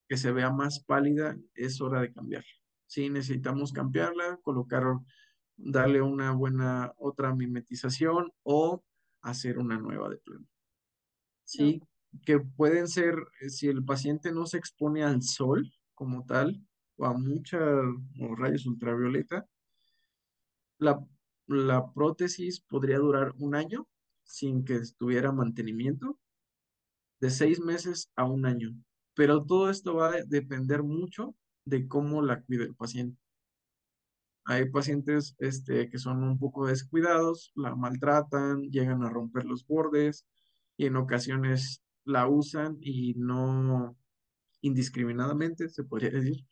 que 0.09 0.17
se 0.17 0.33
vea 0.33 0.51
más 0.51 0.85
pálida, 0.85 1.39
es 1.55 1.81
hora 1.81 2.01
de 2.03 2.13
cambiarla. 2.13 2.51
Sí, 2.87 3.09
necesitamos 3.09 3.73
cambiarla, 3.73 4.39
colocar, 4.43 4.85
darle 5.57 6.03
una 6.03 6.33
buena 6.33 6.93
otra 6.99 7.35
mimetización 7.35 8.31
o 8.43 8.85
hacer 9.23 9.59
una 9.59 9.79
nueva 9.79 10.11
de 10.11 10.19
plano. 10.19 10.41
No. 10.41 10.49
Sí, 11.45 11.81
que 12.25 12.39
pueden 12.41 12.89
ser, 12.89 13.17
si 13.49 13.69
el 13.69 13.85
paciente 13.85 14.33
no 14.33 14.47
se 14.47 14.59
expone 14.59 15.03
al 15.03 15.23
sol 15.23 15.73
como 15.95 16.27
tal, 16.27 16.63
o 16.97 17.07
a 17.07 17.15
muchos 17.15 17.85
rayos 18.39 18.67
ultravioleta, 18.67 19.47
la, 20.79 21.05
la 21.47 21.93
prótesis 21.93 22.61
podría 22.61 22.99
durar 22.99 23.35
un 23.39 23.55
año 23.55 23.87
sin 24.25 24.65
que 24.65 24.81
tuviera 24.99 25.33
mantenimiento, 25.33 26.19
de 27.21 27.31
seis 27.31 27.61
meses 27.61 28.11
a 28.17 28.25
un 28.25 28.47
año. 28.47 28.75
Pero 29.15 29.45
todo 29.45 29.71
esto 29.71 29.95
va 29.95 30.09
a 30.09 30.23
depender 30.27 30.83
mucho 30.83 31.35
de 31.65 31.87
cómo 31.89 32.23
la 32.23 32.43
cuide 32.43 32.65
el 32.65 32.75
paciente. 32.75 33.19
Hay 34.47 34.69
pacientes 34.71 35.35
este, 35.39 35.89
que 35.89 35.99
son 35.99 36.23
un 36.23 36.39
poco 36.39 36.67
descuidados, 36.67 37.53
la 37.55 37.75
maltratan, 37.75 38.63
llegan 38.71 39.03
a 39.03 39.09
romper 39.09 39.47
los 39.47 39.67
bordes 39.67 40.27
y 40.77 40.87
en 40.87 40.97
ocasiones 40.97 41.83
la 42.05 42.29
usan 42.29 42.77
y 42.81 43.15
no 43.15 43.97
indiscriminadamente, 44.61 45.69
se 45.69 45.85
podría 45.85 46.11
decir, 46.11 46.45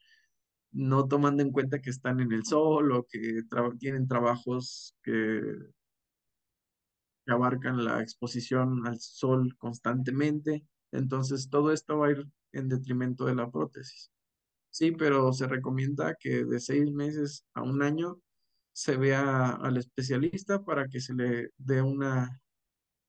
no 0.72 1.06
tomando 1.06 1.42
en 1.42 1.52
cuenta 1.52 1.80
que 1.80 1.90
están 1.90 2.20
en 2.20 2.32
el 2.32 2.44
sol 2.44 2.92
o 2.92 3.06
que 3.06 3.42
tienen 3.78 4.08
trabajos 4.08 4.96
que, 5.02 5.42
que 7.24 7.32
abarcan 7.32 7.84
la 7.84 8.00
exposición 8.00 8.86
al 8.86 8.98
sol 8.98 9.54
constantemente. 9.58 10.64
Entonces, 10.90 11.48
todo 11.50 11.72
esto 11.72 11.98
va 11.98 12.08
a 12.08 12.12
ir 12.12 12.26
en 12.52 12.68
detrimento 12.68 13.24
de 13.26 13.34
la 13.34 13.50
prótesis. 13.50 14.10
Sí, 14.70 14.92
pero 14.92 15.32
se 15.32 15.46
recomienda 15.46 16.16
que 16.18 16.44
de 16.44 16.58
seis 16.58 16.90
meses 16.90 17.44
a 17.54 17.62
un 17.62 17.82
año 17.82 18.18
se 18.72 18.96
vea 18.96 19.50
al 19.50 19.76
especialista 19.76 20.64
para 20.64 20.88
que 20.88 21.00
se 21.00 21.14
le 21.14 21.50
dé 21.58 21.82
una 21.82 22.40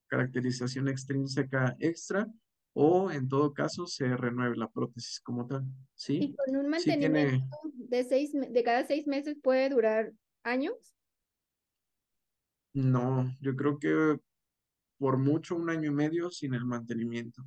caracterización 0.08 0.90
extrínseca 0.90 1.76
extra 1.80 2.28
o 2.74 3.12
en 3.12 3.28
todo 3.30 3.54
caso 3.54 3.88
se 3.88 4.16
renueve 4.18 4.58
la 4.58 4.70
prótesis 4.70 5.20
como 5.22 5.48
tal. 5.48 5.66
Y 6.18 6.34
Sí, 6.34 6.36
con 6.36 6.56
un 6.58 6.70
sí 6.76 6.96
mantenimiento 6.96 7.00
tiene, 7.00 7.50
de 7.76 8.04
seis, 8.04 8.32
de 8.34 8.64
cada 8.64 8.86
seis 8.86 9.08
meses 9.08 9.38
puede 9.42 9.70
durar 9.70 10.14
años. 10.44 10.96
no, 12.74 13.32
yo 13.42 13.56
creo 13.56 13.78
que 13.80 14.20
por 14.98 15.18
mucho 15.18 15.56
un 15.56 15.70
año 15.70 15.92
y 15.92 15.94
medio 15.94 16.32
sin 16.32 16.54
el 16.54 16.66
mantenimiento. 16.66 17.44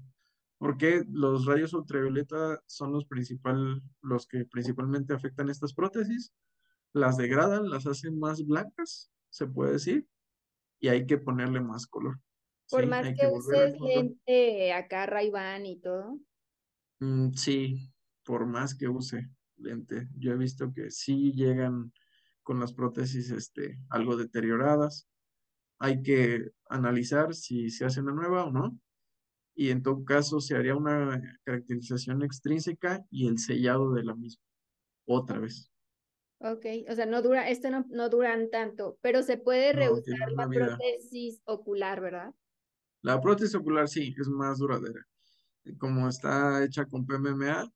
Porque 0.58 1.04
los 1.10 1.46
rayos 1.46 1.74
ultravioleta 1.74 2.60
son 2.66 2.92
los 2.92 3.06
principal, 3.06 3.82
los 4.02 4.26
que 4.26 4.46
principalmente 4.46 5.14
afectan 5.14 5.50
estas 5.50 5.74
prótesis, 5.74 6.32
las 6.94 7.16
degradan, 7.18 7.70
las 7.70 7.86
hacen 7.86 8.18
más 8.18 8.46
blancas, 8.46 9.12
se 9.30 9.46
puede 9.46 9.74
decir, 9.74 10.08
y 10.80 10.88
hay 10.88 11.06
que 11.06 11.18
ponerle 11.18 11.60
más 11.60 11.86
color. 11.86 12.20
Por 12.68 12.82
Sí, 12.82 12.88
más 12.90 13.06
que 13.14 13.26
uses 13.28 13.74
lente 13.80 14.72
acá 14.72 15.06
Ray-Ban 15.06 15.66
y 15.66 15.80
todo. 15.80 16.20
Mm, 17.00 17.32
sí, 17.34 17.92
por 18.24 18.46
más 18.46 18.74
que 18.74 18.88
use 18.88 19.28
lente, 19.56 20.08
yo 20.16 20.32
he 20.32 20.36
visto 20.36 20.72
que 20.72 20.90
sí 20.90 21.32
llegan 21.32 21.92
con 22.42 22.60
las 22.60 22.72
prótesis 22.74 23.30
este, 23.30 23.78
algo 23.90 24.16
deterioradas. 24.16 25.08
Hay 25.80 26.02
que 26.02 26.50
analizar 26.70 27.34
si 27.34 27.70
se 27.70 27.84
hace 27.86 28.02
una 28.02 28.14
nueva 28.14 28.46
o 28.46 28.52
no. 28.52 28.80
Y 29.54 29.70
en 29.70 29.82
todo 29.82 30.04
caso 30.04 30.40
se 30.40 30.56
haría 30.56 30.76
una 30.76 31.20
caracterización 31.44 32.22
extrínseca 32.24 33.04
y 33.10 33.28
el 33.28 33.38
sellado 33.38 33.92
de 33.94 34.04
la 34.04 34.14
misma, 34.16 34.44
otra 35.06 35.40
vez. 35.40 35.72
Ok, 36.38 36.66
o 36.90 36.94
sea, 36.94 37.06
no 37.06 37.22
dura, 37.22 37.48
esto 37.48 37.70
no, 37.70 37.86
no 37.88 38.10
duran 38.10 38.50
tanto, 38.50 38.98
pero 39.00 39.22
se 39.22 39.38
puede 39.38 39.72
No, 39.72 39.72
reusar 39.72 40.30
la 40.36 40.50
prótesis 40.50 41.40
ocular, 41.46 42.00
¿verdad? 42.02 42.34
La 43.08 43.20
prótesis 43.20 43.54
ocular 43.54 43.88
sí, 43.88 44.14
es 44.20 44.28
más 44.28 44.58
duradera. 44.58 45.02
Como 45.78 46.08
está 46.08 46.64
hecha 46.64 46.86
con 46.86 47.06
PMMA, 47.06 47.72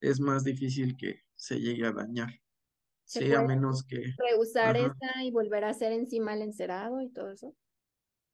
es 0.00 0.20
más 0.20 0.44
difícil 0.44 0.96
que 0.96 1.22
se 1.36 1.60
llegue 1.60 1.86
a 1.86 1.92
dañar. 1.92 2.30
Se 3.04 3.20
Sí, 3.20 3.32
a 3.34 3.42
menos 3.42 3.84
que, 3.84 4.14
reusar 4.18 4.76
ajá, 4.76 4.86
esta 4.88 5.24
y 5.24 5.30
volver 5.30 5.64
a 5.64 5.70
hacer 5.70 5.92
encima 5.92 6.34
el 6.34 6.42
encerado 6.42 7.00
y 7.00 7.10
todo 7.10 7.30
eso. 7.32 7.56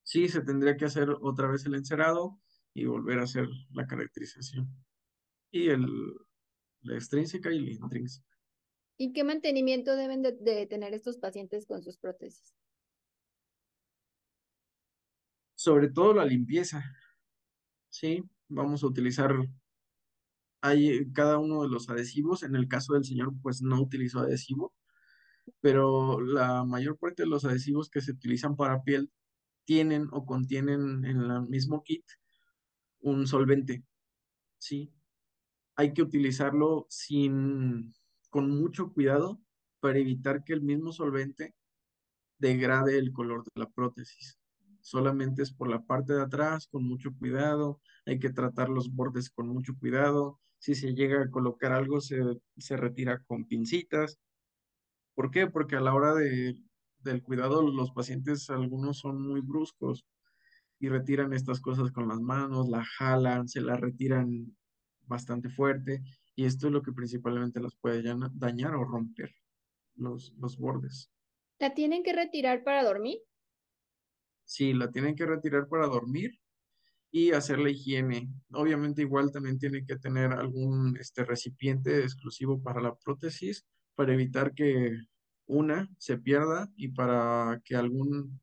sí, 0.02 0.28
se 0.28 0.42
tendría 0.42 0.76
que 0.76 0.84
hacer 0.84 1.08
otra 1.20 1.48
vez 1.48 1.64
el 1.66 1.74
encerado 1.74 2.40
y 2.74 2.84
volver 2.86 3.18
a 3.18 3.24
hacer 3.24 3.48
la 3.70 3.86
caracterización. 3.86 4.68
Y 5.52 5.68
el, 5.70 5.86
la 6.82 6.94
extrínseca 6.96 7.52
y 7.52 7.60
la 7.60 7.72
intrínseca. 7.72 8.28
¿Y 8.96 9.12
qué 9.12 9.22
mantenimiento 9.22 9.96
deben 9.96 10.22
de, 10.22 10.32
de 10.32 10.66
tener 10.66 10.94
estos 10.94 11.18
pacientes 11.18 11.66
con 11.66 11.82
sus 11.82 11.98
prótesis? 11.98 12.54
Sobre 15.62 15.90
todo 15.90 16.12
la 16.12 16.24
limpieza, 16.24 16.82
¿sí? 17.88 18.24
Vamos 18.48 18.82
a 18.82 18.88
utilizar 18.88 19.32
hay 20.60 21.12
cada 21.12 21.38
uno 21.38 21.62
de 21.62 21.68
los 21.68 21.88
adhesivos. 21.88 22.42
En 22.42 22.56
el 22.56 22.66
caso 22.66 22.94
del 22.94 23.04
señor, 23.04 23.32
pues 23.40 23.62
no 23.62 23.80
utilizó 23.80 24.18
adhesivo, 24.18 24.74
pero 25.60 26.20
la 26.20 26.64
mayor 26.64 26.98
parte 26.98 27.22
de 27.22 27.28
los 27.28 27.44
adhesivos 27.44 27.90
que 27.90 28.00
se 28.00 28.10
utilizan 28.10 28.56
para 28.56 28.82
piel 28.82 29.12
tienen 29.64 30.08
o 30.10 30.26
contienen 30.26 31.04
en 31.04 31.20
el 31.20 31.42
mismo 31.42 31.84
kit 31.84 32.04
un 32.98 33.28
solvente, 33.28 33.84
¿sí? 34.58 34.92
Hay 35.76 35.92
que 35.94 36.02
utilizarlo 36.02 36.86
sin, 36.90 37.94
con 38.30 38.50
mucho 38.50 38.92
cuidado 38.92 39.40
para 39.78 40.00
evitar 40.00 40.42
que 40.42 40.54
el 40.54 40.62
mismo 40.62 40.92
solvente 40.92 41.54
degrade 42.38 42.98
el 42.98 43.12
color 43.12 43.44
de 43.44 43.60
la 43.60 43.70
prótesis. 43.70 44.41
Solamente 44.82 45.42
es 45.42 45.52
por 45.52 45.70
la 45.70 45.82
parte 45.82 46.12
de 46.12 46.22
atrás, 46.22 46.66
con 46.66 46.84
mucho 46.84 47.14
cuidado. 47.18 47.80
Hay 48.04 48.18
que 48.18 48.30
tratar 48.30 48.68
los 48.68 48.92
bordes 48.92 49.30
con 49.30 49.48
mucho 49.48 49.74
cuidado. 49.78 50.38
Si 50.58 50.74
se 50.74 50.94
llega 50.94 51.22
a 51.22 51.30
colocar 51.30 51.72
algo, 51.72 52.00
se, 52.00 52.20
se 52.58 52.76
retira 52.76 53.22
con 53.24 53.46
pincitas. 53.46 54.18
¿Por 55.14 55.30
qué? 55.30 55.46
Porque 55.46 55.76
a 55.76 55.80
la 55.80 55.94
hora 55.94 56.14
de, 56.14 56.58
del 56.98 57.22
cuidado, 57.22 57.62
los 57.62 57.92
pacientes, 57.92 58.50
algunos 58.50 58.98
son 58.98 59.22
muy 59.22 59.40
bruscos 59.40 60.04
y 60.78 60.88
retiran 60.88 61.32
estas 61.32 61.60
cosas 61.60 61.92
con 61.92 62.08
las 62.08 62.20
manos, 62.20 62.68
la 62.68 62.84
jalan, 62.84 63.48
se 63.48 63.60
la 63.60 63.76
retiran 63.76 64.56
bastante 65.02 65.48
fuerte 65.48 66.02
y 66.34 66.44
esto 66.44 66.66
es 66.66 66.72
lo 66.72 66.82
que 66.82 66.92
principalmente 66.92 67.60
las 67.60 67.76
puede 67.76 68.02
dañar 68.34 68.74
o 68.74 68.84
romper 68.84 69.30
los, 69.94 70.32
los 70.38 70.58
bordes. 70.58 71.10
¿La 71.58 71.74
tienen 71.74 72.02
que 72.02 72.12
retirar 72.12 72.64
para 72.64 72.82
dormir? 72.82 73.18
Sí, 74.52 74.74
la 74.74 74.90
tienen 74.90 75.16
que 75.16 75.24
retirar 75.24 75.66
para 75.66 75.86
dormir 75.86 76.38
y 77.10 77.32
hacer 77.32 77.58
la 77.58 77.70
higiene. 77.70 78.28
Obviamente 78.52 79.00
igual 79.00 79.32
también 79.32 79.58
tiene 79.58 79.82
que 79.86 79.96
tener 79.96 80.30
algún 80.30 80.94
este, 80.98 81.24
recipiente 81.24 82.00
exclusivo 82.00 82.62
para 82.62 82.82
la 82.82 82.94
prótesis 82.94 83.64
para 83.94 84.12
evitar 84.12 84.52
que 84.52 84.94
una 85.46 85.88
se 85.96 86.18
pierda 86.18 86.70
y 86.76 86.88
para 86.88 87.62
que 87.64 87.76
algún 87.76 88.38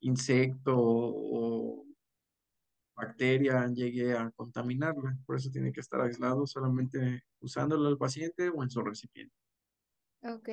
insecto 0.00 0.74
o 0.76 1.86
bacteria 2.96 3.68
llegue 3.68 4.14
a 4.14 4.28
contaminarla. 4.32 5.16
Por 5.24 5.36
eso 5.36 5.50
tiene 5.52 5.70
que 5.70 5.82
estar 5.82 6.00
aislado 6.00 6.48
solamente 6.48 7.22
usándolo 7.38 7.88
el 7.88 7.96
paciente 7.96 8.48
o 8.48 8.60
en 8.64 8.70
su 8.70 8.82
recipiente. 8.82 9.36
Ok. 10.24 10.48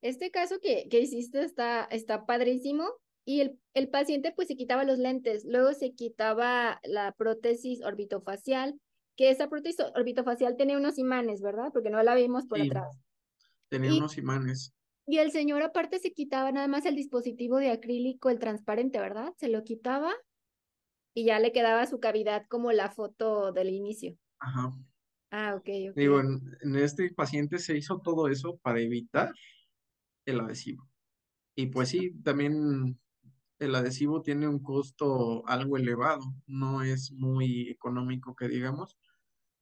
Este 0.00 0.30
caso 0.30 0.58
que, 0.62 0.88
que 0.88 1.00
hiciste 1.00 1.42
está, 1.42 1.84
está 1.84 2.24
padrísimo 2.24 2.94
y 3.26 3.40
el, 3.40 3.58
el, 3.74 3.88
paciente 3.88 4.32
pues 4.32 4.46
se 4.46 4.56
quitaba 4.56 4.84
los 4.84 4.98
lentes, 4.98 5.44
luego 5.44 5.74
se 5.74 5.92
quitaba 5.92 6.80
la 6.84 7.12
prótesis 7.12 7.82
orbitofacial, 7.82 8.80
que 9.16 9.30
esa 9.30 9.48
prótesis 9.48 9.84
orbitofacial 9.96 10.56
tenía 10.56 10.78
unos 10.78 10.96
imanes, 10.96 11.42
¿verdad? 11.42 11.70
Porque 11.72 11.90
no 11.90 12.00
la 12.04 12.14
vimos 12.14 12.46
por 12.46 12.60
atrás. 12.60 12.96
Tenía 13.68 13.92
unos 13.94 14.16
imanes. 14.16 14.72
Y 15.08 15.18
el 15.18 15.32
señor 15.32 15.62
aparte 15.62 15.98
se 15.98 16.12
quitaba 16.12 16.52
nada 16.52 16.68
más 16.68 16.86
el 16.86 16.94
dispositivo 16.94 17.58
de 17.58 17.72
acrílico, 17.72 18.30
el 18.30 18.38
transparente, 18.38 19.00
¿verdad? 19.00 19.32
Se 19.38 19.48
lo 19.48 19.64
quitaba 19.64 20.12
y 21.12 21.24
ya 21.24 21.40
le 21.40 21.50
quedaba 21.50 21.84
su 21.86 21.98
cavidad 21.98 22.46
como 22.48 22.70
la 22.70 22.90
foto 22.90 23.50
del 23.50 23.70
inicio. 23.70 24.16
Ajá. 24.38 24.72
Ah, 25.32 25.56
ok, 25.56 25.68
ok. 25.90 25.96
Digo, 25.96 26.20
en, 26.20 26.56
en 26.60 26.76
este 26.76 27.12
paciente 27.12 27.58
se 27.58 27.76
hizo 27.76 27.98
todo 27.98 28.28
eso 28.28 28.58
para 28.58 28.80
evitar 28.80 29.32
el 30.26 30.40
adhesivo. 30.40 30.88
Y 31.56 31.66
pues 31.66 31.88
sí, 31.88 32.12
también 32.22 33.00
el 33.58 33.74
adhesivo 33.74 34.22
tiene 34.22 34.48
un 34.48 34.62
costo 34.62 35.46
algo 35.46 35.76
elevado, 35.76 36.22
no 36.46 36.82
es 36.82 37.12
muy 37.12 37.68
económico 37.70 38.34
que 38.34 38.48
digamos, 38.48 38.98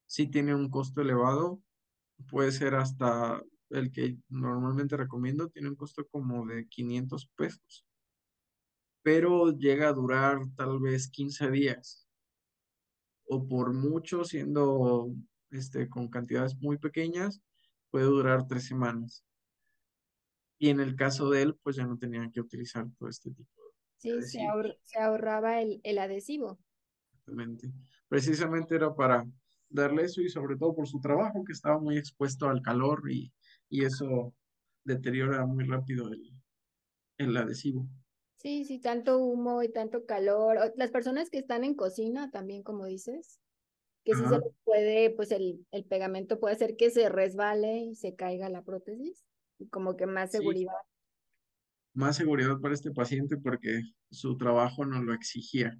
sí 0.06 0.26
tiene 0.26 0.54
un 0.54 0.70
costo 0.70 1.00
elevado, 1.00 1.60
puede 2.28 2.52
ser 2.52 2.74
hasta 2.74 3.42
el 3.70 3.92
que 3.92 4.16
normalmente 4.28 4.96
recomiendo, 4.96 5.48
tiene 5.48 5.68
un 5.68 5.76
costo 5.76 6.06
como 6.08 6.46
de 6.46 6.66
500 6.68 7.26
pesos, 7.36 7.86
pero 9.02 9.52
llega 9.56 9.88
a 9.88 9.92
durar 9.92 10.38
tal 10.56 10.80
vez 10.80 11.08
15 11.08 11.50
días, 11.50 12.08
o 13.26 13.46
por 13.46 13.72
mucho, 13.72 14.24
siendo 14.24 15.12
este, 15.50 15.88
con 15.88 16.08
cantidades 16.08 16.56
muy 16.56 16.78
pequeñas, 16.78 17.40
puede 17.90 18.06
durar 18.06 18.46
tres 18.46 18.66
semanas. 18.66 19.24
Y 20.58 20.68
en 20.68 20.80
el 20.80 20.94
caso 20.94 21.30
de 21.30 21.42
él, 21.42 21.58
pues 21.62 21.76
ya 21.76 21.86
no 21.86 21.98
tenían 21.98 22.30
que 22.30 22.40
utilizar 22.40 22.86
todo 22.98 23.08
este 23.08 23.30
tipo 23.30 23.63
Sí, 24.04 24.22
se, 24.22 24.38
se, 24.82 24.98
ahorraba 24.98 25.62
el, 25.62 25.80
el 25.82 25.98
adhesivo. 25.98 26.58
Exactamente. 27.12 27.72
Precisamente 28.06 28.74
era 28.74 28.94
para 28.94 29.26
darle 29.70 30.02
eso 30.02 30.20
y 30.20 30.28
sobre 30.28 30.58
todo 30.58 30.74
por 30.74 30.86
su 30.86 31.00
trabajo, 31.00 31.42
que 31.42 31.52
estaba 31.52 31.78
muy 31.78 31.96
expuesto 31.96 32.48
al 32.48 32.60
calor 32.60 33.10
y, 33.10 33.32
y 33.70 33.86
eso 33.86 34.34
deteriora 34.84 35.46
muy 35.46 35.64
rápido 35.64 36.08
el, 36.12 36.34
el 37.16 37.34
adhesivo. 37.34 37.88
Sí, 38.36 38.66
sí, 38.66 38.78
tanto 38.78 39.18
humo 39.18 39.62
y 39.62 39.72
tanto 39.72 40.04
calor. 40.04 40.74
Las 40.76 40.90
personas 40.90 41.30
que 41.30 41.38
están 41.38 41.64
en 41.64 41.74
cocina 41.74 42.30
también, 42.30 42.62
como 42.62 42.84
dices, 42.84 43.40
que 44.04 44.12
si 44.14 44.22
se 44.22 44.38
les 44.38 44.54
puede, 44.64 45.08
pues 45.08 45.30
el, 45.30 45.66
el, 45.70 45.86
pegamento 45.86 46.38
puede 46.38 46.54
hacer 46.54 46.76
que 46.76 46.90
se 46.90 47.08
resbale 47.08 47.78
y 47.78 47.94
se 47.94 48.14
caiga 48.14 48.50
la 48.50 48.62
prótesis, 48.62 49.24
y 49.58 49.68
como 49.68 49.96
que 49.96 50.04
más 50.04 50.30
seguridad 50.30 50.74
más 51.94 52.16
seguridad 52.16 52.60
para 52.60 52.74
este 52.74 52.90
paciente 52.92 53.36
porque 53.36 53.82
su 54.10 54.36
trabajo 54.36 54.84
nos 54.84 55.04
lo 55.04 55.14
exigía. 55.14 55.78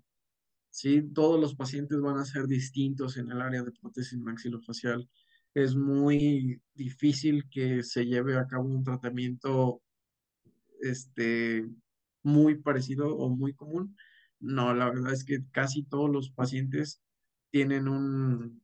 ¿sí? 0.71 1.03
Todos 1.15 1.41
los 1.41 1.55
pacientes 1.55 2.01
van 2.01 2.19
a 2.19 2.25
ser 2.25 2.47
distintos 2.47 3.17
en 3.17 3.31
el 3.31 3.41
área 3.41 3.63
de 3.63 3.73
prótesis 3.73 4.19
maxilofacial. 4.19 5.09
Es 5.55 5.77
muy 5.77 6.61
difícil 6.75 7.49
que 7.51 7.83
se 7.85 8.07
lleve 8.07 8.37
a 8.37 8.47
cabo 8.47 8.65
un 8.65 8.85
tratamiento 8.85 9.83
este, 10.81 11.65
muy 12.23 12.57
parecido 12.57 13.17
o 13.17 13.29
muy 13.31 13.55
común. 13.55 13.97
No, 14.41 14.75
la 14.75 14.91
verdad 14.91 15.13
es 15.13 15.25
que 15.25 15.45
casi 15.53 15.85
todos 15.85 16.11
los 16.11 16.31
pacientes 16.31 17.01
tienen 17.51 17.89
un, 17.89 18.63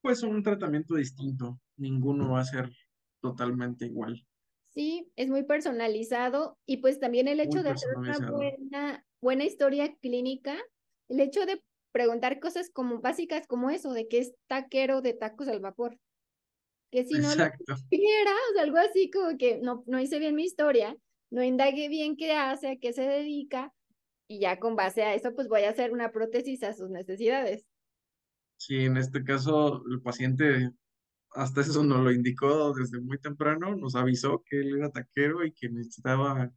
pues 0.00 0.22
un 0.22 0.42
tratamiento 0.42 0.94
distinto. 0.96 1.60
Ninguno 1.76 2.30
va 2.30 2.40
a 2.40 2.44
ser 2.44 2.72
totalmente 3.20 3.86
igual. 3.86 4.24
Sí, 4.74 5.10
es 5.16 5.28
muy 5.28 5.42
personalizado 5.44 6.58
y 6.66 6.78
pues 6.78 6.98
también 6.98 7.28
el 7.28 7.40
hecho 7.40 7.62
de 7.62 7.70
hacer 7.70 7.90
una 7.96 8.18
buena, 8.30 9.04
buena 9.20 9.44
historia 9.44 9.94
clínica, 10.00 10.56
el 11.08 11.20
hecho 11.20 11.44
de 11.44 11.62
preguntar 11.92 12.40
cosas 12.40 12.70
como 12.70 13.00
básicas 13.00 13.46
como 13.46 13.68
eso, 13.68 13.92
de 13.92 14.08
que 14.08 14.18
es 14.18 14.34
taquero 14.48 15.02
de 15.02 15.12
tacos 15.12 15.48
al 15.48 15.60
vapor. 15.60 15.98
Que 16.90 17.04
si 17.04 17.14
no 17.14 17.34
lo 17.34 17.44
supiera, 17.76 18.30
o 18.50 18.54
sea, 18.54 18.62
algo 18.62 18.78
así 18.78 19.10
como 19.10 19.36
que 19.36 19.58
no, 19.58 19.82
no 19.86 20.00
hice 20.00 20.18
bien 20.18 20.34
mi 20.34 20.44
historia, 20.44 20.96
no 21.30 21.42
indagué 21.42 21.88
bien 21.88 22.16
qué 22.16 22.32
hace, 22.32 22.68
a 22.68 22.76
qué 22.76 22.92
se 22.92 23.02
dedica, 23.02 23.72
y 24.28 24.40
ya 24.40 24.58
con 24.58 24.76
base 24.76 25.02
a 25.02 25.14
eso, 25.14 25.34
pues 25.34 25.48
voy 25.48 25.64
a 25.64 25.70
hacer 25.70 25.92
una 25.92 26.12
prótesis 26.12 26.62
a 26.62 26.72
sus 26.72 26.88
necesidades. 26.88 27.66
Sí, 28.58 28.84
en 28.84 28.96
este 28.96 29.24
caso, 29.24 29.82
el 29.90 30.00
paciente 30.00 30.70
hasta 31.34 31.60
eso 31.60 31.82
nos 31.82 32.02
lo 32.02 32.10
indicó 32.10 32.72
desde 32.74 33.00
muy 33.00 33.18
temprano, 33.18 33.74
nos 33.76 33.94
avisó 33.94 34.42
que 34.44 34.60
él 34.60 34.76
era 34.76 34.90
taquero 34.90 35.44
y 35.44 35.52
que 35.52 35.68
necesitaba 35.68 36.50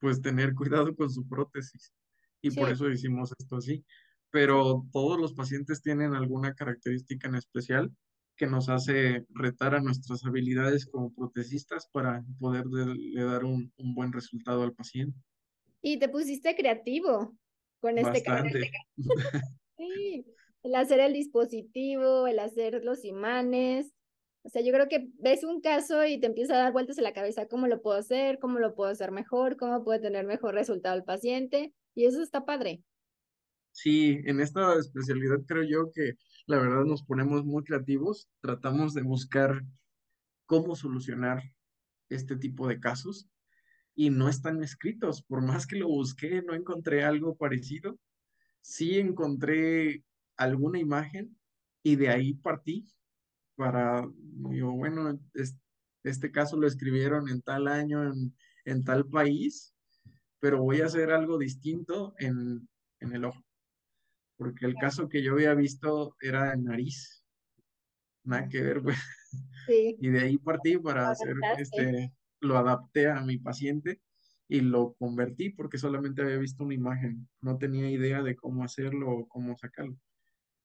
pues 0.00 0.22
tener 0.22 0.54
cuidado 0.54 0.94
con 0.94 1.10
su 1.10 1.26
prótesis. 1.28 1.92
Y 2.40 2.50
por 2.52 2.70
eso 2.70 2.88
hicimos 2.88 3.32
esto 3.38 3.56
así. 3.56 3.84
Pero 4.30 4.86
todos 4.92 5.18
los 5.18 5.32
pacientes 5.32 5.82
tienen 5.82 6.14
alguna 6.14 6.54
característica 6.54 7.28
en 7.28 7.34
especial 7.34 7.90
que 8.36 8.46
nos 8.46 8.68
hace 8.68 9.26
retar 9.30 9.74
a 9.74 9.80
nuestras 9.80 10.24
habilidades 10.24 10.86
como 10.86 11.12
protecistas 11.12 11.88
para 11.92 12.24
poder 12.38 12.66
le 12.66 13.24
dar 13.24 13.44
un, 13.44 13.72
un, 13.76 13.94
buen 13.94 14.12
resultado 14.12 14.62
al 14.62 14.72
paciente. 14.72 15.18
Y 15.82 15.98
te 15.98 16.08
pusiste 16.08 16.54
creativo 16.54 17.36
con 17.80 17.98
este 17.98 18.22
Bastante. 18.24 18.70
sí, 19.76 20.24
el 20.62 20.74
hacer 20.76 21.00
el 21.00 21.14
dispositivo, 21.14 22.28
el 22.28 22.38
hacer 22.38 22.84
los 22.84 23.04
imanes, 23.04 23.92
o 24.42 24.48
sea, 24.48 24.62
yo 24.62 24.72
creo 24.72 24.88
que 24.88 25.08
ves 25.18 25.44
un 25.44 25.60
caso 25.60 26.04
y 26.04 26.20
te 26.20 26.26
empieza 26.26 26.54
a 26.54 26.58
dar 26.58 26.72
vueltas 26.72 26.98
en 26.98 27.04
la 27.04 27.12
cabeza, 27.12 27.48
¿cómo 27.48 27.66
lo 27.66 27.82
puedo 27.82 27.98
hacer? 27.98 28.38
¿Cómo 28.38 28.58
lo 28.58 28.74
puedo 28.74 28.90
hacer 28.90 29.10
mejor? 29.10 29.56
¿Cómo 29.56 29.84
puede 29.84 30.00
tener 30.00 30.26
mejor 30.26 30.54
resultado 30.54 30.96
el 30.96 31.04
paciente? 31.04 31.74
Y 31.94 32.06
eso 32.06 32.22
está 32.22 32.44
padre. 32.44 32.82
Sí, 33.72 34.20
en 34.24 34.40
esta 34.40 34.74
especialidad 34.78 35.38
creo 35.46 35.62
yo 35.64 35.92
que 35.92 36.14
la 36.46 36.58
verdad 36.58 36.84
nos 36.84 37.02
ponemos 37.02 37.44
muy 37.44 37.62
creativos, 37.62 38.28
tratamos 38.40 38.94
de 38.94 39.02
buscar 39.02 39.62
cómo 40.46 40.74
solucionar 40.74 41.42
este 42.08 42.36
tipo 42.36 42.66
de 42.66 42.80
casos 42.80 43.28
y 43.94 44.10
no 44.10 44.28
están 44.28 44.62
escritos. 44.62 45.22
Por 45.22 45.42
más 45.42 45.66
que 45.66 45.76
lo 45.76 45.88
busqué, 45.88 46.42
no 46.42 46.54
encontré 46.54 47.04
algo 47.04 47.36
parecido. 47.36 47.98
Sí 48.62 48.98
encontré 48.98 50.04
alguna 50.36 50.78
imagen 50.78 51.36
y 51.82 51.96
de 51.96 52.08
ahí 52.08 52.34
partí 52.34 52.86
para, 53.58 54.08
digo, 54.50 54.72
bueno, 54.74 55.20
es- 55.34 55.58
este 56.04 56.32
caso 56.32 56.58
lo 56.58 56.68
escribieron 56.68 57.28
en 57.30 57.42
tal 57.42 57.68
año, 57.68 58.04
en, 58.04 58.36
en 58.66 58.84
tal 58.84 59.06
país, 59.08 59.74
pero 60.40 60.62
voy 60.62 60.82
a 60.82 60.86
hacer 60.86 61.10
algo 61.12 61.38
distinto 61.38 62.14
en, 62.18 62.68
en 63.00 63.12
el 63.14 63.24
ojo, 63.26 63.42
porque 64.36 64.66
el 64.66 64.78
caso 64.78 65.08
que 65.08 65.22
yo 65.22 65.32
había 65.34 65.54
visto 65.54 66.16
era 66.20 66.54
en 66.54 66.64
nariz, 66.64 67.24
nada 68.24 68.48
que 68.48 68.62
ver, 68.62 68.82
pues, 68.82 68.96
Sí, 69.66 69.96
y 70.00 70.10
de 70.10 70.20
ahí 70.20 70.38
partí 70.38 70.78
para 70.78 71.10
hacer, 71.10 71.34
este, 71.56 72.12
lo 72.40 72.56
adapté 72.58 73.08
a 73.10 73.20
mi 73.22 73.38
paciente 73.38 74.02
y 74.48 74.60
lo 74.62 74.94
convertí 74.94 75.50
porque 75.50 75.78
solamente 75.78 76.22
había 76.22 76.38
visto 76.38 76.64
una 76.64 76.74
imagen, 76.74 77.28
no 77.40 77.58
tenía 77.58 77.90
idea 77.90 78.22
de 78.22 78.36
cómo 78.36 78.64
hacerlo 78.64 79.10
o 79.10 79.28
cómo 79.28 79.56
sacarlo. 79.58 79.98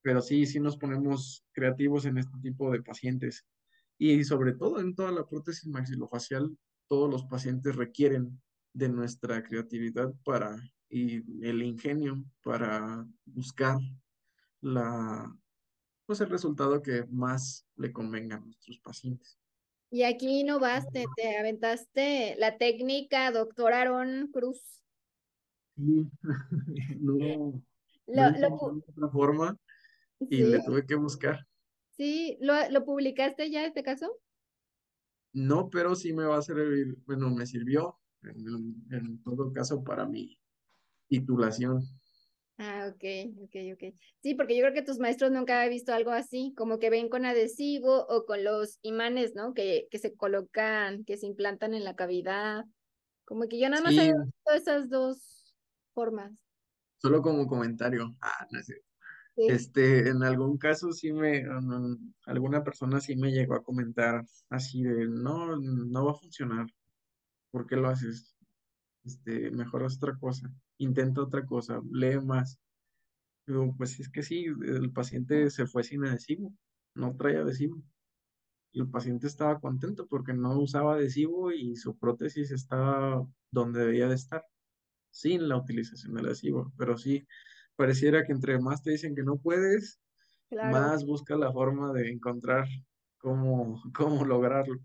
Pero 0.04 0.22
sí, 0.22 0.46
sí 0.46 0.60
nos 0.60 0.78
ponemos 0.78 1.44
creativos 1.54 2.06
en 2.06 2.20
este 2.20 2.38
tipo 2.42 2.70
de 2.72 2.84
pacientes. 2.84 3.46
Y 3.98 4.24
sobre 4.26 4.54
todo 4.54 4.80
en 4.80 4.94
toda 4.96 5.12
la 5.12 5.26
prótesis 5.28 5.66
maxilofacial, 5.68 6.56
todos 6.88 7.10
los 7.10 7.26
pacientes 7.26 7.76
requieren 7.76 8.42
de 8.74 8.90
nuestra 8.90 9.44
creatividad 9.44 10.14
para, 10.26 10.58
y 10.90 11.18
el 11.48 11.64
ingenio 11.64 12.24
para 12.44 13.08
buscar 13.26 13.78
la, 14.62 15.36
pues 16.06 16.22
el 16.22 16.30
resultado 16.30 16.82
que 16.82 17.06
más 17.10 17.66
le 17.78 17.94
convenga 17.94 18.36
a 18.36 18.40
nuestros 18.40 18.80
pacientes. 18.80 19.40
Y 19.90 20.04
aquí 20.04 20.42
innovaste, 20.42 21.06
te 21.16 21.38
aventaste 21.38 22.36
la 22.40 22.58
técnica 22.58 23.32
doctor 23.32 23.74
Aaron 23.74 24.32
Cruz. 24.34 24.84
Sí, 25.76 26.10
no, 27.00 27.14
no 28.08 28.32
Lo, 28.32 28.50
pu- 28.58 28.84
otra 28.88 29.10
forma 29.10 29.58
y 30.30 30.38
sí, 30.38 30.46
le 30.46 30.62
tuve 30.62 30.86
que 30.86 30.96
buscar. 30.96 31.48
sí, 31.92 32.38
lo, 32.42 32.54
lo 32.70 32.84
publicaste 32.86 33.50
ya 33.50 33.66
este 33.66 33.84
caso. 33.84 34.20
No, 35.34 35.70
pero 35.70 35.96
sí 35.96 36.14
me 36.14 36.26
va 36.26 36.38
a 36.38 36.42
servir, 36.42 36.98
bueno, 37.06 37.30
me 37.32 37.46
sirvió 37.46 38.00
en, 38.24 38.86
en 38.92 39.24
todo 39.24 39.52
caso 39.52 39.84
para 39.84 40.06
mi 40.06 40.40
titulación. 41.10 41.84
Ah, 42.58 42.88
ok, 42.94 43.04
ok, 43.44 43.56
ok. 43.74 43.96
Sí, 44.22 44.36
porque 44.36 44.56
yo 44.56 44.62
creo 44.62 44.74
que 44.74 44.84
tus 44.84 45.00
maestros 45.00 45.32
nunca 45.32 45.58
habían 45.58 45.72
visto 45.72 45.92
algo 45.94 46.12
así, 46.12 46.54
como 46.56 46.78
que 46.80 46.90
ven 46.92 47.10
con 47.10 47.26
adhesivo 47.26 48.06
o 48.08 48.26
con 48.26 48.44
los 48.44 48.78
imanes, 48.84 49.34
¿no? 49.36 49.54
Que, 49.54 49.88
que 49.90 49.98
se 49.98 50.16
colocan, 50.16 51.04
que 51.04 51.18
se 51.18 51.26
implantan 51.26 51.74
en 51.74 51.84
la 51.84 51.96
cavidad. 51.96 52.66
Como 53.26 53.48
que 53.50 53.60
yo 53.60 53.70
nada 53.70 53.84
más 53.84 53.98
Sí, 53.98 54.00
había 54.00 54.14
visto 54.14 54.54
esas 54.54 54.90
dos 54.90 55.56
formas. 55.94 56.34
solo 56.98 57.22
como 57.22 57.46
comentario. 57.48 58.16
Ah, 58.22 58.48
no 58.52 58.62
sé. 58.64 58.84
Este, 59.36 60.10
en 60.10 60.22
algún 60.24 60.58
caso 60.58 60.92
sí 60.92 61.12
me, 61.12 61.48
um, 61.50 62.14
alguna 62.26 62.64
persona 62.64 63.02
sí 63.02 63.16
me 63.16 63.32
llegó 63.32 63.56
a 63.56 63.64
comentar 63.64 64.24
así 64.50 64.84
de, 64.84 65.08
no, 65.08 65.58
no 65.58 66.06
va 66.06 66.12
a 66.12 66.16
funcionar. 66.16 66.68
¿Por 67.52 67.68
qué 67.68 67.76
lo 67.76 67.90
haces? 67.90 68.36
Este, 69.04 69.52
mejor 69.52 69.84
haz 69.84 69.98
otra 69.98 70.18
cosa, 70.18 70.52
intenta 70.78 71.22
otra 71.22 71.46
cosa, 71.46 71.82
lee 71.92 72.20
más. 72.20 72.60
Digo, 73.46 73.76
pues 73.78 74.00
es 74.00 74.10
que 74.10 74.24
sí, 74.24 74.46
el 74.46 74.92
paciente 74.92 75.50
se 75.50 75.66
fue 75.68 75.84
sin 75.84 76.06
adhesivo, 76.06 76.54
no 76.96 77.16
trae 77.16 77.38
adhesivo. 77.38 77.82
Y 78.72 78.82
el 78.82 78.90
paciente 78.90 79.28
estaba 79.28 79.60
contento 79.60 80.08
porque 80.08 80.34
no 80.34 80.60
usaba 80.60 80.96
adhesivo 80.96 81.52
y 81.52 81.76
su 81.76 81.98
prótesis 81.98 82.52
estaba 82.52 83.28
donde 83.52 83.86
debía 83.86 84.08
de 84.08 84.16
estar, 84.16 84.44
sin 85.12 85.48
la 85.48 85.58
utilización 85.58 86.16
del 86.16 86.28
adhesivo. 86.28 86.74
Pero 86.78 86.98
sí, 86.98 87.28
pareciera 87.76 88.24
que 88.24 88.32
entre 88.32 88.60
más 88.60 88.82
te 88.82 88.92
dicen 88.92 89.16
que 89.16 89.24
no 89.24 89.38
puedes, 89.38 90.00
claro. 90.50 90.72
más 90.72 91.06
busca 91.06 91.36
la 91.36 91.52
forma 91.52 91.94
de 91.94 92.12
encontrar 92.12 92.68
cómo, 93.18 93.82
cómo 93.96 94.26
lograrlo. 94.26 94.80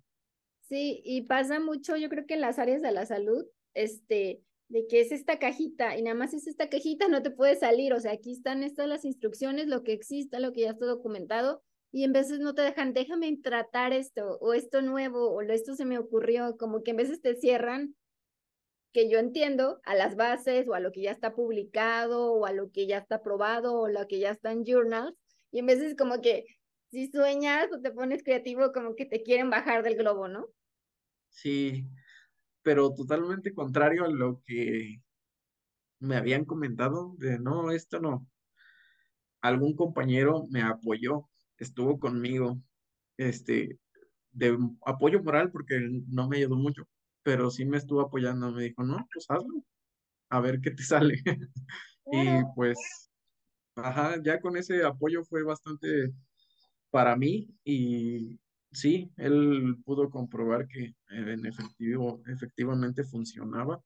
Sí, 0.68 1.00
y 1.04 1.22
pasa 1.22 1.60
mucho, 1.60 1.96
yo 1.96 2.08
creo 2.08 2.26
que 2.26 2.34
en 2.34 2.42
las 2.42 2.58
áreas 2.58 2.82
de 2.82 2.92
la 2.92 3.06
salud, 3.06 3.46
este, 3.74 4.42
de 4.68 4.86
que 4.86 5.00
es 5.00 5.12
esta 5.12 5.38
cajita 5.38 5.96
y 5.96 6.02
nada 6.02 6.14
más 6.14 6.34
es 6.34 6.46
esta 6.46 6.68
cajita, 6.68 7.08
no 7.08 7.22
te 7.22 7.30
puede 7.30 7.56
salir, 7.56 7.94
o 7.94 8.00
sea, 8.00 8.12
aquí 8.12 8.32
están 8.32 8.62
estas 8.62 8.86
las 8.86 9.04
instrucciones, 9.04 9.66
lo 9.66 9.82
que 9.82 9.92
exista, 9.92 10.40
lo 10.40 10.52
que 10.52 10.62
ya 10.62 10.70
está 10.70 10.86
documentado, 10.86 11.62
y 11.90 12.04
en 12.04 12.12
veces 12.12 12.38
no 12.40 12.54
te 12.54 12.62
dejan, 12.62 12.92
déjame 12.92 13.34
tratar 13.38 13.94
esto, 13.94 14.38
o 14.40 14.52
esto 14.52 14.82
nuevo, 14.82 15.30
o 15.30 15.40
esto 15.40 15.74
se 15.74 15.86
me 15.86 15.98
ocurrió, 15.98 16.56
como 16.58 16.82
que 16.82 16.90
en 16.90 16.98
veces 16.98 17.22
te 17.22 17.34
cierran, 17.34 17.94
que 18.92 19.10
yo 19.10 19.18
entiendo, 19.18 19.80
a 19.84 19.94
las 19.94 20.16
bases, 20.16 20.68
o 20.68 20.74
a 20.74 20.80
lo 20.80 20.92
que 20.92 21.02
ya 21.02 21.10
está 21.10 21.34
publicado, 21.34 22.32
o 22.32 22.46
a 22.46 22.52
lo 22.52 22.70
que 22.70 22.86
ya 22.86 22.98
está 22.98 23.16
aprobado, 23.16 23.74
o 23.74 23.88
lo 23.88 24.06
que 24.06 24.18
ya 24.18 24.30
está 24.30 24.52
en 24.52 24.64
journals, 24.64 25.16
y 25.50 25.60
en 25.60 25.66
veces 25.66 25.94
como 25.96 26.20
que 26.20 26.44
si 26.90 27.10
sueñas 27.10 27.68
o 27.72 27.80
te 27.80 27.90
pones 27.90 28.22
creativo, 28.22 28.72
como 28.72 28.94
que 28.94 29.04
te 29.04 29.22
quieren 29.22 29.50
bajar 29.50 29.82
del 29.82 29.96
globo, 29.96 30.28
¿no? 30.28 30.46
Sí, 31.28 31.86
pero 32.62 32.94
totalmente 32.94 33.54
contrario 33.54 34.04
a 34.04 34.08
lo 34.08 34.42
que 34.44 35.02
me 36.00 36.16
habían 36.16 36.44
comentado 36.44 37.14
de 37.18 37.38
no, 37.38 37.70
esto 37.70 38.00
no. 38.00 38.26
Algún 39.40 39.76
compañero 39.76 40.46
me 40.50 40.62
apoyó, 40.62 41.28
estuvo 41.58 41.98
conmigo, 41.98 42.58
este, 43.16 43.78
de 44.32 44.56
apoyo 44.84 45.22
moral 45.22 45.50
porque 45.50 45.78
no 46.08 46.28
me 46.28 46.38
ayudó 46.38 46.56
mucho, 46.56 46.88
pero 47.22 47.50
sí 47.50 47.64
me 47.64 47.76
estuvo 47.78 48.00
apoyando, 48.00 48.52
me 48.52 48.64
dijo, 48.64 48.82
no, 48.82 49.06
pues 49.12 49.26
hazlo, 49.28 49.64
a 50.30 50.40
ver 50.40 50.60
qué 50.60 50.70
te 50.70 50.82
sale. 50.84 51.22
Y 52.10 52.42
pues, 52.54 53.10
ajá, 53.76 54.16
ya 54.22 54.40
con 54.40 54.56
ese 54.56 54.84
apoyo 54.84 55.24
fue 55.24 55.42
bastante 55.42 56.12
para 56.90 57.16
mí 57.16 57.48
y 57.64 58.38
sí, 58.72 59.10
él 59.16 59.76
pudo 59.84 60.10
comprobar 60.10 60.66
que 60.66 60.94
en 61.10 61.46
efectivo, 61.46 62.22
efectivamente 62.26 63.04
funcionaba 63.04 63.82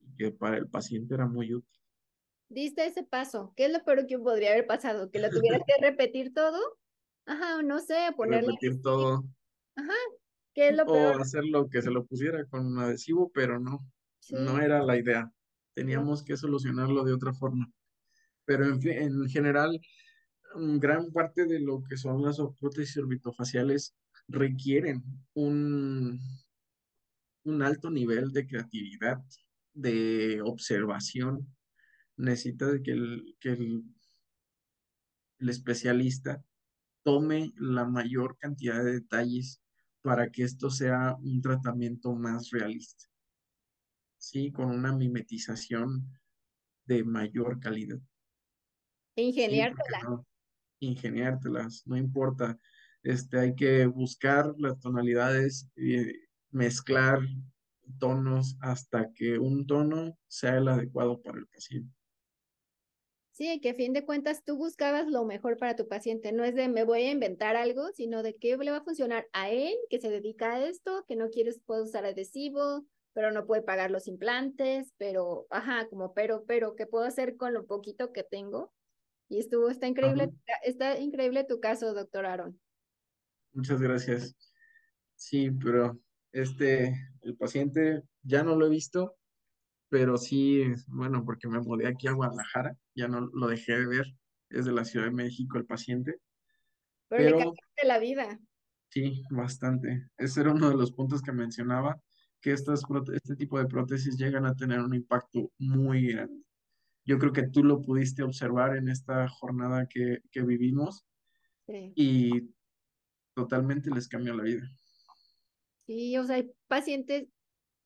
y 0.00 0.14
que 0.16 0.30
para 0.32 0.56
el 0.56 0.68
paciente 0.68 1.14
era 1.14 1.26
muy 1.26 1.54
útil. 1.54 1.80
diste 2.48 2.86
ese 2.86 3.02
paso. 3.02 3.52
¿Qué 3.56 3.66
es 3.66 3.72
lo 3.72 3.84
peor 3.84 4.06
que 4.06 4.18
podría 4.18 4.52
haber 4.52 4.66
pasado? 4.66 5.10
¿Que 5.10 5.18
lo 5.18 5.30
tuvieras 5.30 5.60
que 5.66 5.74
repetir 5.82 6.32
todo? 6.32 6.60
Ajá, 7.26 7.62
no 7.62 7.80
sé, 7.80 7.96
ponerle 8.16 8.52
Repetir 8.52 8.80
todo 8.80 9.24
Ajá, 9.74 9.94
¿qué 10.56 10.70
es 10.70 10.76
lo 10.76 10.86
peor? 10.86 11.18
o 11.18 11.22
hacer 11.22 11.44
lo 11.44 11.68
que 11.68 11.82
se 11.82 11.90
lo 11.90 12.06
pusiera 12.06 12.44
con 12.46 12.66
un 12.66 12.78
adhesivo, 12.78 13.30
pero 13.32 13.60
no, 13.60 13.86
no 14.30 14.58
era 14.58 14.82
la 14.82 14.96
idea. 14.96 15.30
Teníamos 15.74 16.24
que 16.24 16.38
solucionarlo 16.38 17.04
de 17.04 17.12
otra 17.12 17.34
forma. 17.34 17.70
Pero 18.46 18.64
en, 18.64 19.28
general, 19.28 19.78
mm, 20.54 20.78
gran 20.78 21.12
parte 21.12 21.44
de 21.44 21.60
lo 21.60 21.82
que 21.82 21.98
son 21.98 22.22
las 22.22 22.38
prótesis 22.58 22.96
orbitofaciales 22.96 23.94
requieren 24.28 25.04
un, 25.34 26.18
un 27.44 27.62
alto 27.62 27.90
nivel 27.90 28.32
de 28.32 28.46
creatividad, 28.46 29.18
de 29.74 30.40
observación. 30.42 31.54
Necesita 32.16 32.80
que 32.82 32.92
el, 32.92 33.36
que 33.40 33.50
el, 33.50 33.84
el 35.38 35.48
especialista 35.50 36.42
tome 37.02 37.52
la 37.56 37.84
mayor 37.84 38.38
cantidad 38.38 38.82
de 38.82 38.92
detalles 38.94 39.60
para 40.06 40.30
que 40.30 40.44
esto 40.44 40.70
sea 40.70 41.16
un 41.16 41.42
tratamiento 41.42 42.14
más 42.14 42.50
realista, 42.50 43.06
¿sí? 44.16 44.52
Con 44.52 44.70
una 44.70 44.92
mimetización 44.92 46.16
de 46.84 47.02
mayor 47.02 47.58
calidad, 47.58 47.98
¿sí? 47.98 48.04
Porque 49.16 49.22
Ingeniártela. 49.22 50.02
no, 50.04 50.26
ingeniártelas, 50.78 51.82
no 51.86 51.96
importa. 51.96 52.56
Este, 53.02 53.40
hay 53.40 53.56
que 53.56 53.86
buscar 53.86 54.54
las 54.58 54.78
tonalidades, 54.78 55.68
eh, 55.74 56.14
mezclar 56.52 57.18
tonos 57.98 58.56
hasta 58.60 59.12
que 59.12 59.40
un 59.40 59.66
tono 59.66 60.16
sea 60.28 60.58
el 60.58 60.68
adecuado 60.68 61.20
para 61.20 61.38
el 61.40 61.48
paciente. 61.48 61.92
Sí, 63.36 63.60
que 63.60 63.68
a 63.68 63.74
fin 63.74 63.92
de 63.92 64.06
cuentas 64.06 64.44
tú 64.44 64.56
buscabas 64.56 65.08
lo 65.08 65.26
mejor 65.26 65.58
para 65.58 65.76
tu 65.76 65.86
paciente. 65.86 66.32
No 66.32 66.42
es 66.42 66.54
de 66.54 66.68
me 66.70 66.84
voy 66.84 67.02
a 67.02 67.10
inventar 67.10 67.54
algo, 67.54 67.90
sino 67.92 68.22
de 68.22 68.34
qué 68.34 68.56
le 68.56 68.70
va 68.70 68.78
a 68.78 68.82
funcionar 68.82 69.28
a 69.34 69.50
él, 69.50 69.74
que 69.90 70.00
se 70.00 70.08
dedica 70.08 70.54
a 70.54 70.66
esto, 70.66 71.04
que 71.06 71.16
no 71.16 71.28
quieres 71.28 71.60
puede 71.60 71.82
usar 71.82 72.06
adhesivo, 72.06 72.86
pero 73.12 73.32
no 73.32 73.44
puede 73.46 73.60
pagar 73.60 73.90
los 73.90 74.08
implantes, 74.08 74.94
pero, 74.96 75.46
ajá, 75.50 75.86
como 75.90 76.14
pero, 76.14 76.46
pero, 76.46 76.76
¿qué 76.76 76.86
puedo 76.86 77.04
hacer 77.04 77.36
con 77.36 77.52
lo 77.52 77.66
poquito 77.66 78.10
que 78.10 78.22
tengo? 78.22 78.72
Y 79.28 79.38
estuvo, 79.38 79.68
está 79.68 79.84
Ajá. 79.84 79.90
increíble, 79.90 80.32
está 80.62 80.98
increíble 80.98 81.44
tu 81.44 81.60
caso, 81.60 81.92
doctor 81.92 82.24
Aaron. 82.24 82.58
Muchas 83.52 83.82
gracias. 83.82 84.34
Sí, 85.14 85.50
pero 85.50 86.00
este, 86.32 86.94
el 87.20 87.36
paciente 87.36 88.02
ya 88.22 88.42
no 88.42 88.56
lo 88.56 88.64
he 88.64 88.70
visto, 88.70 89.18
pero 89.90 90.16
sí, 90.16 90.64
bueno, 90.88 91.22
porque 91.26 91.48
me 91.48 91.60
mudé 91.60 91.86
aquí 91.88 92.08
a 92.08 92.12
Guadalajara, 92.12 92.78
ya 92.96 93.08
no 93.08 93.20
lo 93.32 93.48
dejé 93.48 93.78
de 93.80 93.86
ver, 93.88 94.06
es 94.50 94.66
de 94.66 94.72
la 94.72 94.84
Ciudad 94.86 95.06
de 95.06 95.12
México 95.12 95.58
el 95.58 95.66
paciente, 95.66 96.20
Pero 97.08 97.24
le 97.24 97.32
pero 97.32 97.36
cambiaste 97.36 97.84
la 97.86 97.98
vida. 97.98 98.38
sí, 98.90 99.22
bastante. 99.30 100.08
Ese 100.16 100.40
era 100.40 100.52
uno 100.52 100.68
de 100.70 100.76
los 100.76 100.92
puntos 100.92 101.22
que 101.22 101.32
mencionaba, 101.32 102.00
que 102.40 102.52
estas, 102.52 102.82
este 103.14 103.36
tipo 103.36 103.58
de 103.58 103.66
prótesis 103.66 104.16
llegan 104.16 104.46
a 104.46 104.54
tener 104.54 104.80
un 104.80 104.94
impacto 104.94 105.52
muy 105.58 106.08
grande. 106.12 106.42
Yo 107.06 107.18
creo 107.18 107.32
que 107.32 107.48
tú 107.48 107.64
lo 107.64 107.82
pudiste 107.82 108.22
observar 108.24 108.76
en 108.76 108.88
esta 108.88 109.28
jornada 109.28 109.86
que, 109.88 110.20
que 110.32 110.42
vivimos 110.44 111.06
Sí. 111.66 111.96
y 111.96 112.54
totalmente 113.34 113.90
les 113.90 114.08
cambia 114.08 114.34
la 114.34 114.44
vida. 114.44 114.62
Sí, 115.86 116.16
o 116.18 116.24
sea, 116.24 116.36
hay 116.36 116.52
pacientes, 116.66 117.28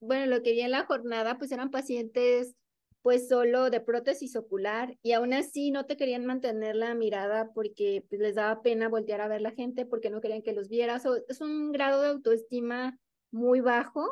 bueno, 0.01 0.27
lo 0.27 0.43
que 0.43 0.53
vi 0.53 0.61
en 0.63 0.71
la 0.73 0.87
jornada, 0.87 1.39
pues 1.39 1.53
eran 1.53 1.71
pacientes 1.71 2.57
pues 3.03 3.28
solo 3.28 3.70
de 3.70 3.80
prótesis 3.80 4.36
ocular 4.36 4.96
y 5.03 5.12
aún 5.12 5.32
así 5.32 5.70
no 5.70 5.86
te 5.86 5.96
querían 5.96 6.26
mantener 6.26 6.76
la 6.76 6.94
mirada 6.94 7.51
porque 7.55 8.05
pues, 8.09 8.20
les 8.20 8.34
daba 8.34 8.62
pena 8.62 8.88
voltear 8.88 9.20
a 9.20 9.28
ver 9.28 9.40
la 9.40 9.53
gente 9.53 9.86
porque 9.86 10.11
no 10.11 10.20
querían 10.20 10.42
que 10.42 10.53
los 10.53 10.68
vieras. 10.68 11.07
O, 11.07 11.16
es 11.28 11.40
un 11.40 11.72
grado 11.72 12.03
de 12.03 12.09
autoestima 12.09 12.98
muy 13.30 13.61
bajo 13.61 14.11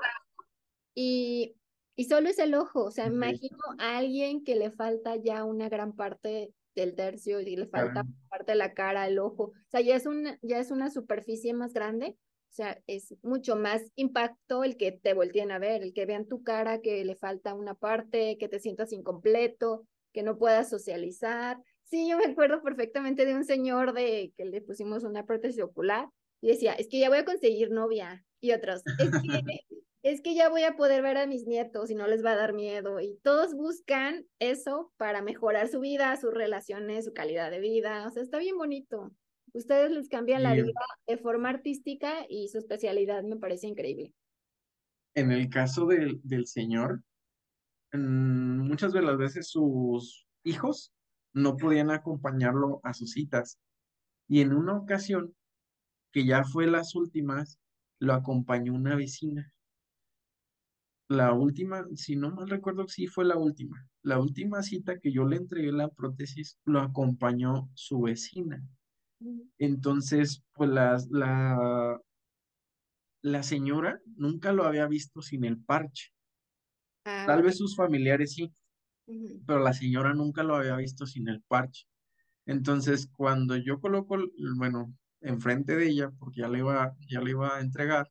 y, 0.95 1.57
y 1.97 2.05
solo 2.05 2.29
es 2.29 2.39
el 2.39 2.55
ojo. 2.55 2.85
O 2.85 2.91
sea, 2.91 3.07
imagino 3.07 3.59
a 3.79 3.99
alguien 3.99 4.43
que 4.43 4.57
le 4.57 4.71
falta 4.71 5.17
ya 5.17 5.45
una 5.45 5.69
gran 5.69 5.95
parte 5.95 6.55
del 6.75 6.95
tercio 6.95 7.41
y 7.41 7.57
le 7.57 7.67
falta 7.67 8.07
parte 8.31 8.53
de 8.53 8.59
la 8.59 8.73
cara, 8.73 9.07
el 9.07 9.19
ojo. 9.19 9.45
O 9.45 9.71
sea, 9.71 9.81
ya 9.81 9.97
es, 9.97 10.07
una, 10.07 10.39
ya 10.43 10.59
es 10.59 10.71
una 10.71 10.91
superficie 10.91 11.53
más 11.53 11.73
grande 11.73 12.17
o 12.51 12.55
sea, 12.59 12.83
es 12.87 13.15
mucho 13.23 13.57
más 13.57 13.83
impacto 13.95 14.65
el 14.65 14.77
que 14.77 14.93
te 14.93 15.15
volteen 15.15 15.53
a 15.53 15.59
ver, 15.59 15.83
el 15.83 15.93
que 15.93 16.07
vean 16.07 16.27
tu 16.27 16.43
cara, 16.43 16.81
que 16.81 17.05
le 17.05 17.15
falta 17.15 17.55
una 17.55 17.75
parte, 17.75 18.37
que 18.39 18.49
te 18.49 18.59
sientas 18.59 18.93
incompleto, 18.93 19.87
que 20.13 20.23
no 20.23 20.39
puedas 20.39 20.71
socializar. 20.71 21.59
Sí, 21.85 22.09
yo 22.09 22.19
me 22.19 22.25
acuerdo 22.25 22.63
perfectamente 22.63 23.27
de 23.27 23.35
un 23.35 23.45
señor 23.45 23.93
de 23.93 24.33
que 24.37 24.45
le 24.45 24.61
pusimos 24.61 25.05
una 25.05 25.25
prótesis 25.25 25.63
ocular 25.63 26.09
y 26.41 26.49
decía, 26.49 26.73
es 26.73 26.89
que 26.89 26.99
ya 26.99 27.09
voy 27.09 27.19
a 27.19 27.25
conseguir 27.25 27.71
novia. 27.71 28.25
Y 28.41 28.53
otros, 28.53 28.83
es 28.99 29.11
que, 29.11 29.61
es 30.03 30.21
que 30.21 30.35
ya 30.35 30.49
voy 30.49 30.63
a 30.65 30.77
poder 30.77 31.03
ver 31.03 31.19
a 31.19 31.27
mis 31.27 31.47
nietos 31.47 31.91
y 31.91 31.95
no 31.95 32.07
les 32.07 32.25
va 32.25 32.33
a 32.33 32.37
dar 32.37 32.53
miedo. 32.53 33.01
Y 33.01 33.19
todos 33.23 33.55
buscan 33.55 34.27
eso 34.39 34.93
para 34.97 35.23
mejorar 35.23 35.69
su 35.69 35.81
vida, 35.81 36.17
sus 36.17 36.33
relaciones, 36.33 37.05
su 37.05 37.13
calidad 37.13 37.51
de 37.51 37.61
vida. 37.61 38.07
O 38.07 38.11
sea, 38.11 38.23
está 38.23 38.39
bien 38.39 38.57
bonito. 38.57 39.13
Ustedes 39.59 39.91
les 39.91 40.09
cambian 40.09 40.45
la 40.45 40.55
vida 40.55 40.71
de 41.09 41.17
forma 41.19 41.49
artística 41.49 42.25
y 42.29 42.47
su 42.47 42.59
especialidad 42.59 43.25
me 43.25 43.37
parece 43.37 43.67
increíble. 43.67 44.15
En 45.17 45.33
el 45.33 45.49
caso 45.49 45.87
del, 45.87 46.21
del 46.23 46.47
señor, 46.47 47.03
mm, 47.93 48.61
muchas 48.61 48.93
de 48.93 49.03
las 49.03 49.19
veces 49.19 49.49
sus 49.49 50.29
hijos 50.45 50.93
no 51.35 51.57
podían 51.57 51.91
acompañarlo 51.91 52.81
a 52.85 52.95
sus 52.95 53.11
citas. 53.11 53.59
Y 54.29 54.43
en 54.43 54.53
una 54.53 54.77
ocasión, 54.77 55.35
que 56.13 56.25
ya 56.25 56.45
fue 56.45 56.69
las 56.69 56.95
últimas, 56.95 57.59
lo 57.99 58.15
acompañó 58.15 58.73
una 58.75 58.95
vecina. 58.95 59.53
La 61.09 61.33
última, 61.33 61.85
si 61.97 62.15
no 62.15 62.31
mal 62.31 62.49
recuerdo, 62.49 62.87
sí 62.87 63.09
fue 63.09 63.25
la 63.25 63.37
última. 63.37 63.89
La 64.05 64.21
última 64.21 64.63
cita 64.63 65.01
que 65.01 65.11
yo 65.11 65.25
le 65.25 65.35
entregué 65.35 65.73
la 65.73 65.89
prótesis, 65.89 66.61
lo 66.65 66.81
acompañó 66.81 67.69
su 67.75 68.03
vecina. 68.03 68.63
Entonces, 69.59 70.43
pues 70.55 70.71
la, 70.71 70.97
la, 71.11 72.01
la 73.23 73.45
señora 73.45 74.01
nunca 74.17 74.53
lo 74.53 74.65
había 74.65 74.89
visto 74.89 75.23
sin 75.23 75.45
el 75.45 75.63
parche. 75.63 76.09
Ah, 77.05 77.27
Tal 77.27 77.43
vez 77.45 77.59
sus 77.59 77.77
familiares 77.77 78.33
sí, 78.35 78.53
pero 79.47 79.61
la 79.61 79.73
señora 79.75 80.15
nunca 80.15 80.43
lo 80.43 80.57
había 80.57 80.77
visto 80.77 81.07
sin 81.07 81.29
el 81.29 81.43
parche. 81.43 81.87
Entonces, 82.47 83.09
cuando 83.17 83.57
yo 83.57 83.81
coloco, 83.81 84.19
bueno, 84.59 84.95
enfrente 85.21 85.77
de 85.77 85.89
ella, 85.89 86.11
porque 86.19 86.43
ya 86.43 86.49
le 86.49 86.61
iba, 86.61 86.97
ya 87.09 87.21
le 87.21 87.31
iba 87.33 87.57
a 87.57 87.61
entregar, 87.61 88.09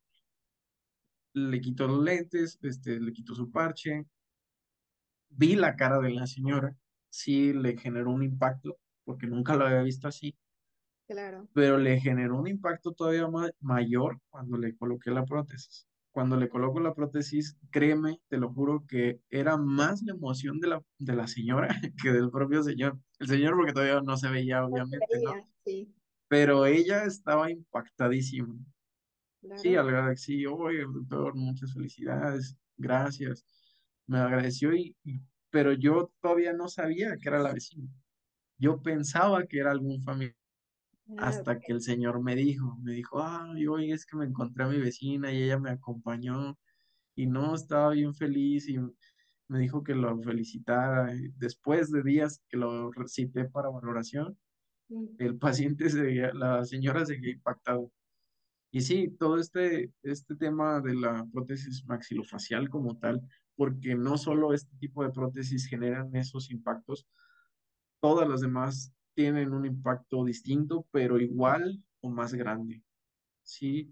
le 1.36 1.62
quito 1.62 1.88
los 1.88 2.04
lentes, 2.04 2.60
este, 2.62 3.00
le 3.00 3.14
quito 3.14 3.34
su 3.34 3.50
parche, 3.50 4.04
vi 5.30 5.56
la 5.56 5.76
cara 5.76 6.00
de 6.00 6.10
la 6.12 6.28
señora, 6.28 6.76
sí 7.10 7.54
le 7.54 7.78
generó 7.78 8.12
un 8.12 8.24
impacto, 8.24 8.78
porque 9.06 9.28
nunca 9.28 9.56
lo 9.56 9.66
había 9.66 9.82
visto 9.84 10.08
así. 10.08 10.36
Claro. 11.08 11.48
Pero 11.54 11.78
le 11.78 12.00
generó 12.00 12.38
un 12.38 12.48
impacto 12.48 12.92
todavía 12.92 13.28
mayor 13.62 14.20
cuando 14.30 14.58
le 14.58 14.76
coloqué 14.76 15.10
la 15.12 15.26
prótesis. 15.26 15.88
Cuando 16.12 16.36
le 16.36 16.50
coloco 16.50 16.80
la 16.80 16.94
prótesis, 16.94 17.58
créeme, 17.70 18.20
te 18.28 18.38
lo 18.38 18.52
juro 18.52 18.86
que 18.88 19.22
era 19.30 19.56
más 19.56 20.02
la 20.02 20.14
emoción 20.14 20.60
de 20.60 20.68
la, 20.68 20.84
de 20.98 21.16
la 21.16 21.28
señora 21.28 21.68
que 22.04 22.12
del 22.12 22.30
propio 22.30 22.64
señor. 22.64 23.00
El 23.20 23.28
señor 23.28 23.56
porque 23.56 23.74
todavía 23.74 24.02
no 24.02 24.18
se 24.18 24.30
veía, 24.30 24.66
obviamente, 24.66 25.06
¿no? 25.24 25.34
Sí. 25.64 25.94
Pero 26.28 26.66
ella 26.66 27.06
estaba 27.06 27.50
impactadísima. 27.50 28.56
Sí, 29.56 29.76
al 29.76 30.18
sí, 30.18 30.46
oye, 30.46 30.84
doctor, 30.84 31.36
muchas 31.36 31.74
felicidades, 31.74 32.58
gracias. 32.76 33.46
Me 34.08 34.18
agradeció 34.18 34.74
y, 34.74 34.96
pero 35.50 35.74
yo 35.74 36.12
todavía 36.20 36.54
no 36.54 36.68
sabía 36.68 37.16
que 37.18 37.30
era 37.30 37.40
la 37.40 37.54
vecina. 37.54 37.90
Yo 38.58 38.82
pensaba 38.82 39.46
que 39.46 39.60
era 39.60 39.72
algún 39.72 40.02
familiar 40.04 40.37
Ah, 41.10 41.28
hasta 41.28 41.60
que 41.60 41.72
el 41.72 41.82
señor 41.82 42.22
me 42.22 42.36
dijo, 42.36 42.78
me 42.82 42.94
dijo, 42.94 43.24
ay, 43.24 43.66
hoy 43.68 43.92
es 43.92 44.06
que 44.06 44.18
me 44.18 44.26
encontré 44.26 44.66
a 44.66 44.68
mi 44.68 44.80
vecina 44.80 45.32
y 45.32 45.44
ella 45.44 45.58
me 45.58 45.70
acompañó 45.72 46.58
y 47.16 47.28
no, 47.28 47.56
estaba 47.56 47.92
bien 47.92 48.14
feliz 48.14 48.68
y 48.68 48.78
me 49.48 49.60
dijo 49.60 49.84
que 49.84 49.96
lo 49.96 50.22
felicitara. 50.22 51.14
Después 51.38 51.92
de 51.92 52.04
días 52.04 52.42
que 52.50 52.58
lo 52.58 52.92
recité 52.92 53.46
para 53.46 53.70
valoración, 53.70 54.38
el 55.18 55.38
paciente, 55.38 55.90
seguía, 55.90 56.34
la 56.34 56.66
señora 56.66 57.06
seguía 57.06 57.32
impactado. 57.32 57.92
Y 58.72 58.82
sí, 58.82 59.10
todo 59.18 59.38
este, 59.38 59.94
este 60.04 60.36
tema 60.36 60.82
de 60.82 60.94
la 60.94 61.26
prótesis 61.32 61.86
maxilofacial 61.86 62.70
como 62.70 62.98
tal, 62.98 63.22
porque 63.56 63.96
no 63.96 64.18
solo 64.18 64.54
este 64.54 64.76
tipo 64.78 65.04
de 65.04 65.12
prótesis 65.12 65.68
generan 65.68 66.14
esos 66.16 66.52
impactos, 66.52 67.08
todas 68.02 68.28
las 68.28 68.42
demás 68.42 68.94
tienen 69.18 69.52
un 69.52 69.66
impacto 69.66 70.24
distinto, 70.24 70.86
pero 70.92 71.20
igual 71.20 71.84
o 72.02 72.10
más 72.12 72.36
grande. 72.36 72.84
Sí, 73.42 73.92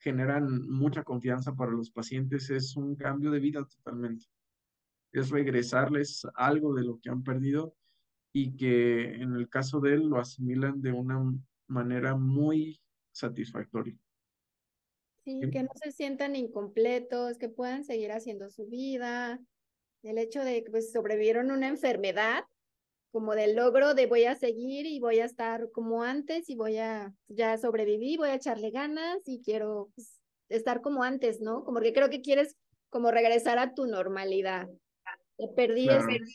generan 0.00 0.68
mucha 0.68 1.04
confianza 1.04 1.54
para 1.54 1.70
los 1.70 1.92
pacientes, 1.92 2.50
es 2.50 2.74
un 2.74 2.96
cambio 2.96 3.30
de 3.30 3.38
vida 3.38 3.64
totalmente. 3.64 4.26
Es 5.12 5.30
regresarles 5.30 6.26
algo 6.34 6.74
de 6.74 6.82
lo 6.82 6.98
que 6.98 7.08
han 7.08 7.22
perdido 7.22 7.76
y 8.32 8.56
que 8.56 9.14
en 9.14 9.34
el 9.36 9.48
caso 9.48 9.78
de 9.78 9.94
él 9.94 10.08
lo 10.08 10.18
asimilan 10.18 10.82
de 10.82 10.90
una 10.90 11.22
manera 11.68 12.16
muy 12.16 12.80
satisfactoria. 13.12 13.96
Sí, 15.24 15.38
que 15.52 15.62
no 15.62 15.70
se 15.80 15.92
sientan 15.92 16.34
incompletos, 16.34 17.38
que 17.38 17.48
puedan 17.48 17.84
seguir 17.84 18.10
haciendo 18.10 18.50
su 18.50 18.66
vida. 18.66 19.38
El 20.02 20.18
hecho 20.18 20.42
de 20.42 20.64
que 20.64 20.70
pues, 20.72 20.90
sobrevivieron 20.90 21.52
una 21.52 21.68
enfermedad 21.68 22.42
como 23.10 23.34
del 23.34 23.56
logro 23.56 23.94
de 23.94 24.06
voy 24.06 24.24
a 24.24 24.34
seguir 24.34 24.86
y 24.86 25.00
voy 25.00 25.20
a 25.20 25.24
estar 25.24 25.70
como 25.72 26.02
antes 26.02 26.48
y 26.50 26.56
voy 26.56 26.78
a, 26.78 27.14
ya 27.28 27.56
sobreviví, 27.56 28.16
voy 28.16 28.28
a 28.30 28.34
echarle 28.34 28.70
ganas 28.70 29.18
y 29.26 29.40
quiero 29.42 29.90
pues, 29.94 30.20
estar 30.48 30.80
como 30.80 31.02
antes, 31.02 31.40
¿no? 31.40 31.64
Como 31.64 31.80
que 31.80 31.92
creo 31.92 32.10
que 32.10 32.20
quieres 32.20 32.56
como 32.90 33.10
regresar 33.10 33.58
a 33.58 33.74
tu 33.74 33.86
normalidad. 33.86 34.68
perdí 35.56 35.88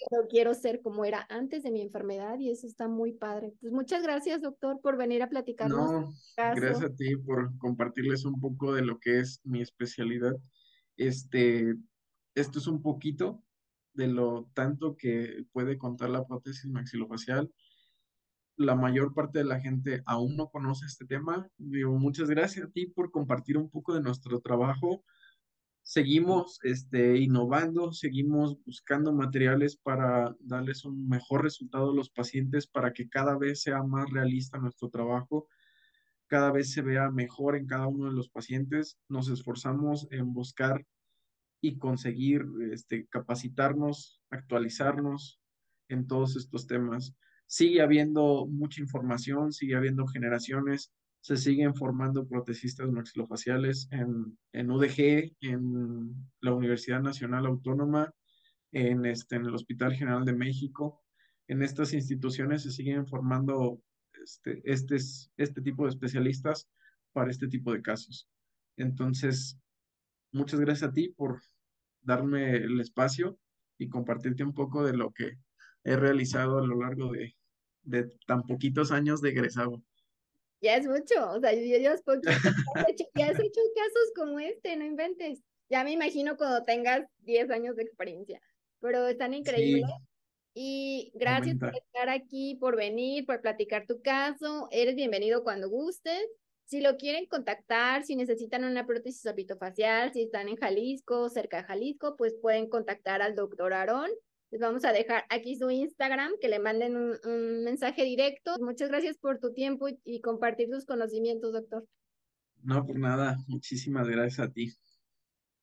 pero 0.10 0.28
quiero 0.30 0.54
ser 0.54 0.82
como 0.82 1.06
era 1.06 1.26
antes 1.30 1.64
de 1.64 1.72
mi 1.72 1.82
enfermedad 1.82 2.40
y 2.40 2.50
eso 2.50 2.68
está 2.68 2.88
muy 2.88 3.14
padre. 3.14 3.54
Pues 3.60 3.72
muchas 3.72 4.04
gracias, 4.04 4.42
doctor, 4.42 4.80
por 4.82 4.98
venir 4.98 5.22
a 5.22 5.30
platicarnos. 5.30 5.92
No, 5.92 6.14
gracias 6.38 6.84
a 6.84 6.96
ti 6.96 7.16
por 7.18 7.56
compartirles 7.58 8.26
un 8.26 8.40
poco 8.40 8.74
de 8.74 8.82
lo 8.82 9.00
que 9.00 9.20
es 9.20 9.42
mi 9.44 9.62
especialidad. 9.62 10.36
Este, 10.98 11.76
esto 12.36 12.60
es 12.60 12.68
un 12.68 12.82
poquito 12.82 13.44
de 13.94 14.08
lo 14.08 14.50
tanto 14.54 14.96
que 14.96 15.46
puede 15.52 15.78
contar 15.78 16.10
la 16.10 16.26
prótesis 16.26 16.70
maxilofacial. 16.70 17.52
La 18.56 18.76
mayor 18.76 19.14
parte 19.14 19.40
de 19.40 19.46
la 19.46 19.60
gente 19.60 20.04
aún 20.06 20.36
no 20.36 20.50
conoce 20.50 20.86
este 20.86 21.06
tema. 21.06 21.48
Digo, 21.58 21.98
muchas 21.98 22.30
gracias 22.30 22.66
a 22.66 22.72
ti 22.72 22.88
por 22.88 23.12
compartir 23.12 23.58
un 23.58 23.70
poco 23.70 23.94
de 23.94 24.02
nuestro 24.02 24.40
trabajo. 24.42 25.04
Seguimos 25.86 26.60
este, 26.64 27.18
innovando, 27.18 27.92
seguimos 27.92 28.58
buscando 28.66 29.12
materiales 29.12 29.76
para 29.76 30.34
darles 30.40 30.86
un 30.86 31.10
mejor 31.10 31.44
resultado 31.44 31.92
a 31.92 31.96
los 31.96 32.10
pacientes 32.10 32.68
para 32.68 32.94
que 32.94 33.10
cada 33.10 33.38
vez 33.38 33.64
sea 33.64 33.84
más 33.84 34.10
realista 34.10 34.58
nuestro 34.60 34.90
trabajo, 34.90 35.50
cada 36.28 36.52
vez 36.52 36.72
se 36.72 36.82
vea 36.82 37.12
mejor 37.12 37.58
en 37.58 37.68
cada 37.68 37.88
uno 37.88 38.06
de 38.06 38.14
los 38.14 38.30
pacientes. 38.30 38.98
Nos 39.10 39.28
esforzamos 39.28 40.08
en 40.12 40.34
buscar 40.34 40.86
y 41.64 41.78
conseguir 41.78 42.46
este, 42.74 43.08
capacitarnos, 43.08 44.22
actualizarnos 44.30 45.40
en 45.88 46.08
todos 46.08 46.36
estos 46.36 46.68
temas. 46.68 47.16
Sigue 47.48 47.82
habiendo 47.82 48.46
mucha 48.48 48.82
información, 48.82 49.54
sigue 49.54 49.76
habiendo 49.76 50.06
generaciones, 50.06 50.92
se 51.22 51.38
siguen 51.38 51.74
formando 51.74 52.28
protecistas 52.28 52.92
maxilofaciales 52.92 53.88
en, 53.92 54.38
en 54.52 54.72
UDG, 54.72 55.38
en 55.40 56.14
la 56.42 56.54
Universidad 56.54 57.02
Nacional 57.02 57.46
Autónoma, 57.46 58.14
en, 58.74 59.06
este, 59.06 59.38
en 59.38 59.46
el 59.46 59.56
Hospital 59.56 59.94
General 59.94 60.26
de 60.26 60.34
México. 60.34 61.02
En 61.48 61.64
estas 61.64 61.94
instituciones 61.94 62.64
se 62.64 62.72
siguen 62.72 63.08
formando 63.08 63.82
este, 64.22 64.62
este, 64.66 64.98
este 65.38 65.62
tipo 65.62 65.84
de 65.84 65.92
especialistas 65.92 66.68
para 67.14 67.32
este 67.32 67.48
tipo 67.48 67.72
de 67.72 67.82
casos. 67.82 68.28
Entonces, 68.76 69.58
muchas 70.34 70.60
gracias 70.60 70.90
a 70.90 70.94
ti 70.94 71.08
por 71.08 71.40
darme 72.04 72.56
el 72.58 72.80
espacio 72.80 73.38
y 73.78 73.90
compartirte 73.90 74.44
un 74.44 74.54
poco 74.54 74.86
de 74.86 74.94
lo 74.94 75.12
que 75.12 75.38
he 75.84 75.96
realizado 75.96 76.60
a 76.60 76.66
lo 76.66 76.80
largo 76.80 77.12
de, 77.12 77.36
de 77.84 78.10
tan 78.28 78.44
poquitos 78.44 78.92
años 78.92 79.22
de 79.22 79.30
egresado. 79.30 79.82
Ya 80.62 80.78
es 80.78 80.88
mucho, 80.88 81.32
o 81.32 81.40
sea, 81.42 81.54
yo, 81.54 81.78
yo 81.78 81.92
es 81.92 82.02
poquito, 82.04 82.30
ya 83.16 83.26
has 83.26 83.40
hecho 83.40 83.62
casos 83.76 84.12
como 84.16 84.40
este, 84.40 84.78
no 84.78 84.86
inventes. 84.86 85.44
Ya 85.70 85.84
me 85.84 85.92
imagino 85.92 86.38
cuando 86.38 86.64
tengas 86.64 87.06
10 87.20 87.50
años 87.50 87.76
de 87.76 87.84
experiencia, 87.84 88.42
pero 88.80 89.08
están 89.08 89.34
increíbles. 89.34 89.90
Y 90.54 91.12
gracias 91.16 91.58
por 91.58 91.76
estar 91.76 92.10
aquí, 92.10 92.56
por 92.60 92.76
venir, 92.76 93.26
por 93.26 93.42
platicar 93.42 93.88
tu 93.88 94.02
caso. 94.02 94.68
Eres 94.72 94.96
bienvenido 94.96 95.44
cuando 95.44 95.70
gustes. 95.70 96.28
Si 96.66 96.82
lo 96.82 96.98
quieren 96.98 97.26
contactar, 97.26 98.04
si 98.04 98.16
necesitan 98.16 98.64
una 98.64 98.86
prótesis 98.86 99.26
ortofacial, 99.26 100.14
si 100.14 100.24
están 100.24 100.48
en 100.48 100.56
Jalisco, 100.56 101.30
cerca 101.30 101.58
de 101.58 101.64
Jalisco, 101.64 102.16
pues 102.18 102.36
pueden 102.42 102.70
contactar 102.70 103.22
al 103.22 103.36
doctor 103.36 103.74
Aarón. 103.74 104.10
Les 104.50 104.62
vamos 104.62 104.86
a 104.86 104.92
dejar 104.92 105.26
aquí 105.30 105.56
su 105.56 105.70
Instagram, 105.70 106.32
que 106.40 106.48
le 106.48 106.60
manden 106.60 106.96
un, 106.96 107.64
mensaje 107.64 108.04
directo. 108.04 108.56
Muchas 108.60 108.90
gracias 108.90 109.18
por 109.18 109.40
tu 109.40 109.52
tiempo 109.52 109.88
y, 110.04 110.22
compartir 110.22 110.70
tus 110.70 110.86
conocimientos, 110.86 111.54
doctor. 111.54 111.86
No, 112.62 112.86
por 112.86 112.98
nada. 112.98 113.38
Muchísimas 113.48 114.08
gracias 114.08 114.48
a 114.48 114.52
ti. 114.52 114.72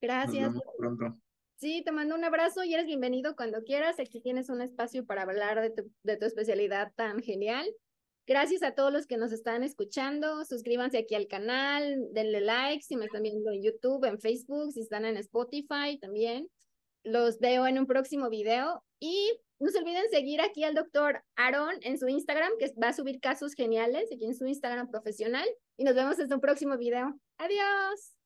Gracias. 0.01 0.53
Nos 0.53 0.61
vemos 0.61 0.74
pronto. 0.76 1.20
Sí, 1.57 1.82
te 1.84 1.92
mando 1.92 2.14
un 2.14 2.24
abrazo 2.24 2.64
y 2.64 2.74
eres 2.74 2.86
bienvenido 2.86 3.36
cuando 3.36 3.62
quieras. 3.62 4.01
Aquí 4.01 4.20
tienes 4.20 4.48
un 4.48 4.61
espacio 4.61 5.07
para 5.07 5.22
hablar 5.22 5.61
de 5.61 5.70
tu, 5.70 5.92
de 6.03 6.16
tu 6.16 6.24
especialidad 6.24 6.92
tan 6.96 7.20
genial. 7.20 7.66
Gracias 8.26 8.62
a 8.62 8.74
todos 8.74 8.92
los 8.92 9.06
que 9.06 9.16
nos 9.16 9.32
están 9.32 9.62
escuchando. 9.62 10.44
Suscríbanse 10.44 10.98
aquí 10.98 11.14
al 11.14 11.26
canal, 11.26 12.08
denle 12.12 12.40
like 12.40 12.82
si 12.82 12.96
me 12.96 13.06
están 13.06 13.22
viendo 13.22 13.50
en 13.50 13.62
YouTube, 13.62 14.04
en 14.04 14.20
Facebook, 14.20 14.72
si 14.72 14.80
están 14.80 15.04
en 15.04 15.16
Spotify 15.16 15.98
también. 16.00 16.48
Los 17.02 17.38
veo 17.38 17.66
en 17.66 17.78
un 17.78 17.86
próximo 17.86 18.28
video 18.28 18.84
y 19.00 19.32
no 19.58 19.70
se 19.70 19.78
olviden 19.78 20.08
seguir 20.10 20.40
aquí 20.40 20.64
al 20.64 20.74
doctor 20.74 21.22
Aaron 21.36 21.76
en 21.82 21.98
su 21.98 22.08
Instagram, 22.08 22.52
que 22.58 22.72
va 22.82 22.88
a 22.88 22.92
subir 22.92 23.20
casos 23.20 23.54
geniales 23.54 24.10
aquí 24.12 24.26
en 24.26 24.34
su 24.34 24.46
Instagram 24.46 24.90
profesional. 24.90 25.46
Y 25.76 25.84
nos 25.84 25.94
vemos 25.94 26.18
en 26.18 26.32
un 26.32 26.40
próximo 26.40 26.76
video. 26.76 27.18
Adiós. 27.38 28.19